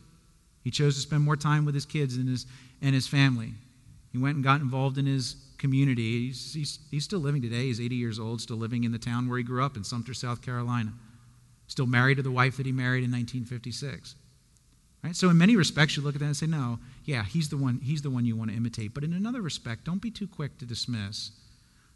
He 0.63 0.71
chose 0.71 0.95
to 0.95 1.02
spend 1.02 1.23
more 1.23 1.36
time 1.36 1.65
with 1.65 1.76
his 1.76 1.86
kids 1.86 2.15
and 2.15 2.28
his, 2.30 2.45
and 2.82 2.95
his 2.95 3.08
family. 3.08 3.54
He 4.12 4.17
went 4.17 4.36
and 4.36 4.43
got 4.43 4.62
involved 4.62 4.97
in 4.97 5.06
his 5.06 5.36
community. 5.58 6.28
He's, 6.28 6.54
he's, 6.54 6.80
he's 6.91 7.04
still 7.04 7.19
living 7.19 7.41
today. 7.41 7.63
He's 7.63 7.82
80 7.82 7.95
years 7.95 8.19
old, 8.19 8.41
still 8.41 8.58
living 8.58 8.84
in 8.84 8.91
the 8.91 8.99
town 8.99 9.28
where 9.28 9.38
he 9.38 9.43
grew 9.43 9.63
up 9.63 9.76
in 9.76 9.84
Sumter, 9.84 10.13
South 10.13 10.41
Carolina. 10.41 10.93
Still 11.67 11.88
married 11.88 12.15
to 12.15 12.23
the 12.23 12.32
wife 12.32 12.58
that 12.58 12.65
he 12.65 12.71
married 12.71 13.04
in 13.04 13.12
1956. 13.12 14.15
Right? 15.04 15.15
So 15.15 15.30
in 15.30 15.38
many 15.38 15.56
respects, 15.56 15.97
you 15.97 16.04
look 16.04 16.15
at 16.15 16.19
that 16.19 16.28
and 16.28 16.38
say, 16.38 16.45
no, 16.45 16.80
yeah, 17.04 17.23
he's 17.23 17.49
the 17.49 17.58
one, 17.58 17.80
he's 17.84 18.02
the 18.02 18.10
one 18.10 18.26
you 18.26 18.36
want 18.36 18.52
to 18.52 18.58
imitate. 18.58 18.93
But 18.93 19.04
in 19.04 19.13
another 19.13 19.41
respect, 19.41 19.84
don't 19.84 20.02
be 20.02 20.12
too 20.12 20.28
quick 20.28 20.58
to 20.60 20.65
dismiss 20.65 21.32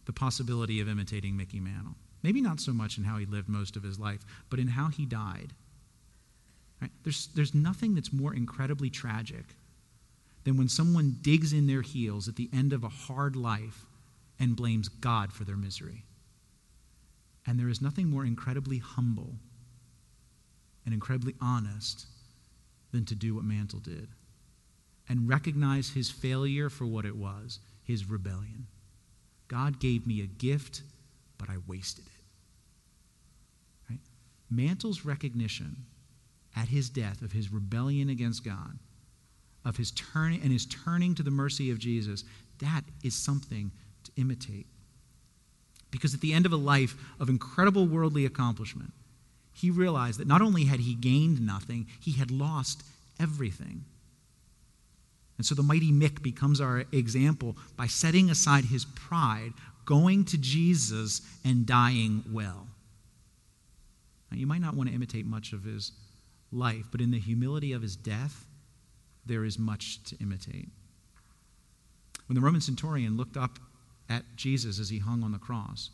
the 0.06 0.14
possibility 0.14 0.82
of 0.82 0.90
imitating 0.90 1.38
Mickey 1.38 1.60
Mantle. 1.60 1.96
Maybe 2.24 2.42
not 2.42 2.60
so 2.60 2.74
much 2.74 2.98
in 2.98 3.04
how 3.04 3.18
he 3.18 3.26
lived 3.26 3.48
most 3.48 3.76
of 3.76 3.84
his 3.84 4.00
life, 4.00 4.22
but 4.50 4.60
in 4.60 4.70
how 4.70 4.88
he 4.88 5.06
died. 5.06 5.54
Right? 6.82 6.92
There's, 7.04 7.28
there's 7.36 7.56
nothing 7.56 7.96
that's 7.96 8.14
more 8.14 8.34
incredibly 8.34 8.90
tragic 8.90 9.46
than 10.44 10.58
when 10.58 10.70
someone 10.70 11.18
digs 11.22 11.54
in 11.54 11.68
their 11.68 11.82
heels 11.82 12.28
at 12.28 12.36
the 12.36 12.50
end 12.54 12.74
of 12.74 12.84
a 12.84 12.90
hard 12.90 13.36
life 13.36 13.86
and 14.40 14.56
blames 14.56 14.88
God 14.88 15.34
for 15.34 15.44
their 15.44 15.58
misery. 15.58 16.04
And 17.46 17.60
there 17.60 17.70
is 17.70 17.82
nothing 17.82 18.08
more 18.08 18.26
incredibly 18.26 18.78
humble 18.78 19.36
and 20.86 20.94
incredibly 20.94 21.34
honest 21.42 22.06
than 22.92 23.06
to 23.06 23.16
do 23.16 23.36
what 23.36 23.44
Mantle 23.44 23.80
did 23.80 24.10
and 25.10 25.28
recognize 25.28 25.90
his 25.90 26.10
failure 26.10 26.70
for 26.70 26.86
what 26.86 27.06
it 27.06 27.16
was 27.16 27.60
his 27.84 28.10
rebellion. 28.10 28.68
God 29.48 29.80
gave 29.80 30.06
me 30.06 30.22
a 30.22 30.26
gift, 30.26 30.82
but 31.38 31.50
I 31.50 31.56
wasted 31.68 32.06
it. 32.06 32.12
Right? 33.90 34.00
Mantle's 34.50 35.06
recognition 35.06 35.86
at 36.58 36.70
his 36.70 36.90
death 36.90 37.22
of 37.22 37.32
his 37.32 37.52
rebellion 37.52 38.10
against 38.10 38.44
God, 38.44 38.80
of 39.64 39.78
his 39.78 39.92
turning 39.92 40.42
and 40.42 40.52
his 40.52 40.66
turning 40.66 41.14
to 41.16 41.24
the 41.24 41.32
mercy 41.32 41.70
of 41.70 41.78
Jesus, 41.78 42.24
that 42.60 42.82
is 43.04 43.14
something 43.14 43.72
to 44.06 44.12
imitate. 44.18 44.66
Because 45.92 46.14
at 46.14 46.22
the 46.22 46.34
end 46.34 46.46
of 46.46 46.52
a 46.52 46.58
life 46.58 46.96
of 47.20 47.30
incredible 47.30 47.86
worldly 47.86 48.26
accomplishment, 48.26 48.92
he 49.54 49.70
realized 49.70 50.20
that 50.20 50.28
not 50.28 50.42
only 50.42 50.66
had 50.66 50.80
he 50.80 50.96
gained 50.96 51.46
nothing, 51.46 51.88
he 52.00 52.14
had 52.14 52.32
lost 52.32 52.84
everything. 53.20 53.86
And 55.38 55.46
so 55.46 55.54
the 55.54 55.64
mighty 55.64 55.92
Mick 55.92 56.24
becomes 56.24 56.60
our 56.60 56.86
example 56.92 57.56
by 57.76 57.86
setting 57.88 58.30
aside 58.30 58.66
his 58.66 58.86
pride, 58.86 59.54
going 59.86 60.26
to 60.26 60.38
Jesus, 60.38 61.22
and 61.46 61.66
dying 61.66 62.24
well. 62.32 62.68
Now, 64.32 64.38
you 64.38 64.48
might 64.48 64.62
not 64.62 64.74
want 64.74 64.90
to 64.90 64.96
imitate 64.96 65.26
much 65.26 65.54
of 65.54 65.64
his 65.64 65.92
life, 66.52 66.86
but 66.92 67.02
in 67.02 67.12
the 67.12 67.20
humility 67.20 67.74
of 67.74 67.82
his 67.82 67.96
death, 67.96 68.46
there 69.26 69.44
is 69.44 69.60
much 69.60 70.04
to 70.06 70.16
imitate. 70.18 70.70
When 72.28 72.36
the 72.36 72.42
Roman 72.42 72.62
centurion 72.62 73.18
looked 73.18 73.38
up 73.38 73.60
at 74.10 74.24
Jesus 74.36 74.80
as 74.80 74.90
he 74.90 75.00
hung 75.00 75.24
on 75.24 75.32
the 75.32 75.38
cross, 75.38 75.90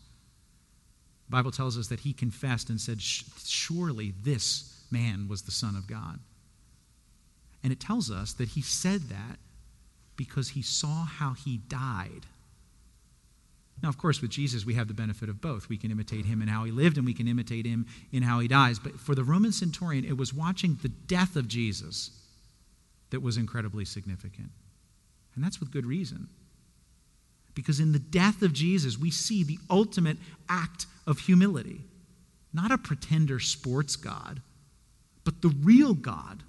The 1.27 1.31
Bible 1.31 1.51
tells 1.51 1.77
us 1.77 1.87
that 1.87 2.01
he 2.01 2.13
confessed 2.13 2.69
and 2.69 2.79
said, 2.79 3.01
Surely 3.01 4.13
this 4.23 4.83
man 4.91 5.27
was 5.27 5.43
the 5.43 5.51
Son 5.51 5.75
of 5.75 5.87
God. 5.87 6.19
And 7.63 7.71
it 7.71 7.79
tells 7.79 8.11
us 8.11 8.33
that 8.33 8.49
he 8.49 8.61
said 8.61 9.03
that 9.03 9.39
because 10.15 10.49
he 10.49 10.61
saw 10.61 11.05
how 11.05 11.33
he 11.33 11.57
died. 11.57 12.25
Now, 13.83 13.89
of 13.89 13.97
course, 13.97 14.21
with 14.21 14.31
Jesus, 14.31 14.65
we 14.65 14.75
have 14.75 14.87
the 14.87 14.93
benefit 14.93 15.27
of 15.27 15.41
both. 15.41 15.67
We 15.67 15.77
can 15.77 15.91
imitate 15.91 16.25
him 16.25 16.41
in 16.41 16.47
how 16.47 16.63
he 16.63 16.71
lived, 16.71 16.97
and 16.97 17.05
we 17.05 17.13
can 17.13 17.27
imitate 17.27 17.65
him 17.65 17.85
in 18.13 18.23
how 18.23 18.39
he 18.39 18.47
dies. 18.47 18.79
But 18.79 18.97
for 18.97 19.13
the 19.13 19.25
Roman 19.25 19.51
centurion, 19.51 20.05
it 20.05 20.17
was 20.17 20.33
watching 20.33 20.79
the 20.81 20.87
death 20.87 21.35
of 21.35 21.49
Jesus 21.49 22.11
that 23.09 23.21
was 23.21 23.35
incredibly 23.35 23.83
significant. 23.83 24.51
And 25.35 25.43
that's 25.43 25.59
with 25.59 25.69
good 25.69 25.85
reason. 25.85 26.29
Because 27.55 27.81
in 27.81 27.91
the 27.91 27.99
death 27.99 28.41
of 28.41 28.53
Jesus, 28.53 28.97
we 28.97 29.11
see 29.11 29.43
the 29.43 29.59
ultimate 29.69 30.17
act 30.47 30.85
of 31.05 31.19
humility. 31.19 31.81
Not 32.53 32.71
a 32.71 32.77
pretender 32.77 33.39
sports 33.41 33.97
God, 33.97 34.41
but 35.25 35.41
the 35.41 35.53
real 35.61 35.93
God 35.93 36.43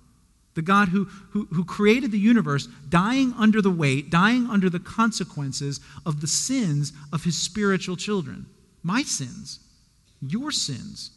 the 0.55 0.63
God 0.63 0.89
who, 0.89 1.05
who, 1.31 1.47
who, 1.47 1.65
created 1.65 2.13
the 2.13 2.19
universe, 2.19 2.69
dying 2.89 3.35
under 3.37 3.61
the 3.61 3.71
weight, 3.71 4.11
dying 4.11 4.49
under 4.49 4.71
the 4.71 4.79
consequences 4.79 5.81
of 6.07 6.21
the 6.21 6.27
sins 6.27 6.93
of 7.13 7.25
his 7.25 7.37
spiritual 7.37 7.97
children. 7.97 8.47
My 8.83 9.03
sins, 9.03 9.61
your 10.21 10.51
sins. 10.51 11.11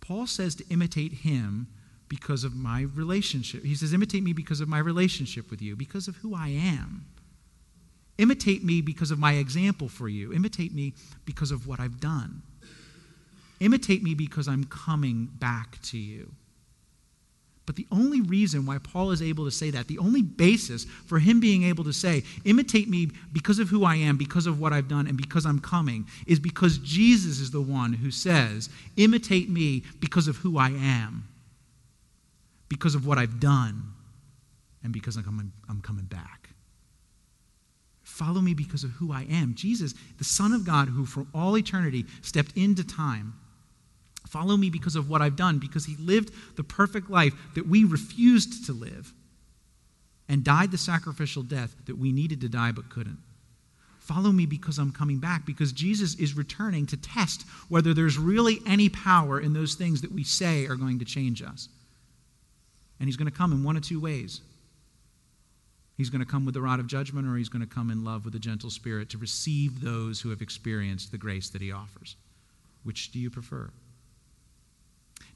Paul 0.00 0.26
says 0.26 0.54
to 0.56 0.64
imitate 0.68 1.12
him 1.12 1.68
because 2.08 2.44
of 2.44 2.54
my 2.54 2.82
relationship. 2.82 3.64
He 3.64 3.74
says, 3.74 3.92
imitate 3.92 4.22
me 4.22 4.32
because 4.32 4.60
of 4.60 4.68
my 4.68 4.78
relationship 4.78 5.50
with 5.50 5.60
you, 5.60 5.74
because 5.74 6.06
of 6.06 6.16
who 6.16 6.34
I 6.34 6.48
am. 6.48 7.06
Imitate 8.18 8.64
me 8.64 8.80
because 8.80 9.10
of 9.10 9.18
my 9.18 9.34
example 9.34 9.88
for 9.88 10.08
you. 10.08 10.32
Imitate 10.32 10.72
me 10.72 10.94
because 11.24 11.50
of 11.50 11.66
what 11.66 11.80
I've 11.80 12.00
done. 12.00 12.42
Imitate 13.60 14.02
me 14.02 14.14
because 14.14 14.48
I'm 14.48 14.64
coming 14.64 15.28
back 15.38 15.80
to 15.84 15.98
you. 15.98 16.32
But 17.66 17.74
the 17.74 17.86
only 17.90 18.20
reason 18.20 18.64
why 18.64 18.78
Paul 18.78 19.10
is 19.10 19.20
able 19.20 19.44
to 19.44 19.50
say 19.50 19.70
that, 19.70 19.88
the 19.88 19.98
only 19.98 20.22
basis 20.22 20.84
for 20.84 21.18
him 21.18 21.40
being 21.40 21.64
able 21.64 21.82
to 21.84 21.92
say, 21.92 22.22
imitate 22.44 22.88
me 22.88 23.10
because 23.32 23.58
of 23.58 23.68
who 23.68 23.84
I 23.84 23.96
am, 23.96 24.16
because 24.16 24.46
of 24.46 24.60
what 24.60 24.72
I've 24.72 24.88
done, 24.88 25.08
and 25.08 25.16
because 25.16 25.44
I'm 25.44 25.58
coming, 25.58 26.06
is 26.28 26.38
because 26.38 26.78
Jesus 26.78 27.40
is 27.40 27.50
the 27.50 27.60
one 27.60 27.92
who 27.92 28.12
says, 28.12 28.70
imitate 28.96 29.50
me 29.50 29.82
because 29.98 30.28
of 30.28 30.36
who 30.36 30.56
I 30.58 30.70
am, 30.70 31.26
because 32.68 32.94
of 32.94 33.04
what 33.04 33.18
I've 33.18 33.40
done, 33.40 33.82
and 34.84 34.92
because 34.92 35.16
I'm 35.16 35.24
coming, 35.24 35.52
I'm 35.68 35.80
coming 35.80 36.04
back. 36.04 36.50
Follow 38.04 38.40
me 38.40 38.54
because 38.54 38.84
of 38.84 38.90
who 38.92 39.12
I 39.12 39.26
am. 39.28 39.54
Jesus, 39.56 39.92
the 40.18 40.24
Son 40.24 40.52
of 40.52 40.64
God, 40.64 40.88
who 40.88 41.04
for 41.04 41.26
all 41.34 41.58
eternity 41.58 42.06
stepped 42.22 42.56
into 42.56 42.86
time 42.86 43.34
Follow 44.28 44.56
me 44.56 44.70
because 44.70 44.96
of 44.96 45.08
what 45.08 45.22
I've 45.22 45.36
done, 45.36 45.58
because 45.58 45.86
he 45.86 45.96
lived 45.96 46.32
the 46.56 46.64
perfect 46.64 47.10
life 47.10 47.32
that 47.54 47.68
we 47.68 47.84
refused 47.84 48.66
to 48.66 48.72
live 48.72 49.12
and 50.28 50.42
died 50.42 50.70
the 50.72 50.78
sacrificial 50.78 51.42
death 51.42 51.74
that 51.86 51.96
we 51.96 52.12
needed 52.12 52.40
to 52.40 52.48
die 52.48 52.72
but 52.72 52.90
couldn't. 52.90 53.18
Follow 54.00 54.30
me 54.30 54.46
because 54.46 54.78
I'm 54.78 54.92
coming 54.92 55.18
back, 55.18 55.46
because 55.46 55.72
Jesus 55.72 56.14
is 56.16 56.36
returning 56.36 56.86
to 56.86 56.96
test 56.96 57.44
whether 57.68 57.92
there's 57.92 58.18
really 58.18 58.60
any 58.66 58.88
power 58.88 59.40
in 59.40 59.52
those 59.52 59.74
things 59.74 60.00
that 60.02 60.12
we 60.12 60.22
say 60.22 60.66
are 60.66 60.76
going 60.76 60.98
to 61.00 61.04
change 61.04 61.42
us. 61.42 61.68
And 62.98 63.08
he's 63.08 63.16
going 63.16 63.30
to 63.30 63.36
come 63.36 63.52
in 63.52 63.64
one 63.64 63.76
of 63.76 63.82
two 63.82 64.00
ways. 64.00 64.40
He's 65.96 66.10
going 66.10 66.24
to 66.24 66.30
come 66.30 66.44
with 66.44 66.54
the 66.54 66.62
rod 66.62 66.78
of 66.78 66.86
judgment, 66.86 67.26
or 67.26 67.36
he's 67.36 67.48
going 67.48 67.66
to 67.66 67.74
come 67.74 67.90
in 67.90 68.04
love 68.04 68.24
with 68.24 68.34
a 68.34 68.38
gentle 68.38 68.70
spirit 68.70 69.10
to 69.10 69.18
receive 69.18 69.80
those 69.80 70.20
who 70.20 70.30
have 70.30 70.42
experienced 70.42 71.10
the 71.10 71.18
grace 71.18 71.48
that 71.50 71.62
he 71.62 71.72
offers. 71.72 72.16
Which 72.84 73.10
do 73.12 73.18
you 73.18 73.30
prefer? 73.30 73.70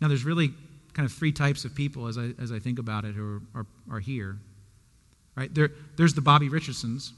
Now, 0.00 0.08
there's 0.08 0.24
really 0.24 0.52
kind 0.92 1.06
of 1.06 1.12
three 1.12 1.32
types 1.32 1.64
of 1.64 1.74
people 1.74 2.06
as 2.06 2.18
I, 2.18 2.30
as 2.40 2.52
I 2.52 2.58
think 2.58 2.78
about 2.78 3.04
it 3.04 3.14
who 3.14 3.42
are, 3.54 3.60
are, 3.60 3.66
are 3.90 4.00
here. 4.00 4.38
Right? 5.36 5.54
There, 5.54 5.70
there's 5.96 6.14
the 6.14 6.20
Bobby 6.20 6.48
Richardsons 6.48 7.12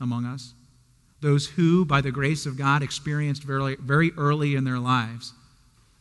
among 0.00 0.26
us, 0.26 0.54
those 1.20 1.46
who, 1.46 1.84
by 1.84 2.00
the 2.00 2.10
grace 2.10 2.46
of 2.46 2.58
God, 2.58 2.82
experienced 2.82 3.44
very, 3.44 3.76
very 3.76 4.12
early 4.16 4.56
in 4.56 4.64
their 4.64 4.78
lives 4.78 5.32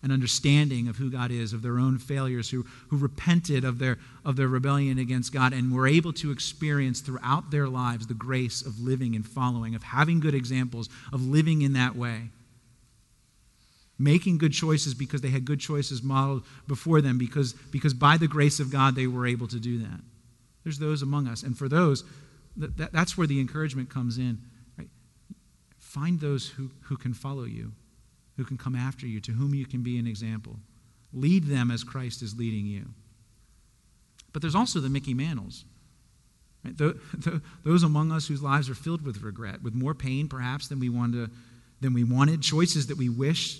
an 0.03 0.11
understanding 0.11 0.87
of 0.87 0.97
who 0.97 1.11
God 1.11 1.29
is, 1.29 1.53
of 1.53 1.61
their 1.61 1.77
own 1.77 1.99
failures, 1.99 2.49
who, 2.49 2.65
who 2.89 2.97
repented 2.97 3.63
of 3.63 3.77
their, 3.77 3.99
of 4.25 4.35
their 4.35 4.47
rebellion 4.47 4.97
against 4.97 5.31
God, 5.31 5.53
and 5.53 5.71
were 5.71 5.87
able 5.87 6.11
to 6.13 6.31
experience 6.31 7.01
throughout 7.01 7.51
their 7.51 7.67
lives 7.67 8.07
the 8.07 8.15
grace 8.15 8.63
of 8.63 8.79
living 8.79 9.15
and 9.15 9.23
following, 9.23 9.75
of 9.75 9.83
having 9.83 10.19
good 10.19 10.33
examples, 10.33 10.89
of 11.13 11.23
living 11.23 11.61
in 11.61 11.73
that 11.73 11.95
way 11.95 12.29
making 14.01 14.37
good 14.37 14.53
choices 14.53 14.93
because 14.93 15.21
they 15.21 15.29
had 15.29 15.45
good 15.45 15.59
choices 15.59 16.01
modeled 16.01 16.43
before 16.67 17.01
them, 17.01 17.17
because, 17.17 17.53
because 17.71 17.93
by 17.93 18.17
the 18.17 18.27
grace 18.27 18.59
of 18.59 18.71
God 18.71 18.95
they 18.95 19.07
were 19.07 19.27
able 19.27 19.47
to 19.47 19.59
do 19.59 19.79
that. 19.79 19.99
There's 20.63 20.79
those 20.79 21.01
among 21.01 21.27
us. 21.27 21.43
And 21.43 21.57
for 21.57 21.67
those, 21.67 22.03
that, 22.57 22.77
that, 22.77 22.93
that's 22.93 23.17
where 23.17 23.27
the 23.27 23.39
encouragement 23.39 23.89
comes 23.89 24.17
in. 24.17 24.39
Right? 24.77 24.89
Find 25.79 26.19
those 26.19 26.49
who, 26.49 26.69
who 26.83 26.97
can 26.97 27.13
follow 27.13 27.43
you, 27.43 27.71
who 28.37 28.43
can 28.43 28.57
come 28.57 28.75
after 28.75 29.07
you, 29.07 29.19
to 29.21 29.31
whom 29.31 29.55
you 29.55 29.65
can 29.65 29.83
be 29.83 29.97
an 29.97 30.07
example. 30.07 30.57
Lead 31.13 31.45
them 31.45 31.71
as 31.71 31.83
Christ 31.83 32.21
is 32.21 32.37
leading 32.37 32.65
you. 32.65 32.85
But 34.33 34.41
there's 34.41 34.55
also 34.55 34.79
the 34.79 34.89
Mickey 34.89 35.13
Mantles. 35.13 35.65
Right? 36.63 36.77
The, 36.77 36.99
the, 37.17 37.41
those 37.63 37.83
among 37.83 38.11
us 38.11 38.27
whose 38.27 38.41
lives 38.41 38.69
are 38.69 38.75
filled 38.75 39.03
with 39.03 39.21
regret, 39.21 39.61
with 39.61 39.73
more 39.73 39.93
pain 39.93 40.27
perhaps 40.27 40.67
than 40.67 40.79
we 40.79 40.89
wanted, 40.89 41.31
than 41.81 41.93
we 41.93 42.03
wanted, 42.03 42.41
choices 42.41 42.87
that 42.87 42.97
we 42.97 43.09
wish 43.09 43.59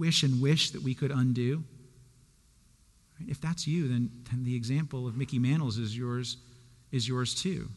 wish 0.00 0.22
and 0.22 0.40
wish 0.40 0.70
that 0.70 0.82
we 0.82 0.94
could 0.94 1.10
undo. 1.10 1.62
If 3.28 3.40
that's 3.40 3.66
you, 3.66 3.86
then, 3.86 4.10
then 4.30 4.44
the 4.44 4.56
example 4.56 5.06
of 5.06 5.14
Mickey 5.14 5.38
Mantles 5.38 5.76
is 5.76 5.96
yours, 5.96 6.38
is 6.90 7.06
yours 7.06 7.34
too. 7.34 7.68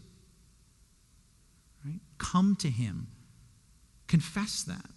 Right? 1.86 2.00
Come 2.18 2.56
to 2.62 2.70
him, 2.70 3.08
confess 4.08 4.64
that, 4.64 4.90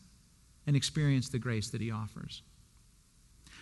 and 0.66 0.76
experience 0.76 1.28
the 1.28 1.40
grace 1.40 1.70
that 1.70 1.80
he 1.80 1.90
offers. 1.90 2.42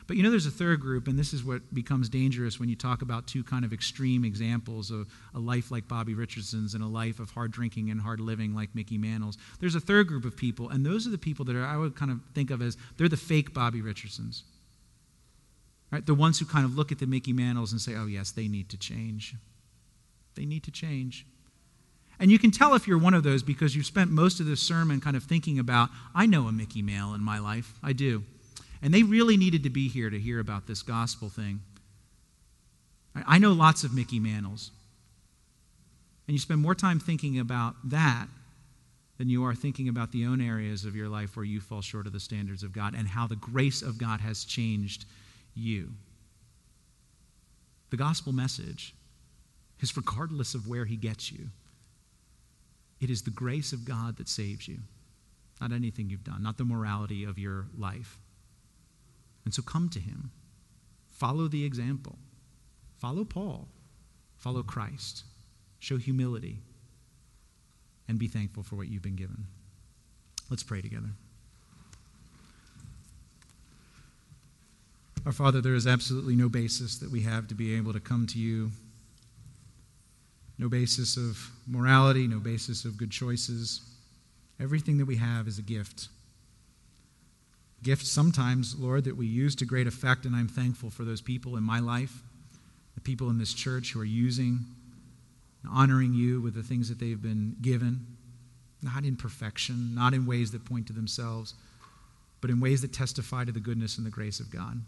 But 0.07 0.17
you 0.17 0.23
know, 0.23 0.31
there's 0.31 0.47
a 0.47 0.51
third 0.51 0.81
group, 0.81 1.09
and 1.09 1.19
this 1.19 1.33
is 1.33 1.43
what 1.43 1.75
becomes 1.75 2.11
dangerous 2.11 2.61
when 2.61 2.69
you 2.69 2.77
talk 2.77 3.01
about 3.01 3.27
two 3.27 3.43
kind 3.43 3.65
of 3.65 3.73
extreme 3.73 4.25
examples 4.25 4.91
of 4.91 5.09
a 5.35 5.39
life 5.39 5.71
like 5.71 5.89
Bobby 5.89 6.15
Richardson's 6.15 6.75
and 6.75 6.85
a 6.85 6.87
life 6.87 7.21
of 7.21 7.31
hard 7.31 7.53
drinking 7.53 7.91
and 7.91 8.01
hard 8.01 8.21
living 8.21 8.55
like 8.55 8.75
Mickey 8.75 8.99
Mantle's. 8.99 9.39
There's 9.61 9.75
a 9.75 9.81
third 9.81 10.07
group 10.07 10.27
of 10.27 10.37
people, 10.37 10.69
and 10.69 10.85
those 10.85 11.07
are 11.07 11.11
the 11.11 11.19
people 11.19 11.47
that 11.47 11.57
are, 11.57 11.65
I 11.65 11.79
would 11.79 11.97
kind 11.97 12.11
of 12.11 12.21
think 12.35 12.51
of 12.51 12.61
as 12.61 12.77
they're 12.99 13.09
the 13.09 13.17
fake 13.17 13.55
Bobby 13.55 13.81
Richardsons. 13.81 14.45
Right? 15.91 16.05
The 16.05 16.15
ones 16.15 16.39
who 16.39 16.45
kind 16.45 16.67
of 16.67 16.77
look 16.77 16.93
at 16.93 16.99
the 16.99 17.07
Mickey 17.07 17.33
Mantles 17.33 17.73
and 17.73 17.81
say, 17.81 17.95
oh, 17.95 18.07
yes, 18.07 18.31
they 18.31 18.49
need 18.49 18.69
to 18.71 18.77
change. 18.77 19.35
They 20.35 20.45
need 20.45 20.65
to 20.65 20.71
change. 20.71 21.25
And 22.19 22.31
you 22.31 22.39
can 22.39 22.51
tell 22.51 22.75
if 22.75 22.87
you're 22.87 22.99
one 22.99 23.15
of 23.15 23.23
those 23.23 23.43
because 23.43 23.75
you've 23.75 23.87
spent 23.87 24.11
most 24.11 24.39
of 24.39 24.47
this 24.47 24.61
sermon 24.61 25.01
kind 25.01 25.17
of 25.17 25.25
thinking 25.25 25.59
about, 25.59 25.89
I 26.15 26.27
know 26.27 26.47
a 26.47 26.53
Mickey 26.53 26.83
Mantle 26.83 27.15
in 27.15 27.23
my 27.23 27.39
life. 27.39 27.75
I 27.83 27.93
do. 27.93 28.25
And 28.85 28.93
they 28.93 29.03
really 29.03 29.39
needed 29.39 29.63
to 29.63 29.71
be 29.71 29.89
here 29.89 30.11
to 30.11 30.21
hear 30.21 30.39
about 30.39 30.67
this 30.67 30.83
gospel 30.83 31.31
thing. 31.31 31.61
I 33.27 33.39
know 33.39 33.53
lots 33.53 33.83
of 33.83 33.95
Mickey 33.95 34.21
Mantles. 34.21 34.71
And 36.29 36.35
you 36.35 36.39
spend 36.39 36.61
more 36.61 36.75
time 36.75 37.01
thinking 37.01 37.39
about 37.39 37.77
that 37.85 38.27
than 39.17 39.31
you 39.31 39.43
are 39.45 39.55
thinking 39.55 39.89
about 39.89 40.13
the 40.13 40.27
own 40.27 40.39
areas 40.39 40.85
of 40.85 40.95
your 40.95 41.09
life 41.09 41.35
where 41.35 41.47
you 41.47 41.63
fall 41.63 41.81
short 41.81 42.07
of 42.07 42.13
the 42.13 42.21
standards 42.21 42.63
of 42.63 42.75
God 42.75 42.95
and 42.95 43.09
how 43.09 43.27
the 43.27 43.37
grace 43.37 43.81
of 43.81 43.97
God 43.97 44.21
has 44.21 44.45
changed 44.45 45.07
you. 45.55 45.89
The 47.89 47.97
gospel 47.97 48.35
message 48.35 48.95
is 49.81 49.97
regardless 49.97 50.55
of 50.55 50.69
where 50.69 50.85
He 50.85 50.97
gets 50.97 51.33
you, 51.33 51.47
it 53.01 53.09
is 53.09 53.23
the 53.23 53.31
grace 53.31 53.73
of 53.73 53.87
God 53.87 54.19
that 54.19 54.29
saves 54.29 54.69
you, 54.69 54.79
not 55.59 55.73
anything 55.73 56.11
you've 56.11 56.25
done, 56.25 56.43
not 56.43 56.59
the 56.59 56.65
morality 56.65 57.25
of 57.25 57.39
your 57.39 57.67
life. 57.79 58.19
And 59.45 59.53
so 59.53 59.63
come 59.63 59.89
to 59.91 60.01
him. 60.01 60.31
Follow 61.11 61.49
the 61.49 61.65
example. 61.65 62.19
Follow 62.99 63.25
Paul. 63.25 63.69
Follow 64.37 64.63
Christ. 64.63 65.25
Show 65.79 65.97
humility. 65.97 66.59
And 68.09 68.19
be 68.19 68.29
thankful 68.29 68.63
for 68.63 68.77
what 68.77 68.89
you've 68.89 69.03
been 69.03 69.17
given. 69.17 69.47
Let's 70.51 70.63
pray 70.63 70.81
together. 70.81 71.11
Our 75.27 75.33
Father, 75.33 75.63
there 75.63 75.75
is 75.75 75.87
absolutely 75.87 76.37
no 76.37 76.51
basis 76.51 76.99
that 76.99 77.11
we 77.11 77.23
have 77.23 77.49
to 77.49 77.55
be 77.55 77.75
able 77.75 77.95
to 77.95 78.01
come 78.01 78.27
to 78.29 78.39
you. 78.39 78.71
No 80.59 80.69
basis 80.69 81.17
of 81.17 81.51
morality, 81.67 82.29
no 82.29 82.39
basis 82.39 82.85
of 82.85 82.99
good 82.99 83.11
choices. 83.11 83.81
Everything 84.61 84.99
that 84.99 85.07
we 85.07 85.17
have 85.17 85.49
is 85.49 85.59
a 85.59 85.63
gift 85.63 86.09
gifts 87.85 88.11
sometimes, 88.11 88.75
Lord, 88.77 89.05
that 89.05 89.17
we 89.17 89.27
use 89.27 89.55
to 89.57 89.65
great 89.65 89.87
effect, 89.87 90.25
and 90.25 90.35
I'm 90.35 90.49
thankful 90.49 90.91
for 90.91 91.05
those 91.05 91.21
people 91.21 91.57
in 91.57 91.63
my 91.63 91.79
life, 91.79 92.23
the 92.95 93.01
people 93.01 93.31
in 93.31 93.39
this 93.39 93.55
church 93.55 93.93
who 93.93 94.01
are 94.01 94.05
using, 94.05 94.65
honoring 95.71 96.15
you 96.15 96.41
with 96.41 96.55
the 96.55 96.63
things 96.63 96.89
that 96.89 96.99
they've 96.99 97.21
been 97.21 97.57
given, 97.61 98.07
not 98.83 99.05
in 99.05 99.17
perfection, 99.17 99.95
not 99.95 100.15
in 100.15 100.27
ways 100.27 100.51
that 100.53 100.65
point 100.65 100.87
to 100.89 100.93
themselves, 100.93 101.55
but 102.41 102.51
in 102.51 102.59
ways 102.59 102.81
that 102.83 102.93
testify 102.93 103.45
to 103.45 103.53
the 103.53 103.61
goodness 103.61 103.99
and 103.99 104.07
the 104.07 104.11
grace 104.11 104.41
of 104.41 104.51
God. 104.51 104.81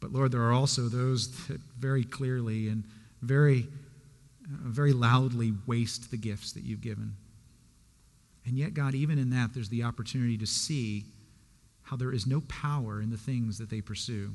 But 0.00 0.12
Lord, 0.12 0.32
there 0.32 0.42
are 0.42 0.52
also 0.52 0.82
those 0.82 1.46
that 1.46 1.60
very 1.78 2.04
clearly 2.04 2.68
and 2.68 2.84
very, 3.20 3.66
uh, 4.44 4.68
very 4.68 4.92
loudly 4.92 5.52
waste 5.66 6.10
the 6.10 6.16
gifts 6.16 6.52
that 6.52 6.62
you've 6.62 6.80
given. 6.80 7.14
And 8.44 8.58
yet, 8.58 8.74
God, 8.74 8.94
even 8.94 9.18
in 9.18 9.30
that, 9.30 9.54
there's 9.54 9.68
the 9.68 9.84
opportunity 9.84 10.36
to 10.38 10.46
see 10.46 11.04
how 11.92 11.96
there 11.96 12.10
is 12.10 12.26
no 12.26 12.40
power 12.48 13.02
in 13.02 13.10
the 13.10 13.18
things 13.18 13.58
that 13.58 13.68
they 13.68 13.82
pursue. 13.82 14.32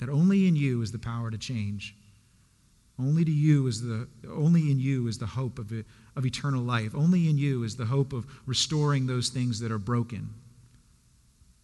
That 0.00 0.10
only 0.10 0.46
in 0.46 0.54
you 0.54 0.82
is 0.82 0.92
the 0.92 0.98
power 0.98 1.30
to 1.30 1.38
change. 1.38 1.96
Only 2.98 3.24
to 3.24 3.30
you 3.30 3.66
is 3.66 3.80
the 3.80 4.06
only 4.30 4.70
in 4.70 4.80
you 4.80 5.08
is 5.08 5.16
the 5.16 5.24
hope 5.24 5.58
of, 5.58 5.72
of 6.14 6.26
eternal 6.26 6.62
life. 6.62 6.94
Only 6.94 7.30
in 7.30 7.38
you 7.38 7.64
is 7.64 7.76
the 7.76 7.86
hope 7.86 8.12
of 8.12 8.26
restoring 8.44 9.06
those 9.06 9.30
things 9.30 9.60
that 9.60 9.72
are 9.72 9.78
broken, 9.78 10.28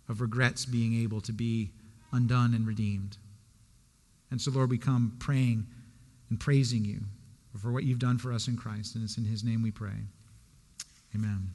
of 0.09 0.23
regrets 0.23 0.65
being 0.65 1.03
able 1.03 1.21
to 1.21 1.33
be 1.33 1.73
undone 2.11 2.55
and 2.55 2.67
redeemed. 2.67 3.19
And 4.31 4.41
so, 4.41 4.51
Lord, 4.53 4.71
we 4.71 4.79
come 4.79 5.17
praying 5.19 5.67
and 6.31 6.41
praising 6.41 6.87
you 6.87 7.01
for 7.61 7.71
what 7.71 7.85
you've 7.85 7.99
done 7.99 8.17
for 8.17 8.33
us 8.33 8.49
in 8.49 8.57
Christ. 8.57 8.95
And 8.95 9.05
it's 9.05 9.19
in 9.19 9.27
his 9.27 9.45
name 9.45 9.63
we 9.63 9.71
pray. 9.71 10.07
Amen. 11.15 11.51